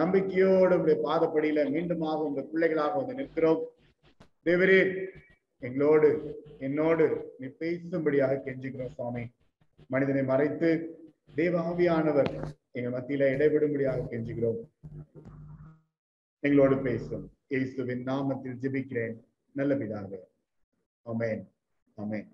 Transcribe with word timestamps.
நம்பிக்கையோடு 0.00 0.74
உடைய 0.80 0.96
பாதப்படியில 1.06 1.64
மீண்டுமாக 1.74 2.26
உங்க 2.28 2.40
பிள்ளைகளாக 2.50 2.96
வந்து 2.98 3.14
நிற்கிறோம். 3.20 3.62
தேவரே 4.46 4.80
எங்களோடு 5.66 6.08
என்னோடு 6.66 7.06
நீ 7.38 7.46
பேசும்படியாக 7.62 8.40
கெஞ்சுகிறோம் 8.46 8.94
சுவாமி. 8.96 9.24
மனிதனை 9.94 10.22
மறைத்து 10.32 10.70
தேவாவியானவர் 11.36 12.32
எங்க 12.78 12.88
மத்தியில 12.94 13.28
இடைவிடும்படியாக 13.34 14.06
கெஞ்சுகிறோம். 14.12 14.60
எங்களோடு 16.44 16.76
பேசும். 16.88 17.24
இயேசுவின் 17.52 18.04
நாமத்தில் 18.10 18.58
ஜெபிக்கிறேன். 18.62 19.16
நல்ல 19.58 19.74
பிதாவே. 19.82 20.20
அமேன் 21.06 21.44
அமேன் 22.02 22.28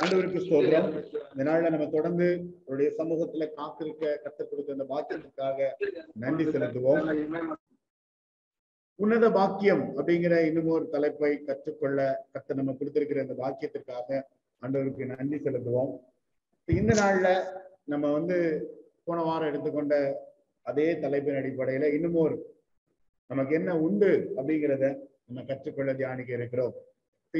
ஆண்டவருக்கு 0.00 0.40
சொல்றோம் 0.50 0.88
இந்த 1.32 1.42
நாள்ல 1.48 1.70
நம்ம 1.74 1.86
தொடர்ந்து 1.96 2.26
அவருடைய 2.66 2.90
சமூகத்துல 2.98 3.46
காத்திருக்க 3.58 4.12
கற்றுக் 4.24 4.50
கொடுத்த 4.50 4.76
இந்த 4.76 4.86
பாக்கியத்துக்காக 4.92 5.68
நன்றி 6.22 6.44
செலுத்துவோம். 6.44 7.04
உன்னத 8.98 9.26
பாக்கியம் 9.30 9.84
அப்படிங்கிற 9.98 10.34
இன்னும் 10.48 10.70
ஒரு 10.76 10.84
தலைப்பை 10.94 11.32
கற்றுக்கொள்ள 11.48 11.98
கத்து 12.34 12.58
நம்ம 12.58 12.74
கொடுத்திருக்கிற 12.78 13.22
இந்த 13.26 13.36
பாக்கியத்திற்காக 13.42 14.08
ஆண்டவருக்கு 14.62 15.10
நன்றி 15.12 15.38
செலுத்துவோம். 15.38 15.92
இந்த 16.68 16.92
நாள்ல 17.02 17.28
நம்ம 17.84 18.12
வந்து 18.12 18.38
போன 19.04 19.22
வாரம் 19.22 19.50
எடுத்துக்கொண்ட 19.50 19.94
அதே 20.66 20.88
தலைப்பின் 21.04 21.38
அடிப்படையில 21.40 21.86
இன்னும் 21.94 22.18
ஒரு 22.24 22.36
நமக்கு 23.30 23.52
என்ன 23.54 23.70
உண்டு 23.86 24.10
அப்படிங்கிறத 24.36 24.86
நம்ம 25.26 25.44
கற்றுக்கொள்ள 25.48 25.90
தியானிக்க 25.94 26.32
இருக்கிறோம். 26.32 26.74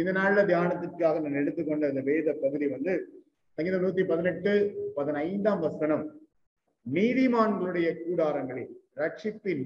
இந்த 0.01 0.13
நாள்ல 0.13 0.43
தியானத்திற்காக 0.51 1.21
நான் 1.23 1.41
எடுத்துக்கொண்ட 1.41 1.89
இந்த 1.93 2.03
வேத 2.11 2.33
பகுதி 2.43 2.67
வந்து 2.67 2.93
சங்கீதம் 3.59 3.83
நூத்தி 3.85 4.03
பதினெட்டு 4.07 4.53
பதினைந்தாம் 4.95 5.61
வசனம். 5.61 6.05
நீதிமான்களுடைய 6.87 7.89
கூடாரங்களில் 8.05 8.71
ரட்சிப்பின் 9.01 9.65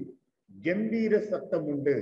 கம்பீர 0.65 1.19
சத்தம் 1.19 1.67
உண்டு. 1.73 1.95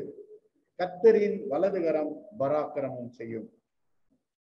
கத்தரின் 0.80 1.38
வலதுகரம் 1.52 2.12
பராக்கிரமம் 2.40 3.12
செய்யும். 3.20 3.46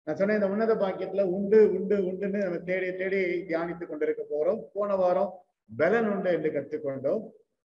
நான் 0.06 0.18
சொன்ன 0.20 0.36
இந்த 0.38 0.48
உன்னத 0.48 0.74
பாக்கியத்துல 0.74 1.24
உண்டு 1.36 1.60
உண்டு 1.78 1.96
உண்டுன்னு 2.10 2.38
நம்ம 2.44 2.60
தேடி 2.70 2.88
தேடி 3.00 3.20
தியானித்துக் 3.50 3.90
கொண்டிருக்க 3.90 4.22
போறோம். 4.30 4.62
போன 4.72 4.96
வாரம் 4.96 5.30
பலன் 5.70 6.08
உண்டு 6.14 6.30
என்று 6.36 6.50
கற்றுக்கொண்டோம். 6.56 7.22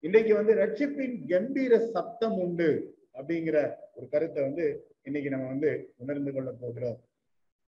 இன்னைக்கு 0.05 0.35
வந்து 0.35 0.55
ரட்சிப்பின் 0.63 1.17
கம்பீர 1.33 1.81
சத்தம் 1.95 2.39
உண்டு 2.47 2.71
அப்படிங்கிற 3.19 3.59
ஒரு 3.95 4.09
கருத்தை 4.09 4.43
வந்து 4.43 4.67
இன்னைக்கு 5.09 5.31
நம்ம 5.31 5.47
வந்து 5.47 5.70
உணர்ந்து 5.97 6.31
கொள்ள 6.33 6.51
போகிறோம். 6.62 6.97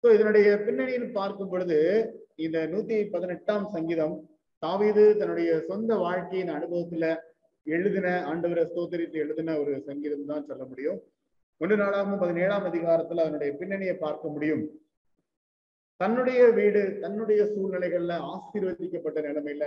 ஸோ 0.04 0.06
இதனுடைய 0.14 0.48
பின்னணியில் 0.66 1.08
பார்க்கும் 1.10 1.50
பொழுது 1.50 1.78
இந்த 2.36 2.58
நூத்தி 2.66 2.96
பதினெட்டாம் 3.14 3.66
சங்கீதம் 3.74 4.14
தாவீது 4.62 5.04
தன்னுடைய 5.16 5.50
சொந்த 5.68 5.92
வாழ்க்கையின் 5.96 6.52
அனுபவத்துல 6.56 7.06
எழுதின 7.66 8.08
ஆண்டவரை 8.30 8.64
ஸ்தோத்திரித்து 8.64 9.18
எழுதின 9.24 9.54
ஒரு 9.58 9.72
சங்கீதம் 9.86 10.28
தான் 10.30 10.46
சொல்ல 10.48 10.64
முடியும். 10.64 10.98
ஒன்று 11.60 11.76
நாளாகவும் 11.76 12.22
பதினேழாம் 12.24 12.66
அதிகாரத்துல 12.70 13.24
அதனுடைய 13.24 13.50
பின்னணியை 13.60 13.94
பார்க்க 13.96 14.28
முடியும். 14.28 14.64
தன்னுடைய 16.00 16.40
வீடு 16.52 16.80
தன்னுடைய 17.00 17.42
சூழ்நிலைகள்ல 17.52 18.14
ஆசீர்வதிக்கப்பட்ட 18.32 19.18
நிலைமையில 19.28 19.64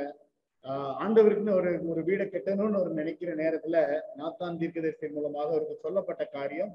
ஆஹ் 0.65 0.93
ஆண்டவருக்குன்னு 1.03 1.57
ஒரு 1.59 1.69
ஒரு 1.87 2.01
வீடை 2.03 2.25
கட்டணும்னு 2.27 2.81
ஒரு 2.81 2.91
நினைக்கிற 2.93 3.29
நேரத்துல 3.35 3.77
நாத்தான் 4.17 4.57
தீர்க்கதரிசி 4.61 5.07
மூலமாக 5.07 5.49
அவருக்கு 5.49 5.83
சொல்லப்பட்ட 5.83 6.23
காரியம் 6.33 6.73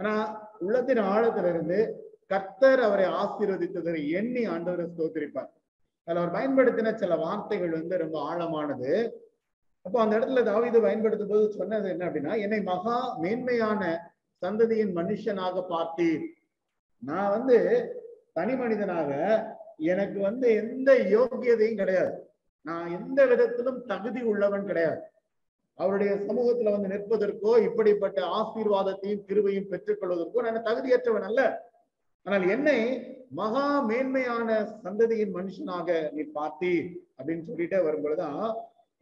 ஆனா 0.00 0.12
உள்ளத்தின் 0.58 1.02
ஆழத்துல 1.12 1.48
இருந்து 1.48 1.78
கர்த்தர் 2.26 2.80
அவரை 2.80 3.06
ஆசீர்வதித்ததை 3.20 4.10
எண்ணி 4.10 4.42
ஆண்டவரை 4.48 4.86
ஸ்தோத்திரிப்பார். 4.94 5.50
அதில் 6.08 6.20
அவர் 6.22 6.36
பயன்படுத்தின 6.36 6.94
சில 6.94 7.16
வார்த்தைகள் 7.16 7.70
வந்து 7.70 7.98
ரொம்ப 7.98 8.16
ஆழமானது. 8.30 8.92
அப்போ 9.86 9.98
அந்த 10.00 10.14
இடத்துல 10.18 10.42
தாவிது 10.48 10.78
பயன்படுத்தும் 10.80 11.28
போது 11.28 11.44
சொன்னது 11.52 11.88
என்ன 11.88 12.06
அப்படின்னா 12.06 12.32
என்னை 12.40 12.60
மகா 12.62 13.18
மேன்மையான 13.18 13.82
சந்ததியின் 14.42 14.92
மனுஷனாக 14.96 15.64
பார்த்தீர். 15.74 16.24
நான் 17.02 17.30
வந்து 17.30 17.56
தனி 18.32 18.54
மனிதனாக 18.54 19.10
எனக்கு 19.76 20.18
வந்து 20.20 20.46
எந்த 20.54 20.90
யோக்கியதையும் 21.16 21.80
கிடையாது. 21.80 22.12
நான் 22.66 22.88
எந்த 22.90 23.26
விதத்திலும் 23.26 23.80
தகுதி 23.86 24.20
உள்ளவன் 24.22 24.66
கிடையாது. 24.66 25.00
அவருடைய 25.78 26.12
சமூகத்துல 26.28 26.72
வந்து 26.74 26.92
நிற்பதற்கோ 26.92 27.52
இப்படிப்பட்ட 27.66 28.20
ஆசீர்வாதத்தையும் 28.38 29.24
கிருவையும் 29.28 29.70
பெற்றுக்கொள்வதற்கோ 29.72 30.42
நான் 30.46 30.66
தகுதியற்றவன் 30.68 31.26
அல்ல. 31.28 31.42
ஆனால் 32.26 32.46
என்னை 32.48 32.78
மகா 33.30 33.66
மேன்மையான 33.88 34.48
சந்ததியின் 34.84 35.36
மனுஷனாக 35.36 35.88
நீ 36.12 36.22
பார்த்தி 36.34 36.72
அப்படின்னு 37.18 37.46
சொல்லிட்டே 37.48 37.78
வரும்பொழுதுதான் 37.86 38.42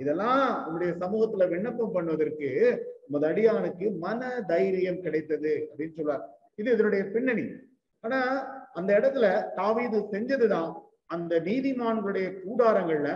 இதெல்லாம் 0.01 0.43
உங்களுடைய 0.67 0.93
சமூகத்துல 1.03 1.45
விண்ணப்பம் 1.49 1.95
பண்ணுவதற்கு 1.95 2.49
உமது 3.07 3.27
அடியானுக்கு 3.29 3.87
மன 3.99 4.31
தைரியம் 4.47 5.01
கிடைத்தது 5.01 5.53
அப்படின்னு 5.69 5.97
சொல்றார். 5.99 6.25
இது 6.55 6.73
இதனுடைய 6.73 7.05
பின்னணி. 7.15 7.47
ஆனா 8.05 8.21
அந்த 8.73 8.91
இடத்துல 8.99 9.27
தாவீது 9.55 9.99
செஞ்சதுதான் 10.13 10.71
அந்த 11.15 11.41
நீதிமான்களுடைய 11.41 12.27
கூடாரங்கள்ல 12.45 13.11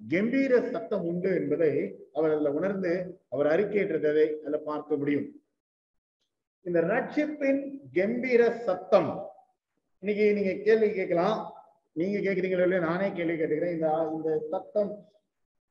கம்பீர 0.00 0.70
சத்தம் 0.72 1.04
உண்டு 1.10 1.30
என்பதை 1.40 1.72
அவர் 2.12 2.32
அதுல 2.34 2.52
உணர்ந்து 2.52 2.92
அவர் 3.28 3.48
அறிக்கையிட்டதை 3.54 4.26
அதுல 4.40 4.58
பார்க்க 4.70 4.96
முடியும். 4.96 5.26
இந்த 6.66 6.80
ரட்சிப்பின் 6.80 7.60
கம்பீர 7.92 8.42
சத்தம். 8.66 9.10
இன்னைக்கு 10.02 10.24
நீங்க 10.38 10.52
கேள்வி 10.66 10.88
கேட்கலாம். 10.90 11.38
நீங்க 11.92 12.18
கேக்குறீங்களோ 12.18 12.64
இல்லையோ 12.66 12.84
நானே 12.86 13.12
கேள்வி 13.12 13.34
கேட்டுக்கிறேன். 13.34 13.76
இந்த 13.76 13.88
இந்த 14.16 14.30
சத்தம் 14.50 14.90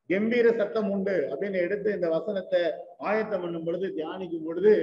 கம்பீர 0.09 0.47
சத்தம் 0.51 0.89
உண்டு 0.89 1.15
அப்படின்னு 1.31 1.59
எடுத்து 1.65 1.89
இந்த 1.93 2.07
வசனத்தை 2.09 2.61
ஆயத்தம் 2.97 3.43
பண்ணும் 3.43 3.63
பொழுது 3.63 3.87
தியானிக்கும் 3.97 4.47
பொழுது 4.47 4.73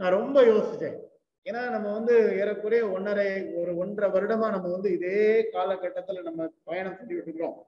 நான் 0.00 0.16
ரொம்ப 0.18 0.38
யோசிச்சேன். 0.42 0.98
ஏன்னா 1.46 1.70
நம்ம 1.70 1.88
வந்து 1.92 2.14
ஏறக்குறைய 2.40 2.84
ஒன்னரை 2.96 3.28
ஒரு 3.60 3.72
ஒன்றரை 3.76 4.08
வருடமா 4.16 4.46
நம்ம 4.56 4.70
வந்து 4.76 4.90
இதே 4.92 5.50
காலகட்டத்துல 5.52 6.22
நம்ம 6.22 6.48
பயணம் 6.64 6.96
செஞ்சுட்டு 6.98 7.26
இருக்கிறோம். 7.26 7.58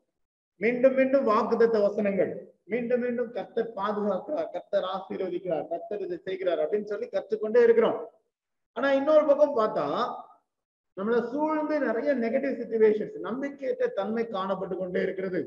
மீண்டும் 0.60 0.94
மீண்டும் 0.94 1.28
வாக்குதத்த 1.28 1.76
வசனங்கள். 1.82 2.32
மீண்டும் 2.64 3.00
மீண்டும் 3.00 3.30
கத்தர் 3.34 3.70
பாதுகாக்கிறார் 3.76 4.50
கத்தர் 4.54 4.86
ஆசீர்வதிக்கிறார் 4.94 5.68
கத்தர் 5.72 6.00
இதை 6.00 6.18
செய்கிறார் 6.24 6.58
அப்படின்னு 6.58 6.84
சொல்லி 6.84 7.06
கற்றுக்கொண்டே 7.06 7.62
இருக்கிறோம். 7.62 7.98
ஆனா 8.76 8.92
இன்னொரு 8.92 9.24
பக்கம் 9.26 9.56
பார்த்தா 9.56 9.86
நம்மள 10.96 11.16
சூழ்ந்து 11.30 11.74
நிறைய 11.80 12.10
நெகட்டிவ் 12.14 12.58
சுச்சுவேஷன்ஸ் 12.60 13.16
நம்பிக்கையற்ற 13.22 13.86
தன்மை 13.92 14.24
காணப்பட்டு 14.32 14.76
கொண்டே 14.76 15.02
இருக்கிறது. 15.02 15.40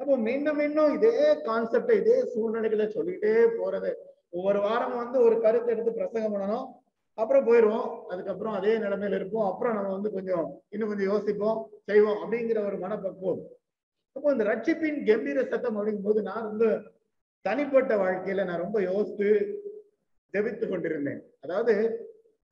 அப்போ 0.00 0.16
மீண்டும் 0.16 0.56
மீண்டும் 0.56 0.94
இதே 0.94 1.14
கான்செப்டை 1.48 1.94
இதே 1.96 2.16
சூழ்நிலைகளை 2.24 2.86
சொல்லிட்டே 2.86 3.32
போறது. 3.60 3.90
ஒவ்வொரு 4.30 4.60
வாரம் 4.60 4.96
வந்து 4.96 5.18
ஒரு 5.22 5.40
கருத்தை 5.40 5.70
எடுத்து 5.74 5.92
பிரசங்கம் 5.92 6.34
பண்ணணும். 6.34 6.66
அப்புறம் 7.18 7.46
போயிடுவோம். 7.46 7.88
அதுக்கப்புறம் 8.08 8.52
அதே 8.52 8.74
நிலைமையில 8.78 9.18
இருப்போம். 9.20 9.46
அப்புறம் 9.50 9.74
நம்ம 9.74 9.92
வந்து 9.92 10.10
கொஞ்சம் 10.12 10.46
இன்னும் 10.68 10.88
கொஞ்சம் 10.88 11.10
யோசிப்போம் 11.12 11.60
செய்வோம் 11.84 12.20
அப்படிங்கிற 12.22 12.58
ஒரு 12.66 12.76
மனப்பக்குவம். 12.76 13.40
அப்போ 14.18 14.30
இந்த 14.34 14.44
ரட்சிப்பின் 14.50 14.96
கம்பீர 15.08 15.40
சத்தம் 15.50 15.76
அப்படிங்கும் 15.78 16.06
போது 16.06 16.20
நான் 16.28 16.46
ரொம்ப 16.46 16.64
தனிப்பட்ட 17.44 17.92
வாழ்க்கையில 18.00 18.44
நான் 18.48 18.62
ரொம்ப 18.64 18.78
யோசித்து 18.86 19.28
ஜெபித்து 20.34 20.64
கொண்டிருந்தேன். 20.66 21.20
அதாவது 21.44 21.74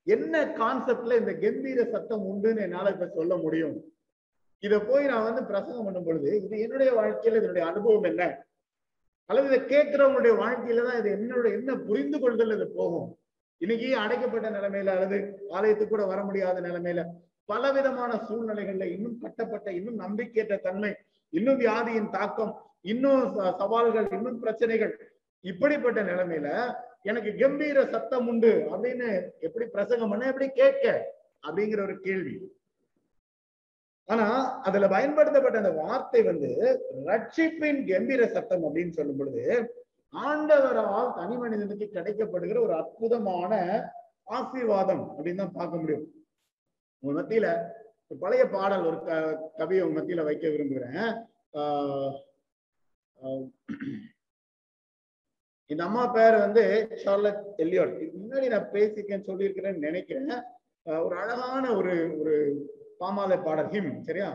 என்ன 0.06 0.42
கான்செப்ட்ல 0.58 1.16
இந்த 1.22 1.32
கம்பீர 1.44 1.84
சத்தம் 1.94 2.26
உண்டுன்னு 2.30 2.64
என்னால 2.66 2.92
இப்ப 2.94 3.08
சொல்ல 3.16 3.36
முடியும்? 3.36 3.74
இதை 4.62 4.78
போய் 4.90 5.10
நான் 5.12 5.26
வந்து 5.28 5.42
பிரசங்கம் 5.50 5.86
பண்ணும் 5.88 6.06
பொழுது 6.08 6.30
இது 6.44 6.60
என்னுடைய 6.66 6.92
வாழ்க்கையில 7.00 7.40
இதனுடைய 7.40 7.64
அனுபவம் 7.70 8.08
என்ன? 8.10 8.22
அல்லது 9.30 9.48
இதை 9.50 9.60
கேட்கிறவங்களுடைய 9.72 10.34
வாழ்க்கையில 10.42 10.84
தான் 10.88 11.00
இது 11.00 11.10
என்னோட 11.16 11.46
என்ன 11.58 11.76
புரிந்து 11.88 12.20
கொள்தல் 12.24 12.56
இது 12.56 12.68
போகும்? 12.78 13.08
இன்னைக்கு 13.60 13.88
அடைக்கப்பட்ட 14.04 14.46
நிலைமையில 14.58 14.94
அல்லது 14.96 15.18
ஆலயத்துக்கு 15.56 15.94
கூட 15.94 16.06
வர 16.12 16.22
முடியாத 16.28 16.60
நிலைமையில 16.68 17.02
பலவிதமான 17.48 18.12
சூழ்நிலைகள்ல 18.28 18.86
இன்னும் 18.94 19.18
கட்டப்பட்ட 19.24 19.68
இன்னும் 19.80 20.00
நம்பிக்கையற்ற 20.04 20.56
தன்மை 20.68 20.92
இன்னும் 21.38 21.60
வியாதியின் 21.64 22.14
தாக்கம் 22.16 22.52
இன்னும் 22.92 23.22
சவால்கள் 23.60 24.08
இன்னும் 24.16 24.42
பிரச்சனைகள். 24.44 24.92
இப்படிப்பட்ட 25.44 26.00
நிலைமையில 26.10 26.48
எனக்கு 27.10 27.30
கம்பீர 27.40 27.78
சத்தம் 27.94 28.28
உண்டு 28.30 28.52
அப்படின்னு 28.72 29.08
எப்படி 29.46 29.66
பிரசங்கம் 29.74 30.12
பண்ண 30.12 30.30
எப்படி 30.32 30.48
கேட்க 30.60 30.84
அப்படிங்கிற 31.46 31.80
ஒரு 31.88 31.96
கேள்வி. 32.06 32.34
ஆனா 34.08 34.26
அதுல 34.68 34.88
பயன்படுத்தப்பட்ட 34.94 35.62
அந்த 35.62 35.72
வார்த்தை 35.82 36.20
வந்து 36.30 36.50
ரட்சிப்பின் 37.08 37.80
கம்பீர 37.90 38.22
சத்தம் 38.34 38.66
அப்படின்னு 38.66 38.96
சொல்லும் 38.98 39.20
பொழுது 39.20 39.44
ஆண்டவரால் 40.14 41.14
தனி 41.18 41.36
மனிதனுக்கு 41.42 41.86
கிடைக்கப்படுகிற 41.96 42.58
ஒரு 42.66 42.74
அற்புதமான 42.80 43.52
ஆசீர்வாதம் 44.36 45.02
அப்படின்னு 45.14 45.42
தான் 45.42 45.56
பார்க்க 45.58 45.80
முடியும். 45.80 46.06
உங்க 47.02 47.12
மத்தியில 47.16 47.48
பழைய 48.10 48.44
பாடல் 48.46 48.86
ஒரு 48.86 48.98
க 49.00 49.12
கவியை 49.58 49.84
மத்தியில 49.92 50.24
வைக்க 50.24 50.48
விரும்புகிறேன். 50.48 51.08
ஆஹ் 51.52 52.12
இந்த 55.70 55.84
அம்மா 55.84 56.06
பேர் 56.06 56.34
வந்து 56.36 56.62
சார்லட் 56.94 57.40
எல்லியோட். 57.58 57.94
இதுக்கு 58.00 58.18
முன்னாடி 58.18 58.48
நான் 58.48 58.70
பேசிக்கேன்னு 58.72 59.28
சொல்லியிருக்கிறேன்னு 59.28 59.78
நினைக்கிறேன். 59.78 60.34
ஒரு 60.86 61.16
அழகான 61.16 61.76
ஒரு 61.76 61.94
ஒரு 62.20 62.34
பாமாலை 63.00 63.44
பாடல் 63.44 63.66
ஹிம் 63.66 64.00
சரியா? 64.00 64.28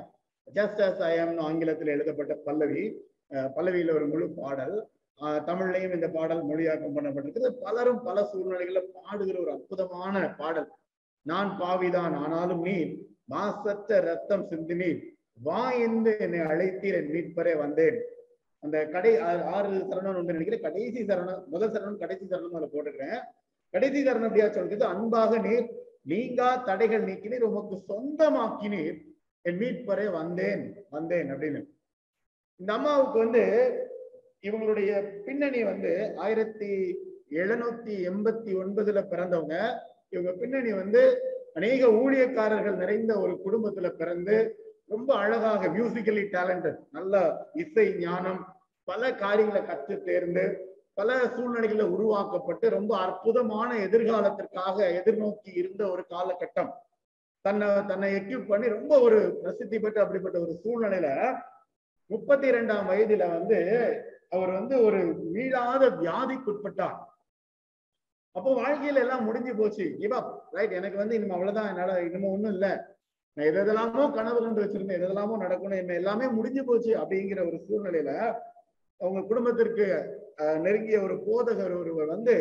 ஜஸ்ட் 0.47 0.81
அஸ் 0.81 1.01
ஐ 1.01 1.13
ஆங்கிலத்தில் 1.39 1.87
எழுதப்பட்ட 1.87 2.35
பல்லவி. 2.45 2.83
அஹ், 3.29 3.49
பல்லவியில 3.55 3.93
ஒரு 3.93 4.07
முழு 4.07 4.29
பாடல். 4.31 4.75
ஆஹ், 5.19 5.41
தமிழ்லையும் 5.43 5.93
இந்த 5.93 6.09
பாடல் 6.09 6.45
மொழியாக்கம் 6.45 6.95
பண்ணப்பட்டிருக்கிறது 6.95 7.49
பலரும் 7.59 8.03
பல 8.03 8.23
சூழ்நிலைகளில் 8.25 8.91
பாடுகிற 8.93 9.39
ஒரு 9.39 9.51
அற்புதமான 9.51 10.35
பாடல். 10.37 10.69
நான் 11.25 11.57
பாவிதான் 11.59 12.13
ஆனாலும் 12.15 12.61
நீ 12.61 12.75
மாசற்ற 13.25 13.99
ரத்தம் 13.99 14.47
சிந்தினீர் 14.47 15.01
வா 15.43 15.71
என்று 15.71 16.17
என்னை 16.19 16.39
அழைத்தீர் 16.39 16.97
என் 17.01 17.11
மீட்பரே 17.13 17.57
வந்தேன். 17.57 17.99
அந்த 18.59 18.85
கடை 18.85 19.17
ஆறு 19.55 19.69
சரணம் 19.69 20.17
ஒன்று 20.19 20.33
நினைக்கிறேன். 20.33 20.61
கடைசி 20.61 21.01
சரணம் 21.03 21.45
முதல் 21.45 21.71
சரணம் 21.71 21.97
கடைசி 21.97 22.25
சரணம் 22.25 22.57
அதை 22.59 22.69
போட்டுக்கிறேன் 22.73 23.21
கடைசி 23.69 24.03
சரணம் 24.03 24.27
அப்படியா 24.29 24.49
சொல்றது? 24.49 24.85
அன்பாக 24.85 25.37
நீர் 25.37 25.67
நீங்கா 26.01 26.49
தடைகள் 26.63 27.03
நீக்கினீர் 27.03 27.47
உமக்கு 27.49 27.75
சொந்தமாக்கினீர் 27.89 28.97
என் 29.41 29.59
மீட்பரே 29.59 30.11
வந்தேன் 30.11 30.85
வந்தேன் 30.89 31.33
அப்படின்னு. 31.33 31.61
இந்த 32.59 32.73
அம்மாவுக்கு 32.73 33.19
வந்து 33.19 33.43
இவங்களுடைய 34.41 35.21
பின்னணி 35.25 35.63
வந்து 35.63 36.13
ஆயிரத்தி 36.15 36.69
எழுநூத்தி 37.29 37.93
எண்பத்தி 38.09 38.51
ஒன்பதுல 38.61 38.99
பிறந்தவங்க. 39.11 39.55
இவங்க 40.09 40.31
பின்னணி 40.31 40.71
வந்து 40.71 41.03
அநேக 41.53 41.87
ஊழியக்காரர்கள் 41.87 42.75
நிறைந்த 42.75 43.19
ஒரு 43.19 43.33
குடும்பத்துல 43.45 43.89
பிறந்து 43.89 44.35
ரொம்ப 44.87 45.15
அழகாக 45.15 45.67
மியூசிக்கலி 45.67 46.23
டேலண்டட் 46.31 46.79
நல்ல 46.91 47.45
இசை 47.53 47.95
ஞானம் 47.99 48.41
பல 48.83 49.15
காரியங்களை 49.15 49.65
கற்று 49.65 50.03
தேர்ந்து 50.03 50.69
பல 50.93 51.17
சூழ்நிலைகளில் 51.35 51.93
உருவாக்கப்பட்டு 51.95 52.69
ரொம்ப 52.69 52.97
அற்புதமான 52.97 53.75
எதிர்காலத்திற்காக 53.75 54.77
எதிர்நோக்கி 55.01 55.51
இருந்த 55.53 55.89
ஒரு 55.89 56.03
காலகட்டம். 56.09 56.71
தன்னை 57.41 57.67
தன்னை 57.87 58.13
எக்யூப் 58.13 58.47
பண்ணி 58.47 58.67
ரொம்ப 58.67 58.99
ஒரு 58.99 59.19
பிரசித்தி 59.41 59.79
பெற்ற 59.79 60.01
அப்படிப்பட்ட 60.01 60.39
ஒரு 60.39 60.53
சூழ்நிலையில 60.63 61.37
முப்பத்தி 62.05 62.47
இரண்டாம் 62.47 62.89
வயதுல 62.89 63.29
வந்து 63.29 63.59
அவர் 64.29 64.51
வந்து 64.51 64.83
ஒரு 64.83 65.01
மீளாத 65.33 65.83
வியாதிக்குட்பட்டார். 66.01 66.97
அப்போ 68.35 68.49
வாழ்க்கையில 68.57 69.01
எல்லாம் 69.01 69.25
முடிஞ்சு 69.25 69.53
போச்சு. 69.55 69.85
கிவ் 69.99 70.13
ரைட் 70.53 70.77
எனக்கு 70.77 70.97
வந்து 70.97 71.15
இனிமே 71.17 71.35
அவ்வளவுதான். 71.35 71.69
என்னால 71.71 71.95
இனிமே 72.05 72.27
ஒண்ணும் 72.29 72.53
இல்ல. 72.53 72.67
நான் 73.37 73.47
எது 73.47 73.59
எதெல்லாமோ 73.61 74.05
கனவு 74.15 74.39
கண்டு 74.39 74.63
வச்சிருந்தேன். 74.63 74.97
எது 74.97 75.07
எதெல்லாமோ 75.07 75.35
நடக்கணும். 75.43 75.81
என்ன 75.81 75.97
எல்லாமே 75.99 76.25
முடிஞ்சு 76.37 76.61
போச்சு 76.65 76.91
அப்படிங்கிற 77.01 77.41
ஒரு 77.49 77.57
சூழ்நிலையில 77.65 78.11
அவங்க 79.01 79.21
குடும்பத்திற்கு 79.29 79.85
அஹ், 80.41 80.59
நெருங்கிய 80.63 80.97
ஒரு 81.03 81.15
போதகர் 81.25 81.73
ஒருவர் 81.77 82.07
வந்து 82.07 82.35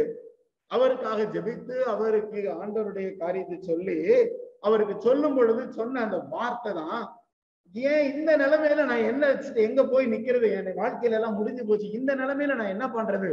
அவருக்காக 0.70 1.20
ஜெபித்து 1.32 1.76
அவருக்கு 1.92 2.40
ஆண்டவருடைய 2.56 3.08
காரியத்தை 3.18 3.56
சொல்லி 3.62 3.96
அவருக்கு 4.62 4.94
சொல்லும் 5.00 5.36
பொழுது 5.36 5.62
சொன்ன 5.76 6.02
அந்த 6.02 6.18
வார்த்தை 6.32 6.72
தான் 6.74 7.00
ஏன் 7.74 8.04
இந்த 8.12 8.30
நிலைமையில 8.36 8.84
நான் 8.86 9.08
என்ன 9.08 9.24
எங்க 9.64 9.80
போய் 9.86 10.06
நிக்கிறது? 10.06 10.46
என் 10.58 10.78
வாழ்க்கையில 10.78 11.18
எல்லாம் 11.18 11.38
முடிஞ்சு 11.38 11.62
போச்சு. 11.64 11.88
இந்த 11.98 12.12
நிலைமையில 12.14 12.56
நான் 12.56 12.74
என்ன 12.74 12.86
பண்றது? 12.94 13.30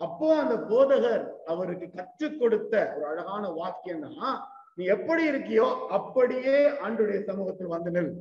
அப்போ 0.00 0.28
அந்த 0.36 0.56
போதகர் 0.68 1.24
அவருக்கு 1.46 1.90
கற்றுக் 1.90 2.40
கொடுத்த 2.40 2.92
ஒரு 2.96 3.06
அழகான 3.06 3.48
வாக்கியம் 3.48 4.00
தான் 4.00 4.48
நீ 4.74 4.84
எப்படி 4.84 5.30
இருக்கியோ 5.30 5.86
அப்படியே 5.86 6.68
ஆண்டுடைய 6.68 7.22
சமூகத்தில் 7.22 7.66
வந்து 7.66 7.90
நெல். 7.90 8.14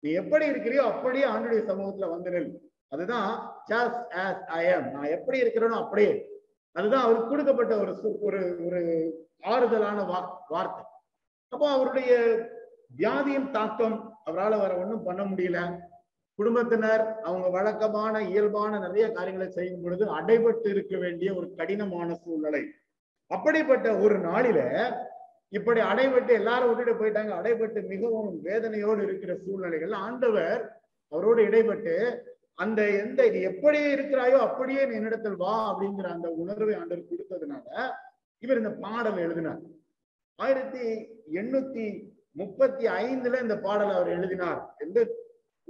நீ 0.00 0.10
எப்படி 0.10 0.50
இருக்கிறியோ 0.50 0.76
அப்படியே 0.76 1.24
ஆண்டுடைய 1.24 1.62
சமூகத்துல 1.70 2.10
வந்து 2.10 2.30
நெல். 2.30 2.72
அதுதான் 2.88 3.56
just 3.70 4.04
ஆஸ் 4.08 4.40
ஐ 4.40 4.66
எம் 4.66 4.90
நான் 4.90 5.04
எப்படி 5.04 5.42
இருக்கிறேனோ 5.42 5.76
அப்படியே. 5.76 6.28
அதுதான் 6.72 7.02
அவருக்கு 7.02 7.28
கொடுக்கப்பட்ட 7.28 7.78
ஒரு 7.78 7.92
சு- 7.92 8.18
ஒரு 8.20 8.56
ஒரு 8.66 9.12
ஆறுதலான 9.42 10.06
வா 10.06 10.44
வார்த்தை. 10.48 10.84
அப்போ 11.48 11.70
அவருடைய 11.70 12.38
வியாதியின் 12.98 13.50
தாக்கம் 13.50 14.18
அவரால் 14.24 14.58
வர 14.58 14.76
ஒன்றும் 14.76 15.02
பண்ண 15.02 15.24
முடியல. 15.24 15.80
குடும்பத்தினர் 16.40 17.04
அவங்க 17.28 17.46
வழக்கமான 17.56 18.22
இயல்பான 18.32 18.78
நிறைய 18.86 19.06
காரியங்களை 19.16 19.48
செய்யும் 19.58 19.82
பொழுது 19.84 20.04
அடைபட்டு 20.18 20.68
இருக்க 20.74 20.94
வேண்டிய 21.04 21.30
ஒரு 21.38 21.48
கடினமான 21.60 22.08
சூழ்நிலை. 22.24 22.62
அப்படிப்பட்ட 23.30 23.88
ஒரு 24.04 24.16
நாளில 24.28 24.60
இப்படி 25.58 25.80
அடைபட்டு 25.90 26.32
எல்லாரும் 26.40 26.68
விட்டுட்டு 26.68 26.92
போயிட்டாங்க. 27.00 27.32
அடைபட்டு 27.40 27.80
மிகவும் 27.92 28.28
வேதனையோடு 28.48 29.02
இருக்கிற 29.06 29.32
சூழ்நிலைகள் 29.44 29.94
ஆண்டவர் 30.06 30.60
அவரோடு 31.12 31.40
இடைப்பட்டு 31.48 31.94
அந்த 32.62 32.80
எந்த 33.02 33.20
இது 33.28 33.38
எப்படியே 33.50 33.88
இருக்கிறாயோ 33.96 34.38
அப்படியே 34.46 34.82
நீ 34.88 34.94
என்னிடத்தில் 35.00 35.40
வா 35.42 35.54
அப்படிங்கிற 35.70 36.08
அந்த 36.16 36.28
உணர்வை 36.42 36.74
ஆண்டவர் 36.80 37.10
கொடுத்ததுனால 37.10 37.66
இவர் 38.42 38.60
இந்த 38.62 38.72
பாடல் 38.84 39.18
எழுதினார். 39.24 39.62
ஆயிரத்தி 40.38 40.84
எண்ணூத்தி 41.40 41.86
முப்பத்தி 42.40 42.86
ஐந்துல 43.02 43.40
இந்த 43.46 43.56
பாடல் 43.66 43.94
அவர் 43.96 44.10
எழுதினார். 44.16 44.60
எந்த 44.84 44.98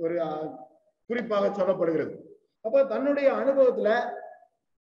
ஒரு 0.01 0.51
குறிப்பாக 1.07 1.65
சொல்லப்படுகிறது. 1.65 2.21
அப்ப 2.61 2.85
தன்னுடைய 2.85 3.33
அனுபவத்துல 3.33 4.13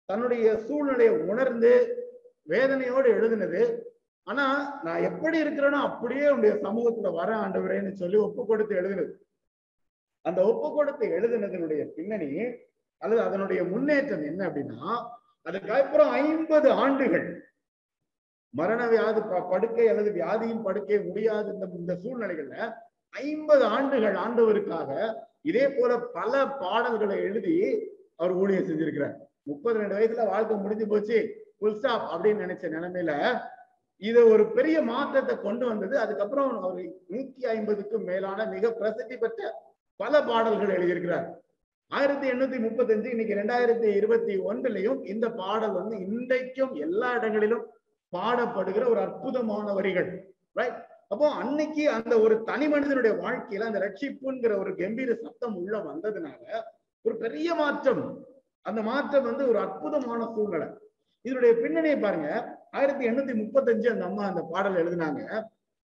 தன்னுடைய 0.05 0.59
சூழ்நிலையை 0.59 1.19
உணர்ந்து 1.19 1.99
வேதனையோடு 2.49 3.09
எழுதினது. 3.09 3.81
ஆனா 4.23 4.79
நான் 4.83 5.03
எப்படி 5.03 5.45
இருக்கிறேனோ 5.45 5.81
அப்படியே 5.83 6.29
உடைய 6.29 6.55
சமூகத்துல 6.55 7.13
வர 7.13 7.37
ஆண்டவரேன்னு 7.37 7.93
சொல்லி 7.93 8.17
ஒப்பு 8.17 8.47
கொடுத்து 8.47 8.77
எழுதினது. 8.77 9.13
அந்த 10.21 10.43
ஒப்பு 10.43 10.73
கொடுத்து 10.73 11.09
எழுதினதனுடைய 11.09 11.85
பின்னணி 11.85 12.55
அல்லது 12.97 13.21
அதனுடைய 13.21 13.65
முன்னேற்றம் 13.65 14.23
என்ன 14.23 14.49
அப்படின்னா 14.49 15.09
அதுக்கப்புறம் 15.43 16.11
ஐம்பது 16.11 16.71
ஆண்டுகள். 16.71 17.49
மரண 18.51 18.89
வியாதி 18.89 19.21
ப- 19.21 19.41
படுக்கை 19.41 19.89
அல்லது 19.89 20.11
வியாதியின் 20.11 20.63
படுக்கை 20.63 21.05
முடியாது 21.05 21.53
இந்த 21.53 21.69
இந்த 21.77 21.95
சூழ்நிலைகள்ல 21.95 22.75
ஐம்பது 23.23 23.65
ஆண்டுகள் 23.65 24.17
ஆண்டவருக்காக 24.25 24.91
இதே 25.43 25.69
போல 25.69 25.99
பல 25.99 26.47
பாடல்களை 26.47 27.17
எழுதி 27.19 27.55
அவர் 28.17 28.33
ஊழியர் 28.33 28.69
செஞ்சிருக்கிறார். 28.69 29.17
முப்பது 29.43 29.79
ரெண்டு 29.79 29.97
வயசுல 29.97 30.27
வாழ்க்கை 30.27 30.57
முடிஞ்சு 30.57 30.87
போச்சு. 30.87 31.49
புல் 31.59 31.77
ஸ்டாப் 31.79 32.07
அப்படின்னு 32.13 32.45
நினைச்ச 32.45 32.65
நிலைமையில 32.77 33.13
இது 33.97 34.29
ஒரு 34.29 34.45
பெரிய 34.53 34.83
மாற்றத்தை 34.83 35.41
கொண்டு 35.41 35.67
வந்தது. 35.67 35.99
அதுக்கப்புறம் 35.99 36.63
அவர் 36.63 36.81
நூத்தி 37.13 37.43
ஐம்பதுக்கும் 37.47 38.05
மேலான 38.05 38.47
மிக 38.47 38.73
பிரசித்தி 38.73 39.17
பெற்ற 39.17 39.51
பல 39.97 40.23
பாடல்கள் 40.23 40.75
எழுதியிருக்கிறார். 40.77 41.27
ஆயிரத்தி 41.89 42.31
எண்ணூத்தி 42.31 42.59
முப்பத்தஞ்சு 42.67 43.09
இன்னைக்கு 43.11 43.35
ரெண்டாயிரத்தி 43.35 43.89
இருபத்தி 43.97 44.37
ஒன்றுலயும் 44.39 45.05
இந்த 45.05 45.31
பாடல் 45.31 45.73
வந்து 45.73 45.99
இன்றைக்கும் 45.99 46.75
எல்லா 46.75 47.15
இடங்களிலும் 47.15 47.65
பாடப்படுகிற 48.13 48.85
ஒரு 48.89 49.01
அற்புதமான 49.01 49.73
வரிகள். 49.73 50.11
ரைட் 50.53 50.81
அப்போ 51.09 51.27
அன்னைக்கு 51.31 51.91
அந்த 51.91 52.21
ஒரு 52.21 52.43
தனி 52.43 52.69
மனிதனுடைய 52.69 53.17
வாழ்க்கையில 53.17 53.69
அந்த 53.69 53.81
ரட்சிப்புங்கிற 53.87 54.59
ஒரு 54.59 54.77
கம்பீர 54.77 55.15
சத்தம் 55.15 55.57
உள்ள 55.57 55.79
வந்ததுனால 55.79 56.63
ஒரு 57.05 57.17
பெரிய 57.17 57.55
மாற்றம். 57.55 58.05
அந்த 58.61 58.83
மாற்றம் 58.83 59.25
வந்து 59.25 59.49
ஒரு 59.49 59.59
அற்புதமான 59.59 60.21
சூழ்நிலை. 60.35 60.69
இதனுடைய 61.21 61.53
பின்னணியை 61.63 61.99
பாருங்க. 61.99 62.29
ஆயிரத்தி 62.71 63.09
எண்ணூத்தி 63.09 63.35
முப்பத்தஞ்சு 63.43 63.89
அந்த 63.89 64.05
அம்மா 64.05 64.25
அந்த 64.27 64.43
பாடல் 64.51 64.81
எழுதினாங்க. 64.83 65.23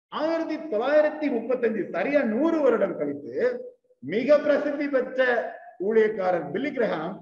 ஆயிரத்தி 0.07 0.55
தொள்ளாயிரத்தி 0.55 1.27
முப்பத்தஞ்சு 1.35 1.83
சரியா 1.89 2.21
நூறு 2.23 2.61
வருடம் 2.61 2.97
கழித்து 2.97 3.35
மிக 3.99 4.37
பிரசித்தி 4.37 4.87
பெற்ற 4.87 5.21
ஊழியக்காரர் 5.79 6.51
பில்லி 6.51 6.71
கிரஹாம் 6.71 7.15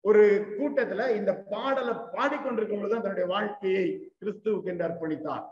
ஒரு 0.00 0.24
கூட்டத்துல 0.58 1.16
இந்த 1.16 1.32
பாடலை 1.50 1.94
பாடிக்கொண்டிருக்கும் 2.12 2.80
பொழுது 2.80 3.00
தன்னுடைய 3.00 3.28
வாழ்க்கையை 3.28 4.12
கிறிஸ்துவுக்கு 4.20 4.70
என்று 4.72 4.86
அர்ப்பணித்தார். 4.86 5.46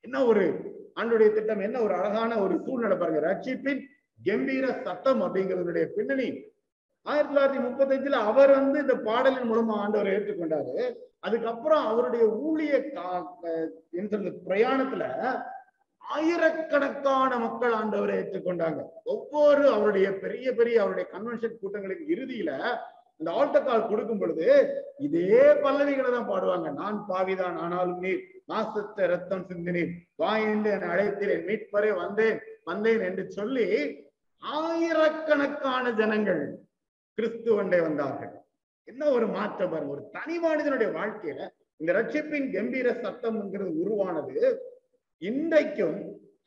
என்ன 0.00 0.24
ஒரு 0.24 0.44
ஆண்டுடைய 1.00 1.32
திட்டம் 1.32 1.60
என்ன? 1.60 1.80
ஒரு 1.80 1.94
அழகான 1.94 2.38
ஒரு 2.38 2.60
சூழ்நிலை 2.64 2.96
பாருங்க. 2.96 3.20
ரட்சிப்பின் 3.20 3.80
கம்பீர 4.24 4.72
சத்தம் 4.84 5.22
அப்படிங்கிறதுடைய 5.22 5.84
பின்னணி. 5.84 6.50
ஆயிரத்தி 7.02 7.36
தொள்ளாயிரத்தி 7.36 7.60
முப்பத்தஞ்சுல 7.60 8.08
அவர் 8.08 8.50
வந்து 8.50 8.80
இந்த 8.80 8.94
பாடலின் 8.94 9.52
மூலமா 9.52 9.72
ஆண்டவரை 9.72 10.12
ஏற்றுக்கொண்டாரு. 10.12 10.94
அதுக்கப்புறம் 11.18 11.86
அவருடைய 11.86 12.26
ஊழிய 12.26 12.84
அஹ் 13.42 14.32
பிரயாணத்துல 14.48 15.04
ஆயிரக்கணக்கான 15.98 17.38
மக்கள் 17.38 17.72
ஆண்டவரை 17.72 18.14
ஏற்றுக்கொண்டாங்க. 18.14 18.84
ஒவ்வொரு 19.04 19.68
அவருடைய 19.68 20.18
பெரிய 20.18 20.52
பெரிய 20.52 20.80
அவருடைய 20.80 21.10
கன்வென்ஷன் 21.12 21.58
கூட்டங்களுக்கு 21.60 22.14
இறுதியில 22.14 22.76
இந்த 23.16 23.32
ஆல்டக்கால் 23.32 23.88
கொடுக்கும் 23.88 24.18
பொழுது 24.18 24.74
இதே 24.98 25.52
பல்லவிகளை 25.52 26.10
தான் 26.12 26.28
பாடுவாங்க. 26.28 26.72
நான் 26.72 27.04
பாவிதான் 27.08 27.56
ஆனாலும் 27.56 27.98
நீர். 27.98 28.41
மாசத்த 28.52 29.06
ரத்தம் 29.12 29.46
சிந்தினேன். 29.50 29.92
வா 30.20 30.32
என்று 30.52 30.70
என்னை 30.76 30.88
அழைத்தீர் 30.94 31.46
மீட்பரே 31.48 31.92
வந்தேன் 32.02 32.38
வந்தேன் 32.70 33.02
என்று 33.08 33.24
சொல்லி 33.38 33.66
ஆயிரக்கணக்கான 34.42 35.84
ஜனங்கள் 36.00 36.42
கிறிஸ்துவண்டை 37.18 37.80
வந்தார்கள். 37.86 38.32
என்ன 38.88 39.02
ஒரு 39.16 39.26
மாற்றம் 39.36 39.90
ஒரு 39.92 40.02
தனி 40.16 40.36
மனிதனுடைய 40.44 40.88
வாழ்க்கையில 40.98 41.40
இந்த 41.80 41.90
ரட்சிப்பின் 41.98 42.48
கம்பீர 42.54 42.88
சத்தம்ங்கிறது 43.04 43.72
உருவானது. 43.82 44.36
இன்றைக்கும் 45.22 45.98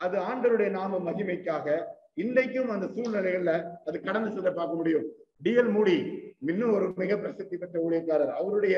அது 0.05 0.15
ஆண்டருடைய 0.29 0.69
நாம 0.77 1.00
மகிமைக்காக 1.07 1.67
இன்றைக்கும் 2.24 2.69
அந்த 2.74 2.85
சூழ்நிலைகள்ல 2.95 3.53
அது 3.88 3.97
கடந்து 4.07 4.29
செல்ல 4.35 4.51
பார்க்க 4.51 4.79
முடியும். 4.79 5.05
டிஎல் 5.45 5.71
மூடி 5.75 5.95
இன்னும் 6.51 6.74
ஒரு 6.77 6.85
மிக 7.01 7.17
பிரசித்தி 7.24 7.55
பெற்ற 7.57 7.75
ஊழியக்காரர் 7.85 8.33
அவருடைய 8.39 8.75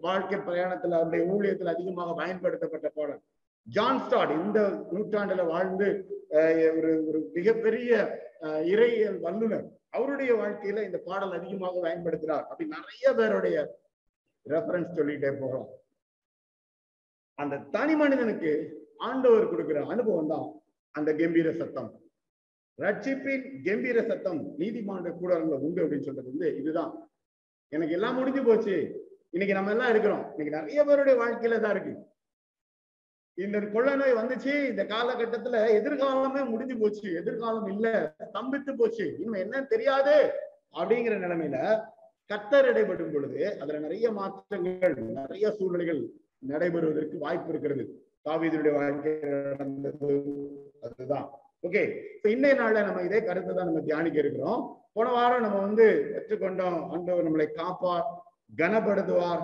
வாழ்க்கை 0.00 0.38
பிரயாணத்துல 0.40 0.98
அவருடைய 0.98 1.24
ஊழியத்தில் 1.32 1.72
அதிகமாக 1.72 2.14
பயன்படுத்தப்பட்ட 2.14 2.88
பாடல். 2.90 3.20
ஜான் 3.66 4.00
ஸ்டாட் 4.00 4.32
இந்த 4.38 4.58
நூற்றாண்டுல 4.92 5.42
வாழ்ந்து 5.46 5.88
அஹ், 6.34 6.70
ஒரு 6.78 6.90
ஒரு 7.08 7.18
மிகப்பெரிய 7.34 7.90
அஹ், 8.42 8.62
இறையியல் 8.66 9.18
வல்லுனர் 9.22 9.66
அவருடைய 9.92 10.32
வாழ்க்கையில 10.34 10.82
இந்த 10.84 10.98
பாடல் 11.06 11.36
அதிகமாக 11.38 11.80
பயன்படுத்தினார். 11.80 12.44
அப்படி 12.44 12.66
நிறைய 12.70 13.06
பேருடைய 13.14 13.56
ரெஃபரன்ஸ் 14.46 14.96
சொல்லிட்டே 14.96 15.30
போகலாம். 15.36 15.68
அந்த 17.38 17.62
தனி 17.70 17.94
மனிதனுக்கு 17.94 18.52
ஆண்டவர் 19.00 19.50
கொடுக்கிற 19.50 19.80
அனுபவம் 19.86 20.28
தான் 20.28 20.46
அந்த 20.94 21.10
கம்பீர 21.14 21.48
சத்தம். 21.54 21.90
ரட்சிப்பின் 22.78 23.46
கம்பீர 23.64 23.98
சத்தம் 24.02 24.40
நீதிமன்ற 24.58 25.10
கூடாரங்கள 25.12 25.58
உண்டு 25.60 25.82
அப்படின்னு 25.82 26.06
சொல்றது 26.06 26.30
வந்து 26.30 26.48
இதுதான். 26.56 26.92
எனக்கு 27.72 27.94
எல்லாம் 27.94 28.18
முடிஞ்சு 28.18 28.42
போச்சு. 28.42 28.76
இன்னைக்கு 29.34 29.56
நம்ம 29.56 29.70
எல்லாம் 29.70 29.90
இருக்கிறோம். 29.90 30.22
இன்னைக்கு 30.32 30.56
நிறைய 30.58 30.80
பேருடைய 30.84 31.14
வாழ்க்கையில 31.22 31.58
தான் 31.60 31.74
இருக்கு. 31.74 31.92
இந்த 33.38 33.58
கொள்ள 33.74 33.90
நோய் 33.96 34.18
வந்துச்சு 34.20 34.52
இந்த 34.70 34.82
காலகட்டத்துல 34.92 35.58
எதிர்காலமே 35.76 36.42
முடிஞ்சு 36.52 36.76
போச்சு 36.78 37.06
எதிர்காலம் 37.20 37.68
இல்ல 37.74 37.86
ஸ்தம்பித்து 38.28 38.72
போச்சு 38.76 39.04
இன்னும் 39.22 39.42
என்ன 39.44 39.62
தெரியாது 39.72 40.14
அப்படிங்கிற 40.80 41.14
நிலைமையில 41.24 41.58
கத்தர் 42.30 42.68
இடைப்படும் 42.70 43.12
பொழுது 43.12 43.40
அதுல 43.60 43.78
நிறைய 43.78 44.06
மாற்றங்கள் 44.18 44.96
நிறைய 45.20 45.46
சூழ்நிலைகள் 45.58 46.02
நடைபெறுவதற்கு 46.50 47.16
வாய்ப்பு 47.18 47.50
இருக்கிறது. 47.52 47.84
தாவீதனுடைய 48.28 48.72
வாழ்க்கை 48.78 49.12
நடந்தது 49.22 50.10
அதுதான். 50.82 51.26
ஓகே 51.66 51.82
இன்னைய 52.34 52.54
நாள்ல 52.60 52.82
நம்ம 52.88 53.02
இதே 53.08 53.20
கருத்தை 53.24 53.52
தான் 53.54 53.68
நம்ம 53.70 53.82
தியானிக்க 53.88 54.18
இருக்கிறோம். 54.18 54.60
போன 54.92 55.08
வாரம் 55.16 55.44
நம்ம 55.46 55.58
வந்து 55.66 55.86
பெற்றுக்கொண்டோம். 56.12 56.78
ஆண்டவர் 56.92 57.26
நம்மளை 57.28 57.48
காப்பார் 57.60 58.08
கனப்படுத்துவார் 58.56 59.42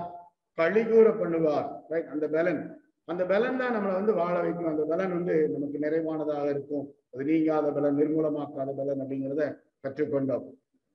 கழிகூற 0.58 1.08
பண்ணுவார் 1.20 1.68
ரைட் 1.88 2.06
அந்த 2.06 2.28
பலன். 2.28 2.60
அந்த 3.04 3.24
பலன் 3.26 3.58
தான் 3.58 3.74
நம்மளை 3.74 3.92
வந்து 3.92 4.14
வாழ 4.14 4.40
வைக்கும். 4.40 4.66
அந்த 4.66 4.84
பலன் 4.84 5.12
வந்து 5.12 5.48
நமக்கு 5.48 5.78
நிறைவானதாக 5.78 6.50
இருக்கும். 6.50 6.94
அது 7.12 7.24
நீங்காத 7.24 7.70
பலன் 7.70 7.96
நிர்மூலமாக்காத 7.96 8.70
பலன் 8.72 9.00
அப்படிங்கிறத 9.02 9.44
கற்றுக்கொண்டோம். 9.82 10.46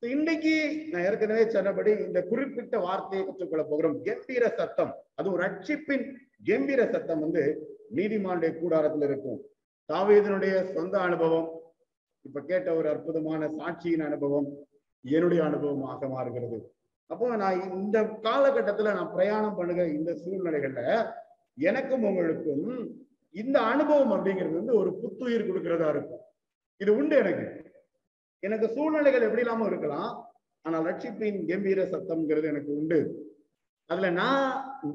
இன்னைக்கு 0.03 0.87
நான் 0.91 1.01
ஏற்கனவே 1.01 1.49
சொன்னபடி 1.49 1.91
இந்த 1.91 2.23
குறிப்பிட்ட 2.23 2.79
வார்த்தையை 2.79 3.27
கற்றுக்கொள்ள 3.27 3.63
போகிறோம். 3.63 4.03
கம்பீர 4.03 4.49
சத்தம். 4.49 4.93
அதுவும் 5.15 5.39
ரட்சிப்பின் 5.39 6.05
கம்பீர 6.43 6.89
சத்தம் 6.89 7.19
வந்து 7.19 7.43
நீதிமானுடைய 7.95 8.59
கூடாரத்தில் 8.59 9.01
இருக்கும். 9.01 9.39
தாவீதனுடைய 9.89 10.63
சொந்த 10.63 10.99
அனுபவம் 10.99 11.49
இப்ப 12.21 12.41
கேட்ட 12.41 12.73
ஒரு 12.73 12.89
அற்புதமான 12.89 13.47
சாட்சியின் 13.59 14.05
அனுபவம் 14.05 14.47
என்னுடைய 15.01 15.43
அனுபவமாக 15.43 16.09
மாறுகிறது. 16.09 16.59
அப்போ 17.11 17.35
நான் 17.35 17.57
இந்த 17.71 17.97
காலகட்டத்துல 18.27 18.93
நான் 18.97 19.13
பிரயாணம் 19.13 19.55
பண்ணுகிற 19.55 19.85
இந்த 19.99 20.11
சூழ்நிலைகள்ல 20.23 20.81
எனக்கும் 21.57 22.03
உங்களுக்கும் 22.03 22.67
இந்த 23.35 23.57
அனுபவம் 23.61 24.13
அப்படிங்கிறது 24.15 24.55
வந்து 24.61 24.75
ஒரு 24.75 24.91
புத்துயிர் 25.01 25.47
கொடுக்கிறதா 25.47 25.89
இருக்கும். 25.89 26.23
இது 26.81 26.91
உண்டு 26.95 27.15
எனக்கு. 27.17 27.47
எனக்கு 28.43 28.67
சூழ்நிலைகள் 28.69 29.21
எப்படி 29.21 29.43
இல்லாம 29.45 29.65
இருக்கலாம். 29.65 30.11
ஆனால் 30.65 30.85
ரட்சிப்பின் 30.85 31.39
கம்பீர 31.49 31.81
சத்தம்ங்கிறது 31.83 32.43
எனக்கு 32.43 32.71
உண்டு. 32.75 32.99
அதுல 33.89 34.09
நான் 34.09 34.45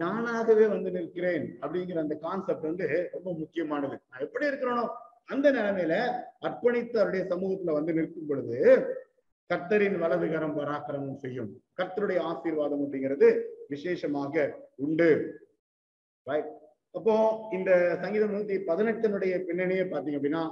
நானாகவே 0.00 0.66
வந்து 0.68 0.90
நிற்கிறேன் 0.90 1.46
அப்படிங்கிற 1.62 1.99
அந்த 1.99 2.16
கான்செப்ட் 2.25 2.68
வந்து 2.70 2.87
ரொம்ப 3.12 3.28
முக்கியமானது. 3.32 3.96
நான் 4.11 4.25
எப்படி 4.26 4.46
இருக்கிறேனோ 4.46 4.85
அந்த 5.25 5.46
நிலைமையில 5.52 5.94
அர்ப்பணித்து 6.40 6.96
அவருடைய 7.00 7.23
சமூகத்துல 7.30 7.73
வந்து 7.73 7.92
நிற்கும் 7.92 8.28
பொழுது 8.28 8.58
கர்த்தரின் 9.50 9.98
வலதுகரம் 10.02 10.54
பராக்கிரமம் 10.58 11.20
செய்யும். 11.24 11.50
கர்த்தருடைய 11.78 12.20
ஆசீர்வாதம் 12.30 12.82
அப்படிங்கிறது 12.84 13.28
விசேஷமாக 13.72 14.44
உண்டு. 14.84 15.10
ரைட் 16.26 16.48
அப்போ 16.94 17.14
இந்த 17.56 17.70
சங்கீதம் 18.02 18.34
நூத்தி 18.34 18.56
பதினெட்டினுடைய 18.68 19.34
பின்னணியே 19.48 19.84
பாத்தீங்க 19.92 20.18
அப்படின்னா 20.18 20.42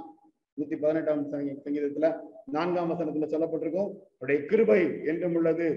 நூத்தி 0.57 0.75
பதினெட்டாம் 0.83 1.23
சங்கீதத்துல 1.65 2.09
நான்காம் 2.55 2.91
வசனத்துல 2.91 3.27
சொல்லப்பட்டிருக்கும் 3.33 3.89
அவருடைய 4.17 4.39
கிருபை 4.51 4.81
என்றும் 5.11 5.35
உள்ளது. 5.39 5.67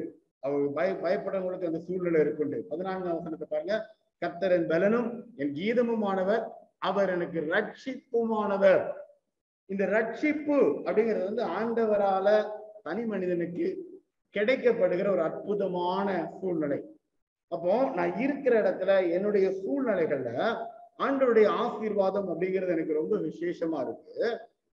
அவர் 0.44 0.66
பய 0.76 0.90
பயப்படுறவங்களுக்கு 1.04 1.70
அந்த 1.70 1.80
சூழ்நிலை 1.86 2.20
இருக்குண்டு 2.24 2.58
பதினான்காம் 2.70 3.18
வசனத்தை 3.18 3.48
பாருங்க. 3.54 3.76
கர்த்தரன் 4.22 4.68
பலனும் 4.72 5.08
என் 5.42 5.52
கீதமுமானவர் 5.58 6.44
அவர் 6.88 7.10
எனக்கு 7.16 7.40
ரட்சிப்புமானவர் 7.54 8.82
இந்த 9.70 9.84
ரட்சிப்பு 9.96 10.58
அப்படிங்கிறது 10.86 11.24
வந்து 11.30 11.44
ஆண்டவரால 11.58 12.28
தனி 12.88 13.04
மனிதனுக்கு 13.04 13.66
கிடைக்கப்படுகிற 14.34 15.08
ஒரு 15.14 15.22
அற்புதமான 15.28 16.08
சூழ்நிலை. 16.40 16.80
அப்போ 17.52 17.74
நான் 17.98 18.12
இருக்கிற 18.24 18.54
இடத்துல 18.62 18.92
என்னுடைய 19.16 19.46
சூழ்நிலைகள்ல 19.60 20.30
ஆண்டருடைய 21.04 21.46
ஆசீர்வாதம் 21.62 22.28
அப்படிங்கிறது 22.30 22.74
எனக்கு 22.76 22.98
ரொம்ப 23.00 23.14
விசேஷமா 23.16 23.78
இருக்கு. 23.86 24.16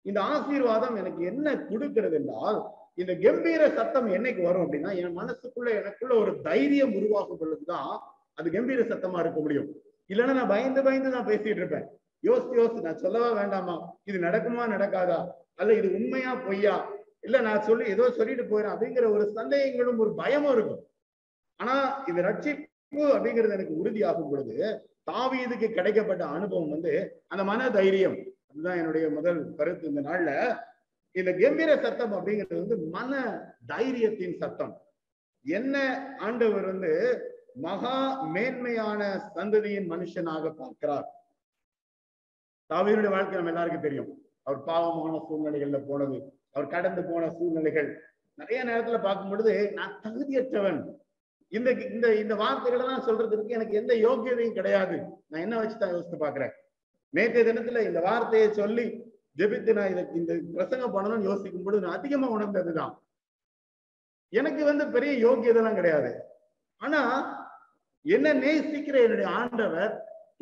இந்த 0.05 0.19
ஆசீர்வாதம் 0.33 0.95
எனக்கு 0.95 1.21
என்ன 1.31 1.55
கொடுக்கிறது 1.69 2.15
என்றால் 2.15 2.59
இந்த 3.01 3.13
கம்பீர 3.25 3.61
சத்தம் 3.77 4.07
என்னைக்கு 4.15 4.41
வரும் 4.41 4.63
அப்படின்னா 4.65 4.91
என் 5.01 5.17
மனசுக்குள்ள 5.17 5.69
எனக்குள்ள 5.81 6.13
ஒரு 6.15 6.31
தைரியம் 6.47 6.93
உருவாகும் 6.99 7.39
பொழுதுதான் 7.41 7.93
அது 8.33 8.49
கம்பீர 8.51 8.81
சத்தமா 8.91 9.19
இருக்க 9.19 9.39
முடியும். 9.39 9.69
இல்லைன்னா 10.11 10.33
நான் 10.39 10.53
பயந்து 10.53 10.83
பயந்து 10.83 11.15
நான் 11.15 11.29
பேசிட்டு 11.31 11.59
இருப்பேன். 11.61 11.87
யோசிச்சு 12.27 12.55
யோசிச்சு 12.61 12.87
நான் 12.87 13.03
சொல்லவா 13.03 13.29
வேண்டாமா? 13.31 13.75
இது 14.03 14.17
நடக்குமா 14.19 14.63
நடக்காதா? 14.75 15.19
அல்ல 15.55 15.73
இது 15.73 15.89
உண்மையா 15.99 16.33
பொய்யா? 16.47 16.75
இல்ல 17.19 17.41
நான் 17.41 17.61
சொல்லி 17.61 17.85
ஏதோ 17.85 18.11
சொல்லிட்டு 18.11 18.43
போயிடும் 18.43 18.73
அப்படிங்கிற 18.73 19.11
ஒரு 19.11 19.25
சந்தேகங்களும் 19.35 19.97
ஒரு 19.97 20.13
பயமும் 20.13 20.51
இருக்கும். 20.51 20.83
ஆனா 21.55 22.03
இந்த 22.07 22.21
ரட்சிப்பு 22.21 23.01
அப்படிங்கிறது 23.15 23.51
எனக்கு 23.51 23.79
உறுதியாகும் 23.83 24.29
பொழுது 24.29 24.55
தாவீதுக்கு 25.11 25.67
கிடைக்கப்பட்ட 25.77 26.21
அனுபவம் 26.21 26.69
வந்து 26.69 27.23
அந்த 27.27 27.43
மன 27.43 27.69
தைரியம். 27.69 28.17
அதுதான் 28.49 28.77
என்னுடைய 28.77 29.09
முதல் 29.09 29.55
கருத்து 29.55 29.87
இந்த 29.87 30.01
நாள்ல. 30.01 30.31
இந்த 31.11 31.31
கம்பீர 31.33 31.81
சத்தம் 31.81 32.13
அப்படிங்கிறது 32.13 32.59
வந்து 32.59 32.77
மன 32.77 33.11
தைரியத்தின் 33.67 34.37
சத்தம். 34.37 34.73
என்ன 35.45 35.75
ஆண்டவர் 36.19 36.65
வந்து 36.65 36.91
மகா 37.55 38.23
மேன்மையான 38.23 39.01
சந்ததியின் 39.35 39.89
மனுஷனாக 39.89 40.51
பார்க்கிறார். 40.55 41.07
தாவீருடைய 42.69 43.09
வாழ்க்கை 43.09 43.35
நம்ம 43.35 43.49
எல்லாருக்கும் 43.49 43.81
தெரியும். 43.81 44.09
அவர் 44.43 44.63
பாவமான 44.63 45.15
சூழ்நிலைகள்ல 45.27 45.79
போனது. 45.87 46.38
அவர் 46.55 46.73
கடந்து 46.75 47.01
போன 47.09 47.29
சூழ்நிலைகள். 47.29 47.89
நிறைய 48.37 48.59
நேரத்துல 48.63 48.97
பார்க்கும் 49.03 49.31
பொழுது 49.31 49.53
நான் 49.77 49.99
தகுதியற்றவன். 50.03 50.79
இந்த 51.51 51.69
இந்த 51.95 52.07
இந்த 52.15 52.33
வார்த்தைகளை 52.35 52.85
தான் 52.85 53.05
சொல்றதுக்கு 53.07 53.55
எனக்கு 53.57 53.79
எந்த 53.81 53.93
யோகியதையும் 54.05 54.57
கிடையாது. 54.57 54.97
நான் 55.27 55.41
என்ன 55.41 55.55
வச்சுதான் 55.61 55.93
யோசித்து 55.95 56.17
பாக்குறேன் 56.25 56.53
நேற்றைய 57.13 57.43
தினத்துல 57.47 57.83
இந்த 57.89 57.99
வார்த்தையை 57.99 58.47
சொல்லி 58.51 58.85
ஜெபித்து 59.37 59.71
நான் 59.73 59.91
இதை 59.91 60.03
இந்த 60.19 60.33
பிரசங்கம் 60.55 60.95
பண்ணணும்னு 60.95 61.29
யோசிக்கும் 61.29 61.63
பொழுது 61.63 61.83
நான் 61.85 61.97
அதிகமா 61.99 62.27
உணர்ந்ததுதான். 62.37 62.93
எனக்கு 64.33 64.61
வந்து 64.65 64.85
பெரிய 64.87 65.11
யோகியதெல்லாம் 65.27 65.79
கிடையாது. 65.79 66.11
ஆனா 66.81 67.01
என்ன 68.05 68.33
நேசிக்கிற 68.33 68.97
என்னுடைய 69.05 69.29
ஆண்டவர் 69.39 69.93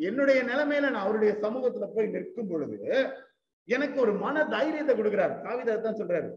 என்னுடைய 0.08 0.40
நிலைமையில 0.42 0.90
நான் 0.90 1.04
அவருடைய 1.04 1.32
சமூகத்துல 1.42 1.86
போய் 1.94 2.12
நிற்கும் 2.16 2.50
பொழுது 2.50 2.76
எனக்கு 3.68 4.00
ஒரு 4.00 4.12
மன 4.12 4.44
தைரியத்தை 4.44 4.94
கொடுக்கிறார். 4.96 5.34
காவிதா 5.44 5.80
தான் 5.80 5.98
சொல்றாரு. 6.00 6.28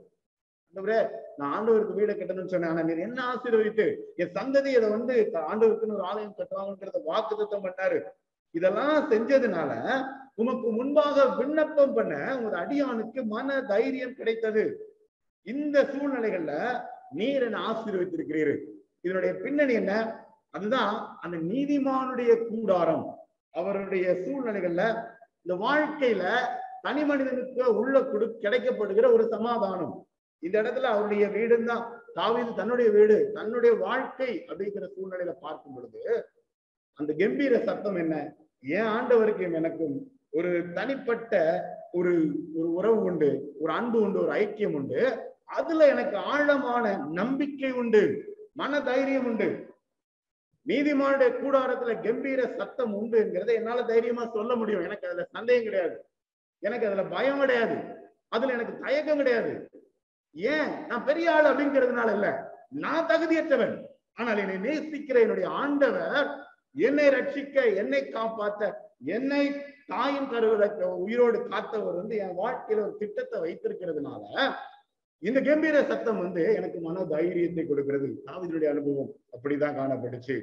ஆண்டவரே 0.67 0.99
நான் 1.37 1.53
ஆண்டவருக்கு 1.55 1.93
வீடு 1.93 2.13
கட்டணும்னு 2.13 2.53
சொன்னேன். 2.53 2.69
ஆனா 2.69 2.81
நீர் 2.81 3.05
என்ன 3.07 3.19
ஆசீர்வதித்து 3.31 3.85
என் 4.15 4.33
சந்ததி 4.37 4.71
அதை 4.79 4.89
வந்து 4.89 5.15
ஆண்டவருக்குன்னு 5.51 5.97
ஒரு 5.99 6.05
ஆலயம் 6.11 6.35
கட்டுவாங்கன்றத 6.37 7.01
வாக்குத்தம் 7.09 7.65
பண்ணாரு. 7.67 7.99
இதெல்லாம் 8.51 9.11
செஞ்சதுனால 9.11 9.71
உமக்கு 10.33 10.67
முன்பாக 10.71 11.25
விண்ணப்பம் 11.25 11.93
பண்ண 11.93 12.13
உங்க 12.37 12.55
அடியானுக்கு 12.63 13.21
மன 13.25 13.61
தைரியம் 13.61 14.15
கிடைத்தது. 14.15 14.63
இந்த 15.47 15.77
சூழ்நிலைகள்ல 15.83 16.53
நீர் 17.11 17.43
என்ன 17.43 17.59
ஆசீர்வதித்திருக்கிறீர். 17.69 18.53
இதனுடைய 19.01 19.33
பின்னணி 19.43 19.73
என்ன? 19.73 19.93
அதுதான் 20.49 20.95
அந்த 21.21 21.37
நீதிமானுடைய 21.37 22.31
கூடாரம். 22.47 23.05
அவருடைய 23.51 24.05
சூழ்நிலைகள்ல 24.23 24.83
இந்த 25.43 25.55
வாழ்க்கையில 25.65 26.23
தனி 26.81 27.03
மனிதனுக்கு 27.03 27.63
உள்ள 27.81 27.95
கொடு 28.03 28.25
கிடைக்கப்படுகிற 28.41 29.05
ஒரு 29.13 29.27
சமாதானம். 29.27 29.95
இந்த 30.39 30.55
இடத்துல 30.61 30.89
அவருடைய 30.93 31.27
வீடும் 31.27 31.65
தான் 31.65 31.83
தாவீது 32.13 32.53
தன்னுடைய 32.53 32.91
வீடு 32.91 33.31
தன்னுடைய 33.33 33.73
வாழ்க்கை 33.75 34.45
அப்படிங்கிற 34.49 34.87
சூழ்நிலையில 34.95 35.33
பார்க்கும் 35.39 35.75
பொழுது 35.75 36.01
அந்த 36.99 37.11
கம்பீர 37.13 37.53
சத்தம் 37.59 37.95
என்ன? 37.95 38.15
ஏன் 38.63 38.89
ஆண்டவருக்கும் 38.95 39.53
எனக்கும் 39.53 39.95
ஒரு 40.29 40.71
தனிப்பட்ட 40.73 41.33
ஒரு 41.91 42.11
ஒரு 42.55 42.67
உறவு 42.73 42.99
உண்டு 43.03 43.29
ஒரு 43.59 43.71
அன்பு 43.73 44.01
உண்டு 44.01 44.19
ஒரு 44.19 44.31
ஐக்கியம் 44.31 44.73
உண்டு 44.73 44.99
அதுல 45.45 45.87
எனக்கு 45.87 46.17
ஆழமான 46.17 46.85
நம்பிக்கை 47.11 47.71
உண்டு 47.71 48.01
மன 48.53 48.79
தைரியம் 48.81 49.25
உண்டு. 49.25 49.47
நீதிமானுடைய 50.65 51.29
கூடாரத்துல 51.41 51.91
கம்பீர 52.03 52.41
சத்தம் 52.57 52.93
உண்டு 52.93 53.17
என்கிறத 53.23 53.53
என்னால 53.53 53.83
தைரியமா 53.83 54.25
சொல்ல 54.33 54.55
முடியும். 54.55 54.81
எனக்கு 54.81 55.07
அதுல 55.07 55.23
சந்தேகம் 55.31 55.63
கிடையாது. 55.63 55.95
எனக்கு 56.63 56.87
அதுல 56.87 57.03
பயம் 57.03 57.39
கிடையாது. 57.39 57.75
அதுல 58.27 58.53
எனக்கு 58.53 58.79
தயக்கம் 58.79 59.17
கிடையாது. 59.17 59.69
ஏன்? 60.31 60.85
நான் 60.87 61.05
பெரிய 61.05 61.33
ஆள் 61.33 61.45
அப்படிங்கிறதுனால 61.45 62.13
இல்ல. 62.13 62.27
நான் 62.69 63.07
தகுதியற்றவன். 63.07 63.83
ஆனால் 64.13 64.37
என்னை 64.37 64.57
நேசிக்கிற 64.57 65.19
என்னுடைய 65.19 65.49
ஆண்டவர் 65.49 66.27
என்னை 66.75 67.07
ரட்சிக்க 67.07 67.75
என்னை 67.75 68.01
காப்பாத்த 68.03 68.73
என்னை 69.03 69.55
தாயின் 69.87 70.29
கருவில 70.29 70.83
உயிரோடு 70.83 71.47
காத்தவர் 71.47 71.95
வந்து 71.95 72.15
என் 72.15 72.37
வாழ்க்கையில 72.37 72.81
ஒரு 72.81 72.95
திட்டத்தை 72.99 73.41
வைத்திருக்கிறதுனால 73.41 74.53
இந்த 75.19 75.41
கம்பீர 75.41 75.83
சத்தம் 75.83 76.19
வந்து 76.19 76.53
எனக்கு 76.55 76.79
மன 76.79 77.05
தைரியத்தை 77.05 77.67
கொடுக்கிறது. 77.67 78.23
தாவிதனுடைய 78.25 78.69
அனுபவம் 78.69 79.11
அப்படிதான் 79.33 79.77
காணப்பட்டுச்சு 79.79 80.35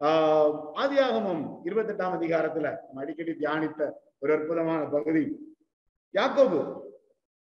ஆஹ் 0.00 0.52
ஆதியாகமம் 0.74 1.42
இருபத்தெட்டாம் 1.64 2.14
அதிகாரத்துல 2.18 2.76
நம்ம 2.84 3.00
அடிக்கடி 3.00 3.30
தியானித்த 3.30 3.90
ஒரு 4.18 4.32
அற்புதமான 4.32 4.84
பகுதி. 4.84 5.49
யாக்கோபு. 6.12 6.80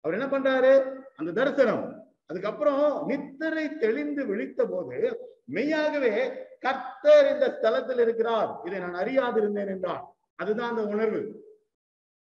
அவர் 0.02 0.20
என்ன 0.20 0.26
பண்றாரு? 0.26 0.94
அந்த 1.16 1.32
தரிசனம். 1.32 1.98
அதுக்கப்புறம் 2.26 3.06
நித்திரை 3.06 3.78
தெளிந்து 3.78 4.26
விழித்த 4.26 4.66
போது 4.66 5.20
மெய்யாகவே 5.44 6.32
கர்த்தர் 6.60 7.34
இந்த 7.34 7.58
ஸ்தலத்தில் 7.62 8.00
இருக்கிறார். 8.00 8.60
இதை 8.66 8.80
நான் 8.80 8.94
அறியாதிருந்தேன் 8.94 9.68
என்றார். 9.68 10.16
அதுதான் 10.36 10.70
அந்த 10.70 10.86
உணர்வு. 10.86 11.48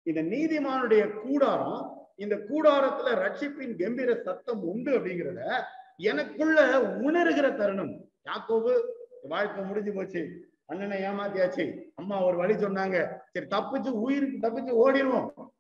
இந்த 0.02 0.22
நீதிமானுடைய 0.22 1.20
கூடாரம் 1.20 2.08
இந்த 2.16 2.36
கூடாரத்துல 2.36 3.06
ரட்சிப்பின் 3.06 3.84
கம்பீர 3.84 4.22
சத்தம் 4.22 4.64
உண்டு 4.64 5.00
அப்படிங்கிறத 5.00 5.64
எனக்குள்ள 5.98 6.80
உணர்கிற 6.80 7.56
தருணம். 7.56 8.10
யாக்கோபு 8.30 8.82
வாழ்க்கை 9.22 9.64
முடிஞ்சு 9.64 9.94
போச்சு. 9.94 10.52
அண்ணனை 10.66 11.02
ஏமாத்தியாச்சு. 11.02 11.84
அம்மா 11.96 12.26
ஒரு 12.26 12.38
வழி 12.38 12.54
சொன்னாங்க. 12.54 13.18
சரி 13.32 13.48
தப்பிச்சு 13.56 13.90
உயிருக்கு 13.90 14.48
தப்பிச்சு 14.48 14.86
ஓடிடுவோம். 14.86 15.53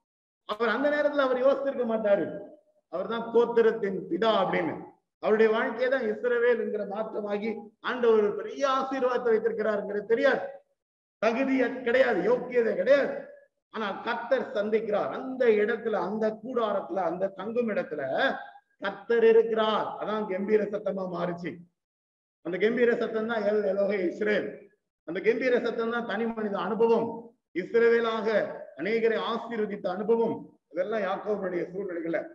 அவர் 0.49 0.73
அந்த 0.75 0.87
நேரத்துல 0.95 1.25
அவர் 1.27 1.43
யோசித்திருக்க 1.45 1.85
மாட்டாரு. 1.93 2.25
அவர் 2.93 3.11
தான் 3.13 3.27
கோத்திரத்தின் 3.33 3.99
பிதா 4.09 4.31
அப்படின்னு. 4.43 4.73
அவருடைய 5.23 5.49
வாழ்க்கையை 5.55 5.89
தான் 5.91 6.07
இஸ்ரவேல் 6.11 6.61
என்கிற 6.63 6.83
மாற்றமாகி 6.93 7.49
ஆண்டவர் 7.89 8.17
ஒரு 8.21 8.31
பெரிய 8.39 8.63
ஆசீர்வாதத்தை 8.77 9.31
வைத்திருக்கிறாருங்கிறது 9.33 10.11
தெரியாது. 10.13 10.43
தகுதி 11.21 11.55
கிடையாது 11.87 12.19
யோக்கியதை 12.29 12.73
கிடையாது. 12.79 13.13
ஆனால் 13.73 13.95
கத்தர் 14.07 14.51
சந்திக்கிறார். 14.57 15.11
அந்த 15.17 15.43
இடத்துல 15.61 15.99
அந்த 16.07 16.25
கூடாரத்துல 16.41 17.03
அந்த 17.11 17.31
தங்கும் 17.39 17.71
இடத்துல 17.73 18.01
கத்தர் 18.81 19.25
இருக்கிறார். 19.31 19.87
அதான் 20.01 20.27
கம்பீர 20.31 20.61
சத்தமா 20.73 21.05
மாறுச்சு. 21.15 21.51
அந்த 22.45 22.55
கம்பீர 22.63 22.91
சத்தம் 23.01 23.31
தான் 23.31 23.45
எல் 23.51 23.63
எலோகே 23.71 23.99
இஸ்ரேல். 24.09 24.49
அந்த 25.07 25.19
கம்பீர 25.27 25.53
சத்தம் 25.65 25.93
தான் 25.95 26.09
தனி 26.11 26.25
மனித 26.25 26.57
அனுபவம். 26.67 27.07
இஸ்ரவேலாக 27.61 28.27
அநேகரை 28.77 29.19
ஆசீர்வதித்த 29.31 29.87
அனுபவம் 29.87 30.59
இதெல்லாம் 30.71 31.01
யாக்கோவனுடைய 31.01 31.65
சூழ்நிலைகள்ல. 31.73 32.27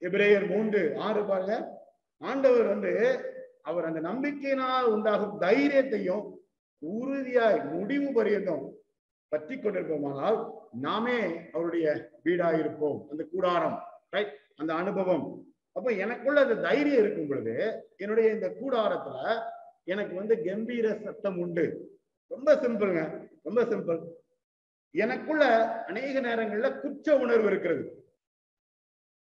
எபிரேயர் 0.00 0.48
மூன்று 0.48 0.96
ஆறு 0.96 1.24
பாருங்க. 1.24 1.82
ஆண்டவர் 2.18 2.66
வந்து 2.66 2.92
அவர் 3.62 3.84
அந்த 3.84 4.00
நம்பிக்கையினால் 4.00 4.82
உண்டாகும் 4.82 5.40
தைரியத்தையும் 5.40 6.38
உறுதியாய் 6.78 7.64
முடிவு 7.64 8.12
பரியந்தம் 8.12 8.74
பற்றி 9.28 9.56
கொண்டிருப்போமானால் 9.56 10.50
நாமே 10.80 11.50
அவருடைய 11.52 12.10
வீடாயிருப்போம். 12.24 13.08
அந்த 13.10 13.24
கூடாரம் 13.32 13.82
ரைட் 14.10 14.32
அந்த 14.56 14.74
அனுபவம். 14.74 15.46
அப்ப 15.72 15.90
எனக்குள்ள 15.90 16.40
அந்த 16.40 16.54
தைரியம் 16.54 16.98
இருக்கும் 16.98 17.28
பொழுது 17.28 17.84
என்னுடைய 17.96 18.32
இந்த 18.32 18.48
கூடாரத்துல 18.48 19.42
எனக்கு 19.84 20.14
வந்து 20.14 20.42
கம்பீர 20.44 20.94
சத்தம் 20.94 21.38
உண்டு. 21.38 21.98
ரொம்ப 22.26 22.54
சிம்பிள்ங்க. 22.54 23.28
ரொம்ப 23.42 23.62
சிம்பிள். 23.64 24.00
எனக்குள்ள 24.94 25.44
அநேக 25.90 26.20
நேரங்கள்ல 26.20 26.68
குற்ற 26.80 27.16
உணர்வு 27.16 27.46
இருக்கிறது. 27.46 27.82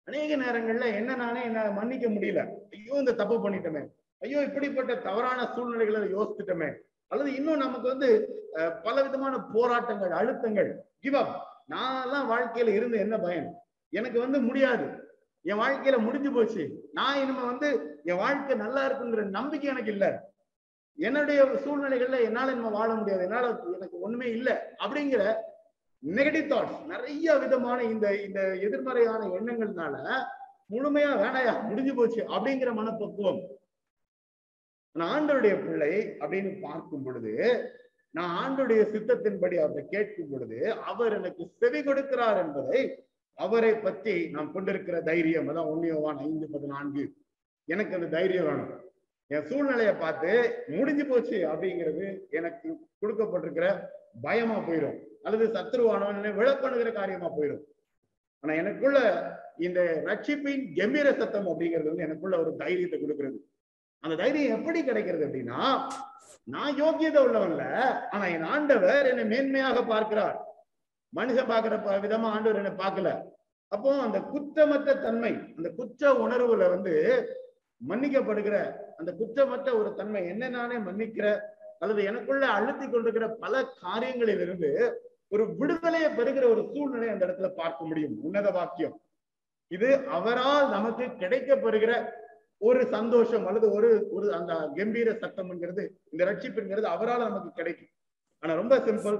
அநேக 0.07 0.35
நேரங்கள்ல 0.43 0.85
என்ன 0.99 1.15
நானே 1.15 1.41
என்ன 1.43 1.63
மன்னிக்க 1.71 2.07
முடியல. 2.09 2.43
ஐயோ 2.75 2.93
இந்த 2.93 3.13
தப்பு 3.21 3.35
பண்ணிட்டோமே. 3.43 3.81
ஐயோ 4.21 4.39
இப்படிப்பட்ட 4.41 4.93
தவறான 5.07 5.39
சூழ்நிலைகளை 5.55 5.99
யோசித்துட்டோமே. 6.13 6.69
அல்லது 7.11 7.29
இன்னும் 7.33 7.63
நமக்கு 7.65 7.87
வந்து 7.87 8.09
பல 8.83 8.95
விதமான 9.03 9.35
போராட்டங்கள் 9.53 10.13
அழுத்தங்கள் 10.19 10.71
கிவ் 10.99 11.17
அப் 11.21 11.35
நான் 11.73 12.29
வாழ்க்கையில 12.31 12.73
இருந்து 12.77 12.97
என்ன 13.05 13.15
பயன்? 13.17 13.47
எனக்கு 13.93 14.17
வந்து 14.19 14.39
முடியாது. 14.39 14.85
என் 15.45 15.61
வாழ்க்கையில 15.63 15.97
முடிஞ்சு 16.05 16.31
போச்சு. 16.33 16.63
நான் 16.91 17.19
இனிமே 17.21 17.43
வந்து 17.51 17.67
என் 18.03 18.21
வாழ்க்கை 18.23 18.55
நல்லா 18.63 18.81
இருக்குங்கிற 18.87 19.23
நம்பிக்கை 19.37 19.69
எனக்கு 19.69 19.91
இல்லை. 19.91 20.09
என்னுடைய 20.97 21.39
சூழ்நிலைகள்ல 21.65 22.17
என்னால 22.27 22.53
நம்ம 22.53 22.71
வாழ 22.79 22.89
முடியாது. 22.93 23.23
என்னால 23.23 23.47
எனக்கு 23.77 23.97
ஒண்ணுமே 23.99 24.27
இல்லை. 24.37 24.55
அப்படிங்கிற 24.85 25.23
நெகட்டிவ் 26.03 26.51
தாட்ஸ் 26.51 26.81
நிறைய 26.85 27.37
விதமான 27.37 27.79
இந்த 27.83 28.07
இந்த 28.25 28.41
எதிர்மறையான 28.67 29.21
எண்ணங்கள்னால 29.37 29.95
முழுமையா 30.73 31.11
வேணையா 31.21 31.53
முடிஞ்சு 31.67 31.93
போச்சு 31.95 32.21
அப்படிங்கிற 32.35 32.73
மனப்பக்குவம். 32.73 33.41
நான் 34.95 35.11
ஆண்டருடைய 35.15 35.55
பிள்ளை 35.63 35.93
அப்படின்னு 36.19 36.51
பார்க்கும் 36.61 37.03
பொழுது 37.03 37.33
நான் 38.11 38.31
ஆண்டுடைய 38.41 38.81
சித்தத்தின்படி 38.93 39.55
அவரை 39.63 39.83
கேட்கும் 39.87 40.29
பொழுது 40.31 40.59
அவர் 40.75 41.13
எனக்கு 41.13 41.43
செவி 41.59 41.79
கொடுக்கிறார் 41.79 42.39
என்பதை 42.43 42.79
அவரை 43.33 43.73
பற்றி 43.75 44.29
நாம் 44.29 44.53
கொண்டிருக்கிற 44.53 45.01
தைரியம். 45.01 45.49
அதான் 45.49 45.69
ஒன்னியவான் 45.73 46.21
ஐந்து 46.27 46.47
பதினான்கு. 46.49 47.03
எனக்கு 47.65 47.95
அந்த 47.95 48.07
தைரியம் 48.07 48.47
வேணும். 48.49 48.71
என் 49.27 49.47
சூழ்நிலையை 49.49 49.93
பார்த்து 49.93 50.31
முடிஞ்சு 50.77 51.05
போச்சு 51.05 51.37
அப்படிங்கிறது 51.51 52.05
எனக்கு 52.29 52.69
கொடுக்கப்பட்டிருக்கிற 53.01 53.67
பயமா 54.21 54.57
போயிடும் 54.67 54.97
அல்லது 55.25 55.45
சத்ருவானவன் 55.55 56.37
விளக்கணுகிற 56.39 56.89
காரியமா 56.99 57.29
போயிடும். 57.37 57.63
ஆனா 58.43 58.53
எனக்குள்ள 58.61 58.99
இந்த 59.67 59.79
ரட்சிப்பின் 60.09 60.63
கம்பீர 60.77 61.07
சத்தம் 61.21 61.49
அப்படிங்கிறது 61.51 61.91
வந்து 61.91 62.05
எனக்குள்ள 62.07 62.35
ஒரு 62.43 62.51
தைரியத்தை 62.61 62.99
கொடுக்கிறது. 62.99 63.39
அந்த 64.03 64.15
தைரியம் 64.21 64.55
எப்படி 64.57 64.79
கிடைக்கிறது 64.89 65.25
அப்படின்னா 65.27 65.61
நான் 66.53 66.77
யோக்கியதை 66.81 67.19
உள்ளவன்ல 67.25 67.63
ஆனா 68.13 68.25
என் 68.35 68.47
ஆண்டவர் 68.53 69.09
என்னை 69.09 69.25
மேன்மையாக 69.33 69.79
பார்க்கிறார். 69.93 70.37
மனுஷன் 71.13 71.51
பார்க்கிற 71.51 71.75
விதமா 72.05 72.29
ஆண்டவர் 72.35 72.61
என்னை 72.61 72.73
பார்க்கல. 72.83 73.09
அப்போ 73.71 73.89
அந்த 74.05 74.17
குற்றமற்ற 74.33 74.89
தன்மை 75.05 75.33
அந்த 75.57 75.69
குற்ற 75.79 76.11
உணர்வுல 76.23 76.69
வந்து 76.75 76.93
மன்னிக்கப்படுகிற 77.81 78.55
அந்த 78.99 79.11
குற்றமற்ற 79.19 79.69
ஒரு 79.81 79.89
தன்மை 79.99 80.21
என்ன 80.31 80.49
நானே 80.55 80.77
மன்னிக்கிற 80.87 81.27
அல்லது 81.81 82.01
எனக்குள்ள 82.09 82.45
அழுத்தி 82.55 82.85
கொண்டிருக்கிற 82.85 83.27
பல 83.43 83.61
காரியங்களிலிருந்து 83.83 84.71
ஒரு 85.31 85.55
விடுதலையை 85.55 86.09
பெறுகிற 86.09 86.47
ஒரு 86.47 86.71
சூழ்நிலை 86.73 87.09
அந்த 87.09 87.25
இடத்துல 87.25 87.49
பார்க்க 87.49 87.85
முடியும். 87.85 88.15
உன்னத 88.21 88.49
வாக்கியம். 88.51 89.01
இது 89.67 90.07
அவரால் 90.07 90.69
நமக்கு 90.69 91.13
கிடைக்க 91.13 91.55
பெறுகிற 91.55 91.91
ஒரு 92.57 92.85
சந்தோஷம் 92.85 93.45
அல்லது 93.45 93.71
ஒரு 93.71 94.07
ஒரு 94.11 94.33
அந்த 94.33 94.53
கம்பீர 94.75 95.11
சத்தம்ங்கிறது 95.11 95.89
இந்த 96.11 96.25
ரட்சிப்புங்கிறது 96.25 96.81
அவரால் 96.81 97.19
நமக்கு 97.19 97.51
கிடைக்கும். 97.51 97.87
ஆனா 98.39 98.53
ரொம்ப 98.53 98.77
சிம்பிள் 98.77 99.19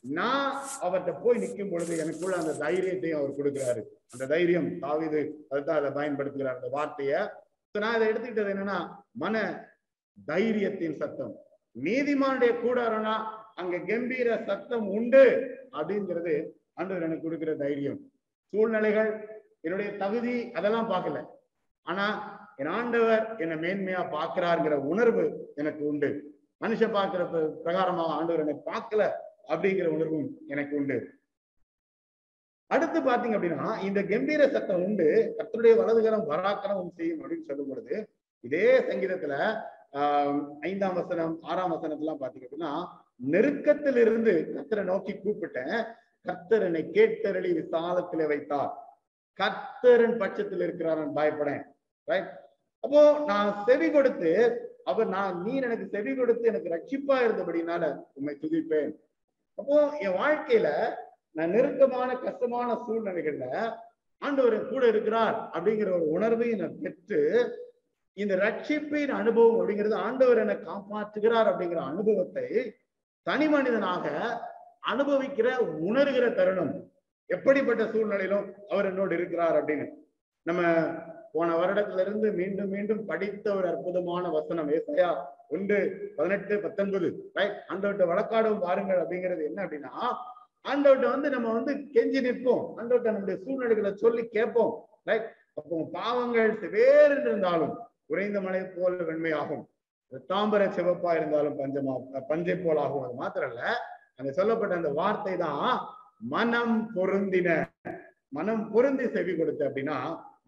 நான் 0.00 0.62
அவர்கிட்ட 0.82 1.20
போய் 1.22 1.38
நிற்கும் 1.38 1.70
பொழுது 1.70 1.98
எனக்குள்ள 1.98 2.36
அந்த 2.36 2.52
தைரியத்தையும் 2.66 3.18
அவர் 3.18 3.30
கொடுக்கிறாரு. 3.30 3.82
அந்த 4.10 4.26
தைரியம் 4.26 4.70
தாவிது 4.82 5.20
அதுதான் 5.48 5.84
அதை 5.84 5.90
பயன்படுத்துகிறார். 5.90 6.56
அந்த 6.56 6.70
வார்த்தைய. 6.72 7.40
நான் 7.78 8.00
இதை 8.00 8.08
எடுத்துக்கிட்டது 8.08 8.48
என்னன்னா 8.48 8.78
மன 9.12 9.36
தைரியத்தின் 10.26 10.94
சத்தம். 10.94 11.34
நீதிமானுடைய 11.82 12.52
கூடாரம்னா 12.64 13.14
அங்க 13.58 13.76
கம்பீர 13.90 14.28
சத்தம் 14.48 14.86
உண்டு 14.96 15.24
அப்படிங்கிறது 15.78 16.34
ஆண்டவர் 16.78 17.06
எனக்கு 17.06 17.26
கொடுக்கிற 17.26 17.52
தைரியம். 17.62 17.98
சூழ்நிலைகள் 18.52 19.10
என்னுடைய 19.62 19.90
தகுதி 20.02 20.34
அதெல்லாம் 20.58 20.90
பார்க்கல. 20.92 21.18
ஆனா 21.86 22.06
என் 22.60 22.72
ஆண்டவர் 22.78 23.24
என்னை 23.42 23.56
மேன்மையா 23.64 24.02
பார்க்கிறாருங்கிற 24.16 24.76
உணர்வு 24.92 25.24
எனக்கு 25.54 25.82
உண்டு. 25.90 26.10
மனுஷன் 26.60 26.96
பார்க்கிற 26.96 27.22
பிரகாரமா 27.64 28.04
ஆண்டவர் 28.18 28.42
என்னை 28.44 28.56
பார்க்கல 28.70 29.02
அப்படிங்கிற 29.52 29.86
உணர்வும் 29.96 30.28
எனக்கு 30.48 30.74
உண்டு. 30.80 30.96
அடுத்து 32.70 32.98
பாத்தீங்க 33.00 33.36
அப்படின்னா 33.38 33.70
இந்த 33.86 34.00
கம்பீர 34.10 34.42
சத்தம் 34.52 34.82
உண்டு 34.84 35.06
கத்தருடைய 35.38 35.72
வலதுகரம் 35.80 36.28
பராக்கிரமம் 36.30 36.94
செய்யும் 36.98 37.20
அப்படின்னு 37.22 37.48
சொல்லும் 37.48 37.70
பொழுது 37.70 37.94
இதே 38.44 38.66
சங்கீதத்துல 38.88 39.34
ஆஹ் 39.98 40.38
ஐந்தாம் 40.68 40.96
வசனம் 41.00 41.34
ஆறாம் 41.50 41.72
வசனத்தெல்லாம் 41.74 42.22
பாத்தீங்க 42.22 42.46
அப்படின்னா 42.46 42.70
நெருக்கத்திலிருந்து 43.22 44.32
கத்தரை 44.54 44.84
நோக்கி 44.84 45.12
கூப்பிட்டேன். 45.14 45.76
கத்தர் 46.26 46.64
என்னை 46.66 46.82
கேட்டரளி 46.96 47.50
சாதத்திலே 47.74 48.26
வைத்தார். 48.32 48.72
கத்தரன் 49.40 50.18
பட்சத்தில் 50.22 50.64
இருக்கிறார் 50.66 51.00
பயப்படேன். 51.18 51.64
ரைட் 52.08 52.30
அப்போ 52.84 53.00
நான் 53.30 53.50
செவி 53.66 53.88
கொடுத்து 53.90 54.30
அவர் 54.84 55.08
நான் 55.08 55.34
நீர் 55.42 55.66
எனக்கு 55.66 55.86
செவி 55.94 56.12
கொடுத்து 56.14 56.44
எனக்கு 56.50 56.72
ரட்சிப்பா 56.74 57.16
இருந்தபடினால 57.26 57.82
உண்மை 58.12 58.34
துதிப்பேன். 58.42 58.92
அப்போ 59.58 59.76
என் 60.06 60.18
வாழ்க்கையில 60.22 60.68
நான் 61.36 61.54
நெருக்கமான 61.56 62.10
கஷ்டமான 62.18 62.68
சூழ்நிலைகள்ல 62.86 63.46
ஆண்டவர் 64.22 64.56
கூட 64.72 64.82
இருக்கிறார் 64.86 65.36
அப்படிங்கிற 65.54 65.90
ஒரு 65.90 66.06
உணர்வையும் 66.16 66.60
நான் 66.62 66.80
பெற்று 66.82 67.20
இந்த 68.16 68.34
ரட்சிப்பின் 68.36 69.12
அனுபவம் 69.20 69.58
அப்படிங்கிறது 69.60 69.96
ஆண்டவர் 70.06 70.40
என்னை 70.42 70.56
காப்பாற்றுகிறார் 70.60 71.50
அப்படிங்கிற 71.50 71.80
அனுபவத்தை 71.92 72.48
தனி 73.22 73.48
மனிதனாக 73.48 74.04
அனுபவிக்கிற 74.90 75.48
உணர்கிற 75.88 76.34
தருணம். 76.34 76.72
எப்படிப்பட்ட 77.26 77.82
சூழ்நிலையிலும் 77.92 78.46
அவர் 78.68 78.84
என்னோடு 78.84 79.14
இருக்கிறார் 79.14 79.56
அப்படின்னு. 79.58 79.86
நம்ம 80.46 80.62
போன 81.32 81.56
வருடத்துல 81.56 82.00
இருந்து 82.00 82.32
மீண்டும் 82.32 82.68
மீண்டும் 82.68 83.04
படித்த 83.06 83.54
ஒரு 83.54 83.68
அற்புதமான 83.68 84.24
வசனம் 84.28 84.70
ஏசையா 84.70 85.10
ஒன்று 85.48 85.78
பதினெட்டு 86.16 86.54
பத்தொன்பது. 86.60 87.08
ரைட் 87.32 87.56
ஆண்டவர்கிட்ட 87.68 88.06
வழக்காடும் 88.12 88.60
பாருங்கள் 88.60 89.00
அப்படிங்கிறது 89.02 89.44
என்ன 89.44 89.64
அப்படின்னா 89.64 89.94
ஆண்டவர்கிட்ட 90.70 91.08
வந்து 91.10 91.30
நம்ம 91.30 91.52
வந்து 91.52 91.72
கெஞ்சி 91.94 92.20
நிற்போம். 92.26 92.64
ஆண்டவர்கிட்ட 92.78 93.14
நம்முடைய 93.14 93.40
சூழ்நிலைகளை 93.44 93.92
சொல்லி 93.94 94.24
கேட்போம். 94.36 94.74
ரைட் 95.04 95.28
அப்போ 95.54 95.88
பாவங்கள் 95.92 96.52
வேறு 96.68 97.14
இருந்தாலும் 97.20 97.74
குறைந்த 98.06 98.40
மலை 98.40 98.62
போல் 98.76 98.98
வெண்மையாகும். 99.08 99.64
தாம்பர 100.30 100.62
சிவப்பா 100.76 101.10
இருந்தாலும் 101.18 101.58
பஞ்சமா 101.60 101.94
பஞ்சை 102.30 102.56
போல் 102.56 102.80
ஆகும். 102.84 103.04
அது 103.06 103.14
மாத்திரம் 103.22 103.50
இல்ல 103.52 103.62
அந்த 104.18 104.30
சொல்லப்பட்ட 104.38 104.74
அந்த 104.80 104.90
வார்த்தை 105.00 105.34
தான் 105.36 105.68
மனம் 106.34 106.76
பொருந்தின. 106.96 107.48
மனம் 108.36 108.64
பொருந்தி 108.72 109.06
செவி 109.14 109.32
கொடுத்த 109.36 109.62
அப்படின்னா 109.68 109.96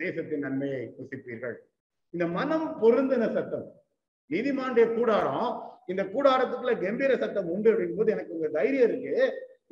தேசத்தின் 0.02 0.44
நன்மையை 0.46 0.82
புசிப்பீர்கள். 0.96 1.56
இந்த 2.14 2.26
மனம் 2.38 2.66
பொருந்தின 2.82 3.24
சத்தம் 3.36 3.66
நீதிமாண்டிய 4.30 4.84
கூடாரம் 4.96 5.48
இந்த 5.92 6.02
கூடாரத்துக்குள்ள 6.12 6.74
கம்பீர 6.84 7.12
சத்தம் 7.22 7.50
உண்டு 7.54 7.70
அப்படிங்கும்போது 7.72 8.14
எனக்கு 8.14 8.36
உங்க 8.36 8.48
தைரியம் 8.58 8.88
இருக்கு. 8.88 9.16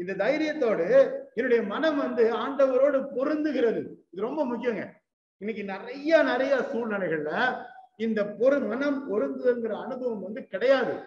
இந்த 0.00 0.12
தைரியத்தோடு 0.24 0.86
என்னுடைய 1.34 1.60
மனம் 1.72 1.98
வந்து 2.04 2.24
ஆண்டவரோடு 2.42 2.98
பொருந்துகிறது. 3.16 3.82
இது 4.12 4.26
ரொம்ப 4.28 4.42
முக்கியங்க. 4.50 4.84
இன்னைக்கு 5.42 5.62
நிறைய 5.72 6.22
நிறைய 6.22 6.54
சூழ்நிலைகள்ல 6.72 7.30
இந்த 8.02 8.24
பொரு 8.24 8.68
மனம் 8.68 9.12
பொருந்துதுங்கிற 9.12 9.82
அனுபவம் 9.82 10.22
வந்து 10.22 10.46
கிடையாது. 10.46 11.00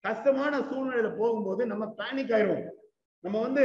கஷ்டமான 0.00 0.58
சூழ்நிலையில 0.58 1.16
போகும்போது 1.16 1.66
நம்ம 1.66 1.94
பேனிக் 1.98 2.30
ஆயிடுவோம். 2.30 2.70
நம்ம 3.20 3.40
வந்து 3.40 3.62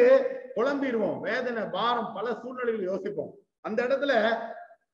குழம்பிடுவோம். 0.56 1.20
வேதனை 1.20 1.64
பாரம் 1.72 2.14
பல 2.14 2.34
சூழ்நிலைகள் 2.42 2.84
யோசிப்போம். 2.84 3.34
அந்த 3.60 3.84
இடத்துல 3.84 4.38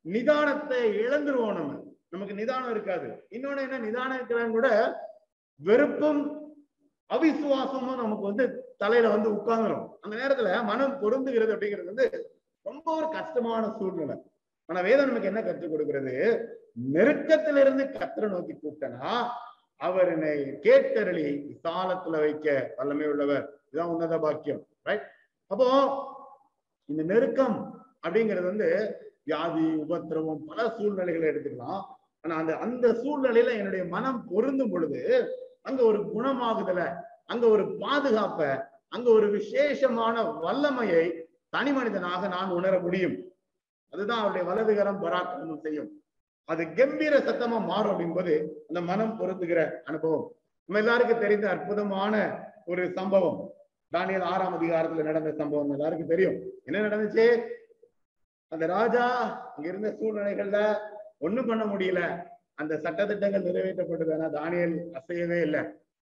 நிதானத்தை 0.10 0.80
இழந்துருவோம் 0.97 1.54
நம்ம. 1.54 1.91
நமக்கு 2.10 2.34
நிதானம் 2.34 2.71
இருக்காது. 2.71 3.28
இன்னொன்னு 3.30 3.62
என்ன? 3.62 3.78
நிதானம் 3.78 4.17
இருக்கிறாங்க 4.17 4.49
கூட 4.49 4.95
வெறுப்பும் 5.56 6.41
அவிசுவாசமும் 7.13 7.95
நமக்கு 7.95 8.21
வந்து 8.21 8.73
தலையில 8.78 9.10
வந்து 9.10 9.30
உட்கார்ந்துரும். 9.30 9.89
அந்த 10.02 10.17
நேரத்துல 10.17 10.63
மனம் 10.63 11.02
பொருந்துகிறது 11.02 11.54
அப்படிங்கிறது 11.54 11.86
வந்து 11.86 12.32
ரொம்ப 12.62 12.95
ஒரு 12.95 13.10
கஷ்டமான 13.10 13.69
சூழ்நிலை. 13.69 14.15
ஆனா 14.69 14.82
வேதம் 14.82 15.10
நமக்கு 15.10 15.32
என்ன 15.32 15.41
கற்றுக் 15.43 15.73
கொடுக்கிறது? 15.73 16.13
நெருக்கத்திலிருந்து 16.93 17.84
கத்திர 17.97 18.28
நோக்கி 18.28 18.54
கூப்பிட்டனா 18.54 19.12
அவர் 19.82 20.10
என்னை 20.15 20.34
கேட்டருளி 20.65 21.26
விசாலத்துல 21.49 22.19
வைக்க 22.26 22.47
வல்லமை 22.78 23.08
உள்ளவர். 23.08 23.45
இதுதான் 23.67 23.91
உன்னத 23.93 24.17
பாக்கியம் 24.26 24.62
ரைட் 24.84 25.06
அப்போ 25.52 25.67
இந்த 26.89 27.02
நெருக்கம் 27.04 27.58
அப்படிங்கிறது 28.06 28.47
வந்து 28.52 28.69
வியாதி 29.26 29.65
உபத்திரவம் 29.84 30.45
பல 30.47 30.60
சூழ்நிலைகளை 30.78 31.26
எடுத்துக்கலாம். 31.32 31.82
ஆனா 32.23 32.34
அந்த 32.41 32.54
அந்த 32.65 32.88
சூழ்நிலையில 33.02 33.54
என்னுடைய 33.60 33.84
மனம் 33.86 34.19
பொருந்தும் 34.32 34.71
பொழுது 34.73 35.02
அங்க 35.62 35.82
ஒரு 35.84 35.99
குணமாகுதல 36.13 36.82
அங்க 37.26 37.45
ஒரு 37.47 37.63
பாதுகாப்ப 37.84 38.41
அங்க 38.89 39.08
ஒரு 39.10 39.28
விசேஷமான 39.32 40.15
வல்லமையை 40.45 41.06
தனி 41.49 41.71
மனிதனாக 41.71 42.28
நான் 42.28 42.56
உணர 42.60 42.73
முடியும். 42.80 43.15
அதுதான் 43.94 44.22
அவருடைய 44.24 44.46
வலதுகரம் 44.52 45.02
பராக்கிரமம் 45.02 45.62
செய்யும். 45.62 46.04
அது 46.46 46.74
கம்பீர 46.74 47.18
சத்தமா 47.18 47.66
மாறும் 47.66 47.92
அப்படின்போது 47.92 48.48
அந்த 48.68 48.82
மனம் 48.82 49.20
பொருந்துகிற 49.20 49.82
அனுபவம். 49.84 50.36
நம்ம 50.66 50.82
எல்லாருக்கும் 50.82 51.20
தெரிந்த 51.20 51.50
அற்புதமான 51.50 52.44
ஒரு 52.66 52.92
சம்பவம். 52.92 53.54
தானியல் 53.94 54.22
ஆறாம் 54.22 54.62
அதிகாரத்துல 54.62 55.04
நடந்த 55.04 55.34
சம்பவம் 55.38 55.72
எல்லாருக்கும் 55.72 56.08
தெரியும். 56.08 56.40
என்ன 56.64 56.80
நடந்துச்சு? 56.80 57.48
அந்த 58.48 58.66
ராஜா 58.66 59.06
அங்க 59.56 59.70
இருந்த 59.70 59.96
சூழ்நிலைகள்ல 60.00 60.78
ஒண்ணும் 61.20 61.46
பண்ண 61.46 61.66
முடியல. 61.66 62.24
அந்த 62.54 62.76
சட்டத்திட்டங்கள் 62.76 63.46
நிறைவேற்றப்பட்டது. 63.46 64.14
ஆனா 64.14 64.26
தானியல் 64.26 64.78
அசையவே 64.94 65.42
இல்லை. 65.42 65.64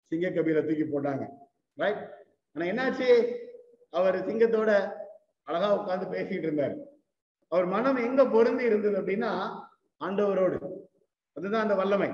சிங்க 0.06 0.28
கபில 0.28 0.66
தூக்கி 0.66 0.82
போட்டாங்க. 0.82 1.28
ரைட் 1.74 2.10
ஆனா 2.54 2.66
என்னாச்சு? 2.66 3.36
அவர் 3.90 4.26
சிங்கத்தோட 4.26 4.92
அழகா 5.42 5.76
உட்கார்ந்து 5.76 6.18
பேசிட்டு 6.18 6.48
இருந்தாரு. 6.48 6.76
அவர் 7.52 7.66
மனம் 7.74 7.98
எங்க 8.06 8.22
பொருந்தி 8.34 8.64
இருந்தது 8.64 8.96
அப்படின்னா 9.00 9.32
ஆண்டவரோடு. 10.00 10.58
அதுதான் 11.36 11.64
அந்த 11.64 11.74
வல்லமை. 11.80 12.10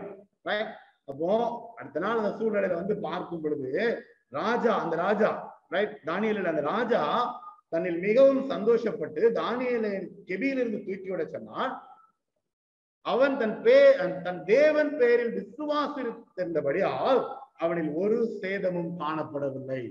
ரைட் 0.48 0.72
அப்போ 1.10 1.28
அடுத்த 1.78 1.98
நாள் 2.04 2.20
அந்த 2.20 2.30
சூழ்நிலையில 2.38 2.78
வந்து 2.82 2.94
பார்க்கும் 3.08 3.42
பொழுது 3.42 3.72
ராஜா 4.28 4.72
அந்த 4.84 4.94
ராஜா 4.96 5.28
ரைட் 5.74 5.92
தானியலில் 6.04 6.50
அந்த 6.52 6.62
ராஜா 6.72 7.02
தன்னில் 7.68 7.98
மிகவும் 8.06 8.42
சந்தோஷப்பட்டு 8.50 9.22
தானியலை 9.40 9.92
கெபியிலிருந்து 10.30 10.80
தூக்கி 10.86 11.08
விட 11.10 11.22
சொன்னான் 11.34 11.72
அவன் 13.06 13.34
தன் 13.38 13.56
பே 13.62 13.78
தன் 14.26 14.40
தேவன் 14.44 14.92
பெயரில் 14.98 15.34
விசுவாசித்திருந்தபடியால் 15.38 17.20
அவனில் 17.64 17.90
ஒரு 18.02 18.18
சேதமும் 18.40 18.92
காணப்படவில்லை. 19.00 19.82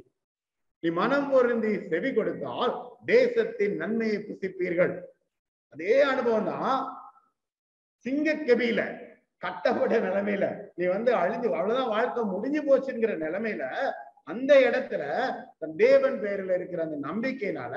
நீ 0.84 0.89
மனம் 1.01 1.29
பொருந்தி 1.29 1.71
செவி 1.91 2.10
கொடுத்தால் 2.13 2.73
தேசத்தின் 3.05 3.75
நன்மையை 3.75 4.17
புசிப்பீர்கள். 4.27 4.93
அதே 5.73 6.01
அனுபவம் 6.01 6.45
தான் 6.45 6.80
சிங்க 8.06 8.34
கெபியில 8.34 8.82
கட்டப்பட்ட 9.38 9.95
நிலைமையில. 9.99 10.45
நீ 10.75 10.86
வந்து 10.86 11.12
அழிஞ்சு 11.15 11.47
அவ்வளவுதான் 11.58 11.93
வாழ்க்கை 11.95 12.23
முடிஞ்சு 12.23 12.62
போச்சுங்கிற 12.63 13.13
நிலைமையில 13.25 13.63
அந்த 14.23 14.60
இடத்துல 14.60 15.04
தன் 15.60 15.75
தேவன் 15.75 16.19
பேரில் 16.19 16.49
இருக்கிற 16.49 16.84
அந்த 16.84 17.08
நம்பிக்கையினால 17.08 17.73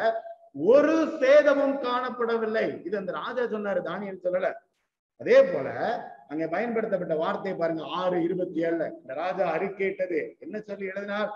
ஒரு 0.54 1.18
சேதமும் 1.20 1.76
காணப்படவில்லை. 1.82 2.84
இது 2.84 2.96
அந்த 2.98 3.12
ராஜா 3.12 3.42
சொன்னாரு 3.42 3.80
தானியல் 3.82 4.24
சொல்லல. 4.24 4.52
அதே 5.20 5.42
போல 5.42 5.68
அங்க 6.28 6.48
பயன்படுத்தப்பட்ட 6.48 7.14
வார்த்தை 7.14 7.54
பாருங்க 7.54 7.84
ஆறு 7.84 8.22
இருபத்தி 8.22 8.64
ஏழுல 8.64 8.86
இந்த 9.00 9.14
ராஜா 9.14 9.56
அறிக்கையிட்டது. 9.56 10.36
என்ன 10.38 10.60
சொல்லி 10.60 10.86
எழுதினார்? 10.86 11.30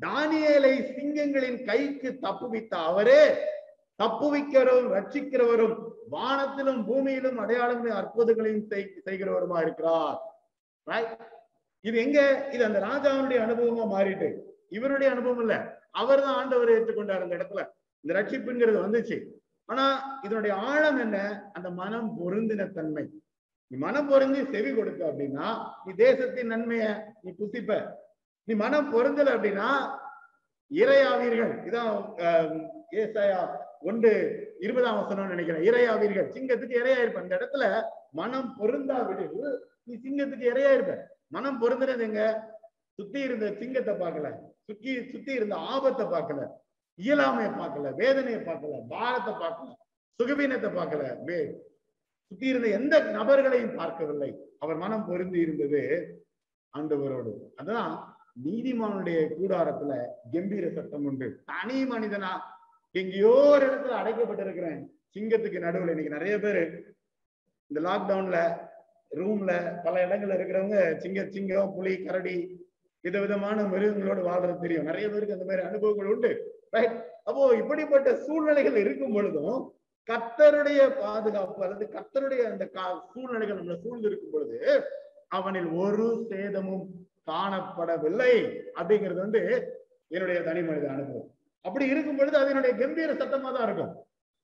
தானியலை 0.00 0.74
சிங்கங்களின் 0.94 1.64
கைக்கு 1.64 2.18
தப்புவித்த 2.22 2.72
அவரே 2.90 3.22
தப்புவிக்கிறவரும் 3.98 4.92
ரட்சிக்கிறவரும் 4.96 5.76
வானத்திலும் 6.14 6.80
பூமியிலும் 6.88 7.40
அடையாளங்களையும் 7.42 8.00
அற்புதங்களையும் 8.00 8.68
செய்கிறவருமா 9.06 9.58
இருக்கிறார்? 9.66 10.18
இது 11.84 11.96
எங்க? 12.04 12.18
இது 12.54 12.62
அந்த 12.68 12.78
ராஜாவுடைய 12.88 13.38
அனுபவமா 13.46 13.84
மாறிட்டு. 13.94 14.28
இவருடைய 14.76 15.08
அனுபவம் 15.14 15.42
இல்ல. 15.44 15.54
அவர் 16.00 16.24
தான் 16.24 16.38
ஆண்டவரை 16.40 16.72
ஏற்றுக்கொண்டார் 16.76 17.24
அந்த 17.24 17.36
இடத்துல. 17.38 17.62
இந்த 18.04 18.12
ரட்சிப்புங்கிறது 18.18 18.78
வந்துச்சு. 18.86 19.16
ஆனா 19.68 19.84
இதனுடைய 20.26 20.52
ஆழம் 20.70 21.00
என்ன? 21.04 21.16
அந்த 21.56 21.68
மனம் 21.80 22.10
பொருந்தின 22.18 22.66
தன்மை. 22.76 23.04
நீ 23.70 23.76
மனம் 23.86 24.08
பொருந்தி 24.10 24.40
செவி 24.52 24.70
கொடுக்க 24.74 25.00
அப்படின்னா 25.08 25.46
நீ 25.84 25.90
தேசத்தின் 26.04 26.52
நன்மைய 26.52 26.84
நீ 27.24 27.30
புசிப்ப. 27.40 27.72
நீ 28.48 28.52
மனம் 28.64 28.92
பொருந்தல 28.94 29.32
அப்படின்னா 29.36 29.68
இறையாவீர்கள் 30.70 31.52
இதான் 31.68 31.92
ஏசாயா 33.02 33.40
ஒன்று 33.88 34.12
இருபதாம் 34.58 35.00
வசனம் 35.02 35.28
நினைக்கிறேன். 35.28 35.62
இரையாவீர்கள் 35.62 36.32
சிங்கத்துக்கு 36.32 36.76
இரையா 36.82 36.98
இருப்ப. 36.98 37.20
அந்த 37.20 37.36
இடத்துல 37.36 37.82
மனம் 38.10 38.56
பொருந்தா 38.56 39.02
விடு. 39.02 39.58
நீ 39.82 39.94
சிங்கத்துக்கு 39.94 40.50
இரையா 40.52 40.72
இருப்ப. 40.72 41.16
மனம் 41.26 41.62
பொருந்தினது 41.62 42.00
எங்க? 42.00 42.22
சுத்தி 42.94 43.20
இருந்த 43.20 43.54
சிங்கத்தை 43.58 43.94
பார்க்கல. 43.94 44.34
சுத்தி 44.66 45.10
சுத்தி 45.10 45.32
இருந்த 45.32 45.56
ஆபத்தை 45.56 46.06
பார்க்கல. 46.06 46.46
இயலாமையை 46.98 47.50
பார்க்கல. 47.60 47.94
வேதனையை 47.94 48.40
பார்க்கல. 48.40 48.86
பாரத்தை 48.88 49.34
பார்க்கல. 49.34 49.72
சுகவீனத்தை 50.22 50.70
பார்க்கல. 50.78 51.22
வே 51.24 51.56
சுத்தி 52.28 52.46
இருந்த 52.46 52.68
எந்த 52.68 53.00
நபர்களையும் 53.00 53.74
பார்க்கவில்லை. 53.74 54.36
அவர் 54.58 54.76
மனம் 54.76 55.06
பொருந்தி 55.06 55.38
இருந்தது 55.38 55.82
ஆண்டவரோடு. 56.78 57.32
அதான் 57.62 58.04
நீதிமானுடைய 58.44 59.30
கூடாரத்துல 59.42 60.04
கம்பீர 60.32 60.70
சத்தம் 60.70 61.04
உண்டு. 61.04 61.42
தனி 61.44 61.84
மனிதனா 61.84 62.28
எங்கேயோ 63.00 63.32
ஒரு 63.54 63.64
இடத்துல 63.68 63.98
அடைக்கப்பட்டிருக்கிறேன். 64.00 64.80
சிங்கத்துக்கு 65.14 65.58
நடுவில் 65.64 65.92
இன்னைக்கு 65.92 66.16
நிறைய 66.16 66.34
பேர் 66.44 66.62
இந்த 67.70 67.78
லாக்டவுன்ல 67.88 68.38
ரூம்ல 69.18 69.52
பல 69.84 69.94
இடங்கள்ல 70.06 70.36
இருக்கிறவங்க 70.38 70.78
சிங்க 71.02 71.20
சிங்கம் 71.34 71.74
புலி 71.76 71.94
கரடி 72.02 72.36
விதவிதமான 73.04 73.58
மிருகங்களோடு 73.72 74.22
வாழ்றது 74.28 74.62
தெரியும். 74.64 74.88
நிறைய 74.90 75.06
பேருக்கு 75.08 75.36
அந்த 75.36 75.46
மாதிரி 75.48 75.66
அனுபவங்கள் 75.68 76.12
உண்டு. 76.12 76.30
ரைட் 76.76 76.96
அப்போ 77.28 77.42
இப்படிப்பட்ட 77.60 78.08
சூழ்நிலைகள் 78.24 78.78
இருக்கும் 78.84 79.14
பொழுதும் 79.16 79.58
கத்தருடைய 80.08 80.80
பாதுகாப்பு 81.00 81.60
அல்லது 81.66 81.86
கத்தருடைய 81.96 82.42
அந்த 82.50 82.64
சூழ்நிலைகள் 83.12 83.58
நம்மளை 83.58 83.78
சூழ்ந்து 83.84 84.08
இருக்கும் 84.10 84.34
பொழுது 84.34 84.58
அவனில் 85.38 85.70
ஒரு 85.84 86.06
சேதமும் 86.30 86.86
காணப்படவில்லை. 87.30 88.34
அப்படிங்கிறது 88.78 89.20
வந்து 89.26 89.42
என்னுடைய 90.14 90.38
தனி 90.42 90.60
மனித 90.68 90.86
அனுபவம். 90.94 91.28
அப்படி 91.64 91.84
இருக்கும் 91.92 92.18
பொழுது 92.18 92.36
அது 92.40 92.50
என்னுடைய 92.52 92.74
கம்பீர 92.82 93.12
சத்தமா 93.12 93.50
தான் 93.56 93.66
இருக்கும். 93.68 93.92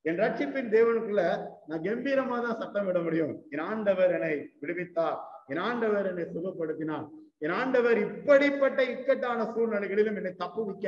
என் 0.04 0.18
ரட்சிப்பின் 0.22 0.72
தேவனுக்குள்ள 0.74 1.22
நான் 1.68 1.84
கம்பீரமா 1.88 2.36
தான் 2.46 2.58
சத்தம் 2.62 2.86
விட 2.88 2.98
முடியும். 3.06 3.34
என் 3.52 3.66
ஆண்டவர் 3.70 4.14
என்னை 4.16 4.34
விடுவித்தார். 4.62 5.18
என் 5.52 5.62
ஆண்டவர் 5.68 6.08
என்னை 6.10 6.24
சுகப்படுத்தினார். 6.34 7.06
என் 7.44 7.54
ஆண்டவர் 7.60 7.98
இப்படிப்பட்ட 8.06 8.80
இக்கட்டான 8.94 9.46
சூழ்நிலைகளிலும் 9.54 10.18
என்னை 10.20 10.32
தப்புவிக்க 10.42 10.86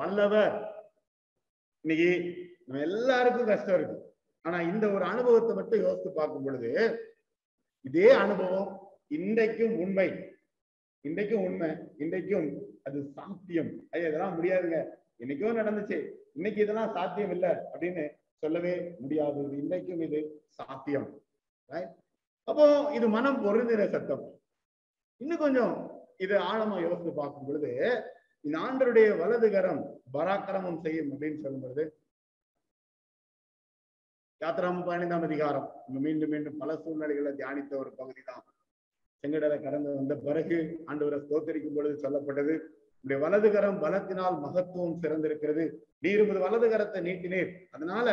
வல்லவர். 0.00 0.56
இன்னைக்கு 1.84 2.10
நம்ம 2.64 2.82
எல்லாருக்கும் 2.88 3.50
கஷ்டம் 3.52 3.76
இருக்கு. 3.78 3.96
ஆனா 4.44 4.58
இந்த 4.72 4.84
ஒரு 4.96 5.04
அனுபவத்தை 5.12 5.54
மட்டும் 5.54 5.82
யோசித்து 5.84 6.10
பார்க்கும் 6.18 6.44
பொழுது 6.44 6.70
இதே 7.88 8.10
அனுபவம் 8.24 8.70
இன்றைக்கும் 9.18 9.74
உண்மை. 9.84 10.08
இன்றைக்கும் 11.08 11.44
உண்மை 11.48 11.68
இன்றைக்கும் 12.02 12.48
அது 12.86 12.98
சாத்தியம். 13.16 13.70
ஐயா 13.94 14.08
இதெல்லாம் 14.08 14.34
முடியாதுங்க. 14.38 14.78
என்னைக்கோ 15.22 15.52
நடந்துச்சு. 15.60 15.98
இன்னைக்கு 16.36 16.60
இதெல்லாம் 16.64 16.92
சாத்தியம் 16.96 17.32
இல்லை 17.36 17.52
அப்படின்னு 17.70 18.04
சொல்லவே 18.42 18.74
முடியாது. 19.02 19.40
இன்னைக்கும் 19.62 20.02
இது 20.06 20.20
சாத்தியம். 20.58 21.08
அப்போ 22.48 22.66
இது 22.98 23.06
மனம் 23.16 23.40
பொருந்தின 23.46 23.88
சத்தம். 23.94 24.24
இன்னும் 25.20 25.42
கொஞ்சம் 25.44 25.74
இது 26.24 26.34
ஆழமா 26.50 26.76
யோசித்து 26.86 27.12
பார்க்கும் 27.20 27.48
பொழுது 27.48 27.70
இந்த 28.44 28.56
ஆண்டருடைய 28.66 29.08
வலதுகரம் 29.22 29.82
பராக்கிரமம் 30.14 30.82
செய்யும் 30.84 31.10
அப்படின்னு 31.12 31.42
சொல்லும் 31.44 31.64
பொழுது 31.64 31.84
யாத்திராம் 34.40 34.86
பதினைந்தாம் 34.88 35.26
அதிகாரம். 35.28 35.68
மீண்டும் 36.06 36.32
மீண்டும் 36.34 36.60
பல 36.62 36.76
சூழ்நிலைகளை 36.84 37.32
தியானித்த 37.40 37.72
ஒரு 37.82 37.90
பகுதி 38.00 38.22
தான் 38.30 38.44
செங்கடலை 39.22 39.62
கடந்து 39.62 39.94
வந்த 39.94 40.14
பிறகு 40.14 40.84
ஆண்டவரை 40.86 41.20
ஸ்தோத்தரிக்கும் 41.20 41.74
பொழுது 41.74 41.96
சொல்லப்பட்டது 42.02 42.58
உடைய 43.02 43.26
வலதுகரம் 43.26 43.82
பலத்தினால் 43.82 44.38
மகத்துவம் 44.40 44.98
சிறந்திருக்கிறது. 45.02 45.64
நீர் 45.98 46.20
உமது 46.20 46.40
வலதுகரத்தை 46.40 47.00
நீட்டினீர். 47.08 47.50
அதனால 47.70 48.08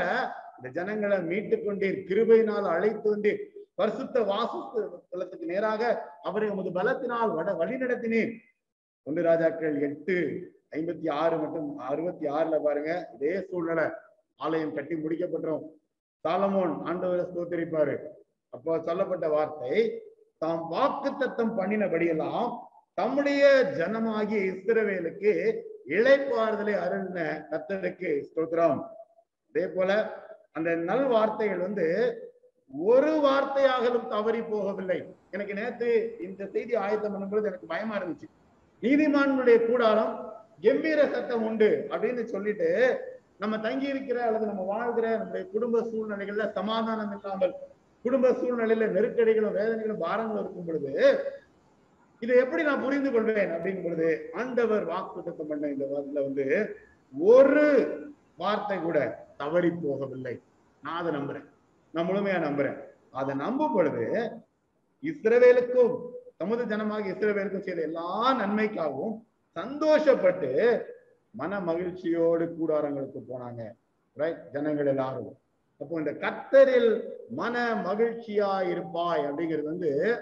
இந்த 0.57 0.69
ஜனங்களை 0.71 1.21
மீட்டுக் 1.21 1.67
கொண்டீர். 1.67 1.97
கிருபையினால் 2.09 2.67
அழைத்து 2.67 3.15
வந்தீர். 3.15 3.41
பரிசுத்த 3.75 4.21
வாசத்துக்கு 4.21 5.45
நேராக 5.45 6.11
அவரை 6.23 6.49
உமது 6.49 6.69
பலத்தினால் 6.69 7.35
வட 7.35 7.53
வழி 7.53 7.75
நடத்தினீர் 7.75 8.33
ஒன்று 9.03 9.21
ராஜாக்கள் 9.21 9.81
எட்டு 9.81 10.15
ஐம்பத்தி 10.71 11.09
ஆறு 11.09 11.37
மற்றும் 11.37 11.77
அறுபத்தி 11.77 12.27
ஆறுல 12.27 12.63
பாருங்க. 12.63 13.09
இதே 13.13 13.45
சூழ்நிலை. 13.49 13.85
ஆலயம் 14.35 14.73
கட்டி 14.73 14.95
முடிக்கப்பட்டோம். 14.95 15.63
சாலமோன் 16.23 16.73
ஆண்டவரை 16.89 17.25
ஸ்தோத்தரிப்பாரு. 17.29 17.95
அப்போ 18.49 18.81
சொல்லப்பட்ட 18.85 19.29
வார்த்தை 19.29 20.01
தாம் 20.41 20.63
வாக்கு 20.73 21.09
தத்தம் 21.21 21.55
பண்ணினபடியெல்லாம் 21.59 22.47
தம்முடைய 22.97 23.43
ஜனமாகிய 23.79 24.39
இஸ்ரவேலுக்கு 24.51 25.31
இழைப்பாறுதலை 25.95 26.73
அருளின 26.83 27.19
கத்தருக்கு 27.49 28.09
ஸ்தோத்திரம். 28.27 28.79
அதே 29.49 29.65
போல 29.75 29.89
அந்த 30.57 30.69
நல் 30.89 31.07
வார்த்தைகள் 31.13 31.65
வந்து 31.67 31.87
ஒரு 32.91 33.11
வார்த்தையாகலும் 33.25 34.09
தவறி 34.13 34.41
போகவில்லை. 34.53 34.97
எனக்கு 35.35 35.53
நேத்து 35.59 35.89
இந்த 36.27 36.41
செய்தி 36.53 36.73
ஆயத்தம் 36.85 37.13
பண்ணும்போது 37.13 37.49
எனக்கு 37.51 37.71
பயமா 37.73 37.95
இருந்துச்சு. 37.99 38.27
நீதிமான்களுடைய 38.83 39.57
கூடாரம் 39.69 40.13
கம்பீர 40.65 40.99
சத்தம் 41.15 41.45
உண்டு 41.49 41.69
அப்படின்னு 41.91 42.23
சொல்லிட்டு 42.33 42.69
நம்ம 43.43 43.55
தங்கி 43.65 43.87
இருக்கிற 43.93 44.19
அல்லது 44.27 44.45
நம்ம 44.51 44.63
வாழ்கிற 44.73 45.07
நம்முடைய 45.21 45.45
குடும்ப 45.53 45.81
சூழ்நிலைகள்ல 45.89 46.45
சமாதானம் 46.59 47.13
இல்லாமல் 47.17 47.55
குடும்ப 48.07 48.31
சூழ்நிலையில 48.39 48.87
நெருக்கடிகளும் 48.95 49.57
வேதனைகளும் 49.59 50.03
பாரங்களும் 50.05 50.41
இருக்கும் 50.43 50.67
பொழுது 50.69 50.93
இதை 52.23 52.35
எப்படி 52.43 52.61
நான் 52.67 52.83
புரிந்து 52.83 53.09
கொள்வேன் 53.11 53.51
அப்படிங்கும் 53.55 53.87
பொழுது 53.87 54.09
ஆண்டவர் 54.41 54.85
வாக்குத்தத்தம் 54.91 55.49
பண்ண 55.49 55.71
இந்த 55.73 55.85
வாரத்துல 55.91 56.23
வந்து 56.27 56.45
ஒரு 57.13 57.65
வார்த்தை 58.41 58.77
கூட 58.85 58.97
தவறி 59.41 59.69
போகவில்லை. 59.83 60.33
நான் 60.83 60.99
அதை 60.99 61.11
நம்புறேன். 61.17 61.47
நான் 61.93 62.07
முழுமையா 62.09 62.39
நம்புறேன். 62.47 62.77
அதை 63.19 63.33
நம்பும் 63.43 63.75
பொழுது 63.75 64.05
இஸ்ரவேலுக்கும் 65.09 65.93
தமது 66.41 66.63
ஜனமாக 66.71 67.11
இஸ்ரவேலுக்கும் 67.13 67.65
செய்த 67.67 67.81
எல்லா 67.89 68.09
நன்மைக்காகவும் 68.41 69.15
சந்தோஷப்பட்டு 69.55 70.51
மன 71.39 71.59
மகிழ்ச்சியோடு 71.69 72.45
கூடாரங்களுக்கு 72.57 73.21
போனாங்க. 73.31 73.61
ரைட் 74.21 74.43
ஜனங்கள் 74.55 74.91
எல்லாரும். 74.93 75.31
அப்போ 75.79 75.97
இந்த 75.97 76.11
கத்தரில் 76.11 77.03
மன 77.29 77.73
மகிழ்ச்சியா 77.73 78.69
இருப்பாய் 78.69 79.23
அப்படிங்கிறது 79.23 79.63
வந்து 79.63 80.19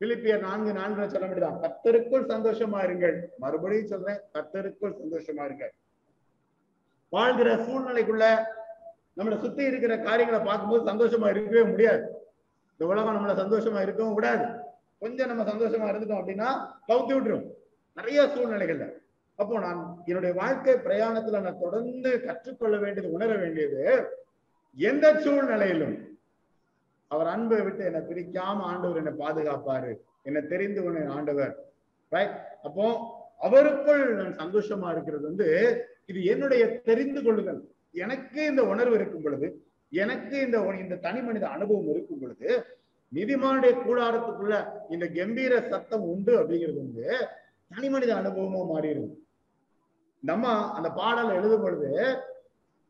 பிலிப்பியர் 0.00 0.38
நான்கு 0.38 0.72
நான்கு 0.72 1.10
சொல்ல 1.10 1.26
முடியுதான் 1.26 1.60
கத்தருக்குள் 1.60 2.28
சந்தோஷமா 2.32 2.78
இருங்கள். 2.86 3.20
மறுபடியும் 3.38 3.86
சொல்றேன் 3.86 4.20
கத்தருக்குள் 4.34 4.94
சந்தோஷமா 5.02 5.44
இருங்கள். 5.48 5.70
வாழ்கிற 7.08 7.54
சூழ்நிலைக்குள்ள 7.54 8.44
நம்மளை 9.16 9.38
சுத்தி 9.38 9.64
இருக்கிற 9.64 9.98
காரியங்களை 9.98 10.46
பார்க்கும்போது 10.46 10.84
சந்தோஷமா 10.92 11.30
இருக்கவே 11.30 11.62
முடியாது. 11.62 12.02
இந்த 12.70 12.92
உலகம் 12.92 13.16
நம்மள 13.16 13.30
சந்தோஷமா 13.30 13.82
இருக்கவும் 13.82 14.12
கூடாது. 14.12 14.46
கொஞ்சம் 14.98 15.26
நம்ம 15.26 15.52
சந்தோஷமா 15.52 15.90
இருந்துட்டோம் 15.90 16.20
அப்படின்னா 16.22 16.48
கவுத்தி 16.88 17.14
விட்டுரும். 17.14 17.46
நிறைய 17.94 18.22
சூழ்நிலைகள்ல. 18.22 18.92
அப்போ 19.36 19.58
நான் 19.58 20.02
என்னுடைய 20.04 20.34
வாழ்க்கை 20.34 20.74
பிரயாணத்துல 20.74 21.40
நான் 21.40 21.60
தொடர்ந்து 21.60 22.24
கற்றுக்கொள்ள 22.24 22.76
வேண்டியது 22.76 23.12
உணர 23.12 23.34
வேண்டியது 23.34 24.06
எந்த 24.76 25.06
சூழ்நிலையிலும் 25.24 25.96
அவர் 27.10 27.26
அன்பை 27.26 27.60
விட்டு 27.60 27.82
என்னை 27.84 28.00
பிரிக்காம 28.10 28.64
ஆண்டவர் 28.70 29.00
என்னை 29.02 29.12
பாதுகாப்பாரு. 29.24 29.92
என்னை 30.22 30.40
தெரிந்து 30.52 30.80
கொண்ட 30.82 31.04
ஆண்டவர். 31.16 31.52
ரைட் 32.08 32.34
அப்போ 32.62 32.86
அவருக்குள் 33.46 34.02
நான் 34.20 34.38
சந்தோஷமா 34.42 34.88
இருக்கிறது 34.94 35.24
வந்து 35.30 35.48
இது 36.10 36.20
என்னுடைய 36.32 36.64
தெரிந்து 36.88 37.20
கொள்ளுதல். 37.22 37.60
எனக்கு 38.04 38.40
இந்த 38.50 38.62
உணர்வு 38.72 38.94
இருக்கும் 38.94 39.22
பொழுது 39.22 39.48
எனக்கு 39.92 40.36
இந்த 40.46 40.58
இந்த 40.84 40.96
தனி 41.06 41.20
மனித 41.20 41.46
அனுபவம் 41.48 41.90
இருக்கும் 41.94 42.20
பொழுது 42.20 42.48
நிதிமானுடைய 43.12 43.72
கூடாரத்துக்குள்ள 43.82 44.54
இந்த 44.90 45.06
கம்பீர 45.18 45.60
சத்தம் 45.72 46.06
உண்டு 46.12 46.32
அப்படிங்கிறது 46.40 46.80
வந்து 46.84 47.06
தனி 47.70 47.88
மனித 47.88 48.12
அனுபவமா 48.14 48.60
மாறிடும். 48.72 49.12
நம்ம 50.22 50.72
அந்த 50.76 50.88
பாடல் 50.90 51.34
எழுதும் 51.38 51.64
பொழுது 51.64 51.90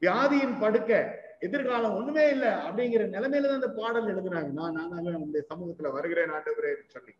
வியாதியின் 0.02 0.58
படுக்க 0.60 1.24
எதிர்காலம் 1.40 1.94
ஒண்ணுமே 1.96 2.24
இல்லை 2.30 2.48
அப்படிங்கிற 2.48 3.02
நிலைமையில 3.14 3.48
தான் 3.48 3.60
அந்த 3.60 3.68
பாடல் 3.68 4.10
எழுதுறாங்க. 4.12 4.50
நான் 4.58 4.76
நானாக 4.78 5.10
நம்முடைய 5.10 5.46
சமூகத்துல 5.50 5.92
வருகிறேன் 5.92 6.30
ஆண்டுகிறேன் 6.30 6.82
சொல்லி. 6.86 7.14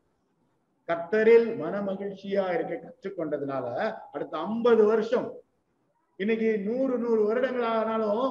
கத்தரில் 0.88 1.48
மன 1.59 1.81
மகிழ்ச்சியா 1.81 2.44
இருக்க 2.55 2.74
கற்றுக்கொண்டதுனால 2.85 3.66
அடுத்த 4.12 4.38
ஐம்பது 4.38 4.85
வருஷம் 4.85 5.29
இன்னைக்கு 6.16 6.59
நூறு 6.59 6.98
நூறு 6.98 7.22
வருடங்கள் 7.26 7.68
ஆனாலும் 7.76 8.29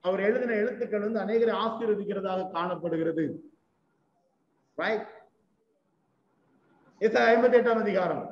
அவர் 0.00 0.20
எழுதின 0.20 0.54
எழுத்துக்கள் 0.54 1.04
வந்து 1.06 1.20
அநேகரை 1.24 1.54
ஆசீர்வதிக்கிறதாக 1.64 2.50
காணப்படுகிறது. 2.50 3.24
ரைட் 4.74 5.08
ஐம்பத்தி 7.00 7.58
எட்டாம் 7.60 7.82
அதிகாரம். 7.86 8.24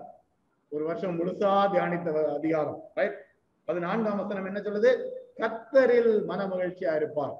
ஒரு 0.70 0.84
வருஷம் 0.84 1.18
முழுசா 1.18 1.52
தியானித்த 1.72 2.34
அதிகாரம். 2.34 2.80
ரைட் 2.94 3.18
பதினான்காம் 3.64 4.20
வசனம் 4.22 4.48
என்ன 4.50 4.60
சொல்லுது? 4.60 5.18
கத்தரில் 5.38 6.24
மன 6.24 6.46
மகிழ்ச்சியா 6.46 6.96
இருப்பார். 6.96 7.34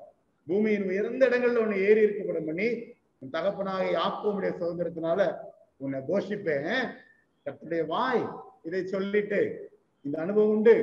பூமியின் 0.47 0.87
உயர்ந்த 0.91 1.29
இடங்கள்ல 1.29 1.57
உன்னை 1.57 1.79
ஏறி 1.81 2.01
இருக்கப்படும் 2.01 2.45
பண்ணி 2.45 2.69
உன் 3.19 3.35
தகப்பனாக 3.37 3.83
யாக்கோமுடைய 3.99 4.53
சுதந்திரத்தினால 4.61 5.21
உன்னை 5.77 6.01
கோஷிப்பேன் 6.09 6.95
கத்துடைய 7.47 7.87
வாய் 7.87 8.25
இதை 8.63 8.87
சொல்லிட்டு 8.87 9.71
இந்த 10.03 10.19
அனுபவம் 10.19 10.51
உண்டு. 10.51 10.75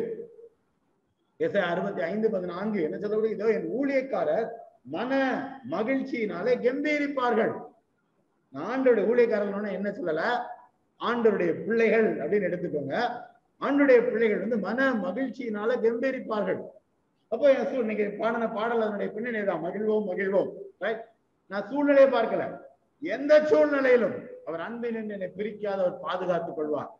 எஸ்ஐ 1.39 1.63
அறுபத்தி 1.71 2.01
ஐந்து 2.01 2.29
பதினான்கு 2.29 2.83
என்ன 2.83 2.97
சொல்ல 2.97 3.29
இதோ 3.29 3.47
என் 3.57 3.69
ஊழியக்காரர் 3.79 4.47
மன 4.83 5.11
மகிழ்ச்சியினாலே 5.71 6.53
கம்பீரிப்பார்கள். 6.65 7.53
ஆண்டோட 8.53 8.99
ஊழியக்காரர்கள் 9.11 9.77
என்ன 9.79 9.89
சொல்லல? 9.89 10.21
ஆண்டருடைய 11.01 11.51
பிள்ளைகள் 11.65 12.19
அப்படின்னு 12.19 12.47
எடுத்துக்கோங்க. 12.49 12.95
ஆண்டுடைய 13.61 13.99
பிள்ளைகள் 14.09 14.39
வந்து 14.39 14.57
மன 14.57 14.93
மகிழ்ச்சியினால 15.05 15.69
கம்பீரிப்பார்கள். 15.85 16.61
அப்போ 17.27 17.45
என் 17.53 17.67
சூழ் 17.69 17.89
நீங்க 17.89 18.03
பாடின 18.19 18.49
பாடல் 18.49 18.81
அதனுடைய 18.81 19.11
பின்னணி 19.15 19.41
தான். 19.43 19.63
மகிழ்வோம் 19.63 20.07
மகிழ்வோம். 20.09 20.49
ரைட் 20.79 21.03
நான் 21.51 21.67
சூழ்நிலையை 21.69 22.09
பார்க்கல. 22.11 22.43
எந்த 22.99 23.33
சூழ்நிலையிலும் 23.45 24.15
அவர் 24.45 24.59
அன்பின் 24.59 25.09
என்னை 25.09 25.29
பிரிக்காத 25.37 25.79
அவர் 25.83 25.99
பாதுகாத்துக் 25.99 26.55
கொள்வார். 26.55 26.91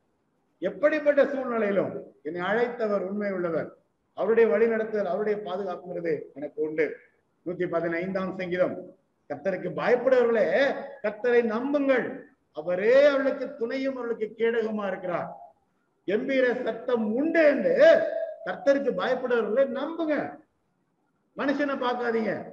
எப்படிப்பட்ட 0.59 1.21
சூழ்நிலையிலும் 1.25 1.91
என்னை 2.23 2.41
அழைத்தவர் 2.49 3.05
உண்மை 3.09 3.31
உள்ளவர். 3.31 3.69
அவருடைய 4.13 4.45
வழிநடத்துதல் 4.53 5.11
அவருடைய 5.13 5.37
பாதுகாப்புங்கிறது 5.47 6.13
எனக்கு 6.33 6.61
உண்டு. 6.61 6.85
நூத்தி 7.45 7.65
பதினைந்தாம் 7.69 8.37
சங்கீதம். 8.37 8.75
கத்தருக்கு 9.29 9.69
பயப்படுவர்களே 9.81 10.47
கத்தரை 11.03 11.41
நம்புங்கள். 11.43 12.05
அவரே 12.53 13.05
அவளுக்கு 13.05 13.55
துணையும் 13.55 13.97
அவளுக்கு 13.97 14.27
கேடகமா 14.37 14.87
இருக்கிறார். 14.87 15.29
எம்பீர 16.07 16.45
சத்தம் 16.63 17.05
உண்டு 17.15 17.41
என்று 17.53 17.75
கர்த்தருக்கு 18.45 18.91
பயப்படுறவர்களை 18.97 19.65
நம்புங்க. 19.67 20.39
மனுஷனை 21.38 21.76
பார்க்காதீங்க. 21.76 22.52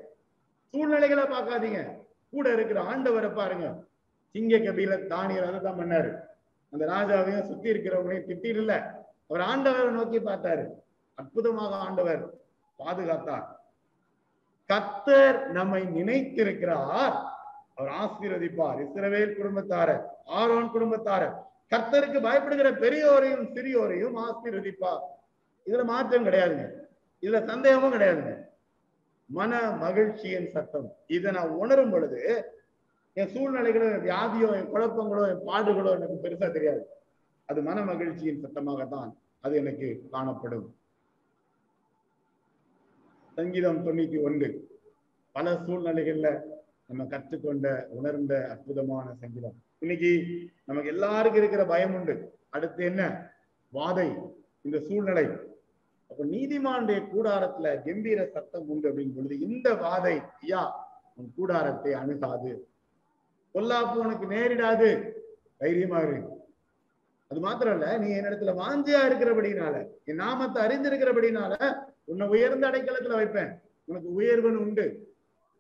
சூழ்நிலைகளை 0.73 1.25
பார்க்காதீங்க. 1.25 1.99
கூட 2.31 2.53
இருக்கிற 2.53 2.83
ஆண்டவரை 2.83 3.35
பாருங்க. 3.35 3.85
சிங்க 4.33 4.57
கபில 4.57 5.07
தானியர் 5.07 5.47
அதுதான் 5.47 5.79
பண்ணாரு. 5.79 6.19
அந்த 6.71 6.87
ராஜாவையும் 6.87 7.47
சுத்தி 7.47 7.71
இருக்கிறவங்களையும் 7.71 8.29
திட்டிடல. 8.29 8.95
அவர் 9.29 9.41
ஆண்டவரை 9.41 9.91
நோக்கி 9.91 10.21
பார்த்தாரு. 10.21 10.69
அற்புதமாக 11.15 11.75
ஆண்டவர் 11.75 12.31
பாதுகாத்தார். 12.79 13.47
கத்தர் 14.69 15.47
நம்மை 15.47 15.83
நினைத்திருக்கிறார். 15.83 17.23
அவர் 17.77 17.93
ஆசீர்வதிப்பார். 17.93 18.87
இஸ்ரவேல் 18.87 19.37
குடும்பத்தாரர் 19.37 20.03
ஆரோன் 20.25 20.71
குடும்பத்தாரர் 20.71 21.43
கர்த்தருக்கு 21.71 22.19
பயப்படுகிற 22.19 22.73
பெரியோரையும் 22.79 23.53
சிறியோரையும் 23.55 24.17
ஆசீர்வதிப்பார். 24.17 25.05
இதுல 25.67 25.85
மாற்றம் 25.85 26.27
கிடையாதுங்க. 26.27 26.73
இதுல 27.21 27.45
சந்தேகமும் 27.45 27.93
கிடையாதுங்க. 27.93 28.43
மன 29.27 29.71
மகிழ்ச்சியின் 29.71 30.51
சத்தம். 30.51 30.97
இதை 31.07 31.33
நான் 31.33 31.49
உணரும் 31.49 31.91
பொழுது 31.91 32.45
என் 33.13 33.29
சூழ்நிலைகளோ 33.29 33.93
என் 33.93 34.11
வியாதியோ 34.11 34.55
என் 34.55 34.75
குழப்பங்களோ 34.75 35.29
என் 35.29 35.47
பாடுகளோ 35.47 35.91
எனக்கு 35.91 36.19
பெருசா 36.23 36.53
தெரியாது. 36.53 36.87
அது 37.45 37.63
மன 37.63 37.85
மகிழ்ச்சியின் 37.85 38.45
சத்தமாகத்தான் 38.45 39.13
அது 39.41 39.57
எனக்கு 39.57 40.09
காணப்படும். 40.11 40.77
சங்கீதம் 43.35 43.87
தொண்ணூத்தி 43.87 44.23
ஒன்று. 44.23 44.81
பல 45.33 45.53
சூழ்நிலைகள்ல 45.53 46.43
நம்ம 46.87 47.05
கற்றுக்கொண்ட 47.05 47.87
உணர்ந்த 47.89 48.49
அற்புதமான 48.51 49.15
சங்கீதம். 49.15 49.63
இன்னைக்கு 49.79 50.25
நமக்கு 50.65 50.89
எல்லாருக்கும் 50.89 51.41
இருக்கிற 51.41 51.65
பயம் 51.65 51.95
உண்டு. 51.95 52.39
அடுத்து 52.49 52.85
என்ன? 52.85 53.31
வாதை. 53.73 54.33
இந்த 54.63 54.81
சூழ்நிலை. 54.81 55.54
அப்ப 56.15 56.27
நீதிமானுடைய 56.27 57.07
கூடாரத்துல 57.15 57.83
கம்பீர 57.83 58.27
சத்தம் 58.27 58.69
உண்டு 58.69 58.89
அப்படின்னு 58.89 59.17
பொழுது 59.17 59.39
இந்த 59.39 59.73
வாதை 59.73 60.23
ஐயா 60.41 60.93
உன் 61.15 61.33
கூடாரத்தை 61.37 61.93
அணுகாது. 61.93 62.69
பொல்லாப்பு 63.55 63.95
உனக்கு 63.95 64.27
நேரிடாது. 64.27 65.13
தைரியமா 65.57 65.99
இரு. 65.99 66.23
அது 67.29 67.41
மாத்திரம் 67.41 67.81
இல்ல 67.81 67.99
நீ 67.99 68.07
என்னிடத்துல 68.07 68.55
வாஞ்சியா 68.55 69.05
இருக்கிறபடினால 69.05 69.89
என் 70.05 70.15
நாமத்தை 70.15 70.65
அறிந்திருக்கிறபடினால 70.65 71.85
உன்னை 72.05 72.27
உயர்ந்த 72.27 72.69
அடைக்கலத்துல 72.71 73.15
வைப்பேன். 73.15 73.61
உனக்கு 73.85 74.13
உயர்வன் 74.13 74.57
உண்டு. 74.57 75.15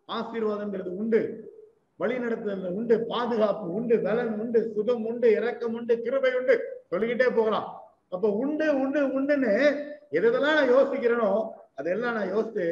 ஆசீர்வாதம்ங்கிறது 0.08 0.88
உண்டு. 0.88 1.52
வழி 1.96 2.18
நடத்துதல் 2.18 2.68
உண்டு. 2.68 3.04
பாதுகாப்பு 3.08 3.72
உண்டு. 3.72 4.00
பலன் 4.00 4.38
உண்டு. 4.38 4.72
சுகம் 4.74 5.06
உண்டு. 5.06 5.30
இரக்கம் 5.30 5.74
உண்டு. 5.74 6.02
கிருபை 6.02 6.38
உண்டு. 6.38 6.82
சொல்லிக்கிட்டே 6.90 7.34
போகலாம். 7.34 7.83
அப்ப 8.14 8.26
உண்டு 8.42 8.66
உண்டு 8.82 9.00
உண்டுன்னு 9.16 9.54
எதெல்லாம் 10.18 10.58
நான் 10.58 10.72
யோசிக்கிறேனோ 10.74 11.30
அதெல்லாம் 11.80 12.16
நான் 12.18 12.32
யோசித்து 12.34 12.66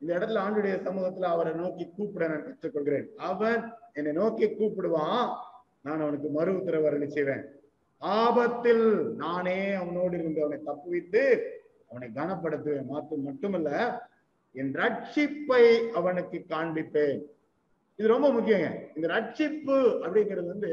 இந்த 0.00 0.10
இடத்துல 0.18 0.42
ஆண்டுடைய 0.44 0.76
சமூகத்துல 0.86 1.26
அவரை 1.34 1.50
நோக்கி 1.62 1.84
கூப்பிட 1.96 2.24
நான் 2.30 2.46
கற்றுக்கொள்கிறேன். 2.46 3.08
அவன் 3.30 3.60
என்னை 3.98 4.12
நோக்கி 4.20 4.46
கூப்பிடுவான் 4.50 5.24
நான் 5.86 6.02
அவனுக்கு 6.04 6.28
மறு 6.36 6.50
உத்தரவு 6.58 6.88
அருளி 6.88 7.08
செய்வேன். 7.16 7.44
ஆபத்தில் 8.02 8.86
நானே 9.24 9.58
அவனோடு 9.80 10.14
இருந்து 10.18 10.42
அவனை 10.44 10.58
தப்புவித்து 10.68 11.22
அவனை 11.90 12.08
கனப்படுத்துவேன். 12.16 12.88
மாத்து 12.92 13.14
மட்டுமல்ல 13.28 13.70
என் 14.60 14.72
ரட்சிப்பை 14.80 15.64
அவனுக்கு 15.98 16.38
காண்பிப்பேன். 16.54 17.20
இது 17.98 18.12
ரொம்ப 18.14 18.28
முக்கியங்க. 18.36 18.70
இந்த 18.96 19.06
ரட்சிப்பு 19.16 19.78
அப்படிங்கிறது 20.04 20.48
வந்து 20.54 20.72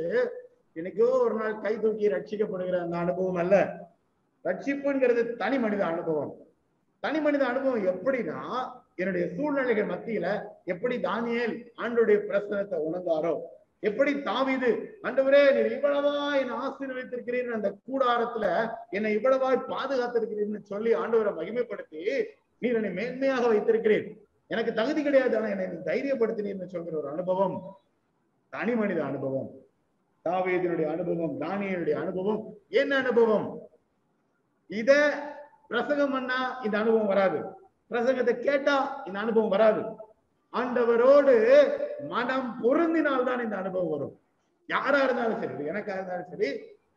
எனக்கோ 0.79 1.07
ஒரு 1.27 1.35
நாள் 1.41 1.61
கை 1.65 1.73
தூக்கி 1.83 2.13
ரட்சிக்கப்படுகிற 2.15 2.77
அந்த 2.85 2.97
அனுபவம் 3.03 3.39
அல்ல. 3.43 3.55
ரட்சிப்புங்கிறது 4.45 5.36
தனி 5.36 5.60
மனித 5.60 5.86
அனுபவம். 5.86 6.32
தனி 6.99 7.19
மனித 7.19 7.47
அனுபவம் 7.47 7.86
எப்படின்னா 7.86 8.39
என்னுடைய 8.95 9.25
சூழ்நிலைகள் 9.36 9.86
மத்தியில 9.86 10.28
எப்படி 10.65 10.95
தானியல் 10.99 11.54
ஆண்டுடைய 11.78 12.17
பிரசனத்தை 12.28 12.80
உணர்ந்தாரோ 12.80 13.34
எப்படி 13.80 14.13
தாவிது 14.21 14.69
ஆண்டவரே 15.04 15.52
நீ 15.56 15.60
இவ்வளவா 15.75 16.39
என்னை 16.41 16.56
ஆசீர்வதித்திருக்கிறீர்கள் 16.56 17.54
அந்த 17.54 17.75
கூடாரத்துல 17.88 18.45
என்னை 18.89 19.15
இவ்வளவாய் 19.15 19.69
பாதுகாத்திருக்கிறீர்னு 19.69 20.62
சொல்லி 20.62 20.93
ஆண்டவரை 20.93 21.34
மகிமைப்படுத்தி 21.34 22.02
நீர் 22.60 22.75
என்னை 22.75 22.89
மேன்மையாக 22.89 23.47
வைத்திருக்கிறேன் 23.47 24.08
எனக்கு 24.47 24.73
தகுதி 24.73 25.04
கிடையாது 25.04 25.38
ஆனா 25.38 25.47
என்னை 25.47 25.65
தைரியப்படுத்தினீர்னு 25.86 26.65
சொல்கிற 26.65 26.97
ஒரு 26.97 27.08
அனுபவம் 27.08 27.56
தனி 28.54 28.75
மனித 28.75 29.04
அனுபவம். 29.04 29.49
தாவீதினுடைய 30.25 30.88
அனுபவம் 30.89 31.39
தானியனுடைய 31.39 31.95
அனுபவம் 31.95 32.41
என்ன 32.69 32.97
அனுபவம்? 32.97 33.47
இத 34.69 34.91
பிரசங்கம் 35.69 36.13
பண்ணா 36.15 36.39
இந்த 36.65 36.75
அனுபவம் 36.82 37.12
வராது. 37.13 37.39
பிரசங்கத்தை 37.91 38.34
கேட்டா 38.39 38.75
இந்த 39.08 39.17
அனுபவம் 39.19 39.53
வராது. 39.55 39.82
ஆண்டவரோடு 40.53 41.36
மனம் 42.13 42.49
பொருந்தினால்தான் 42.63 43.43
இந்த 43.45 43.55
அனுபவம் 43.62 43.93
வரும். 43.95 44.15
யாரா 44.69 44.99
இருந்தாலும் 45.03 45.41
சரி 45.41 45.69
எனக்காக 45.71 45.97
இருந்தாலும் 45.99 46.32
சரி 46.32 46.49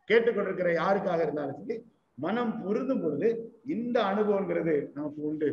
கேட்டுக்கொண்டிருக்கிற 0.09 0.71
யாருக்காக 0.81 1.21
இருந்தாலும் 1.21 1.59
சரி 1.61 1.77
மனம் 2.17 2.53
பொருந்தும் 2.63 3.03
பொழுது 3.03 3.29
இந்த 3.75 3.97
அனுபவங்கிறது 4.11 4.75
நமக்கு 4.93 5.21
உண்டு. 5.29 5.49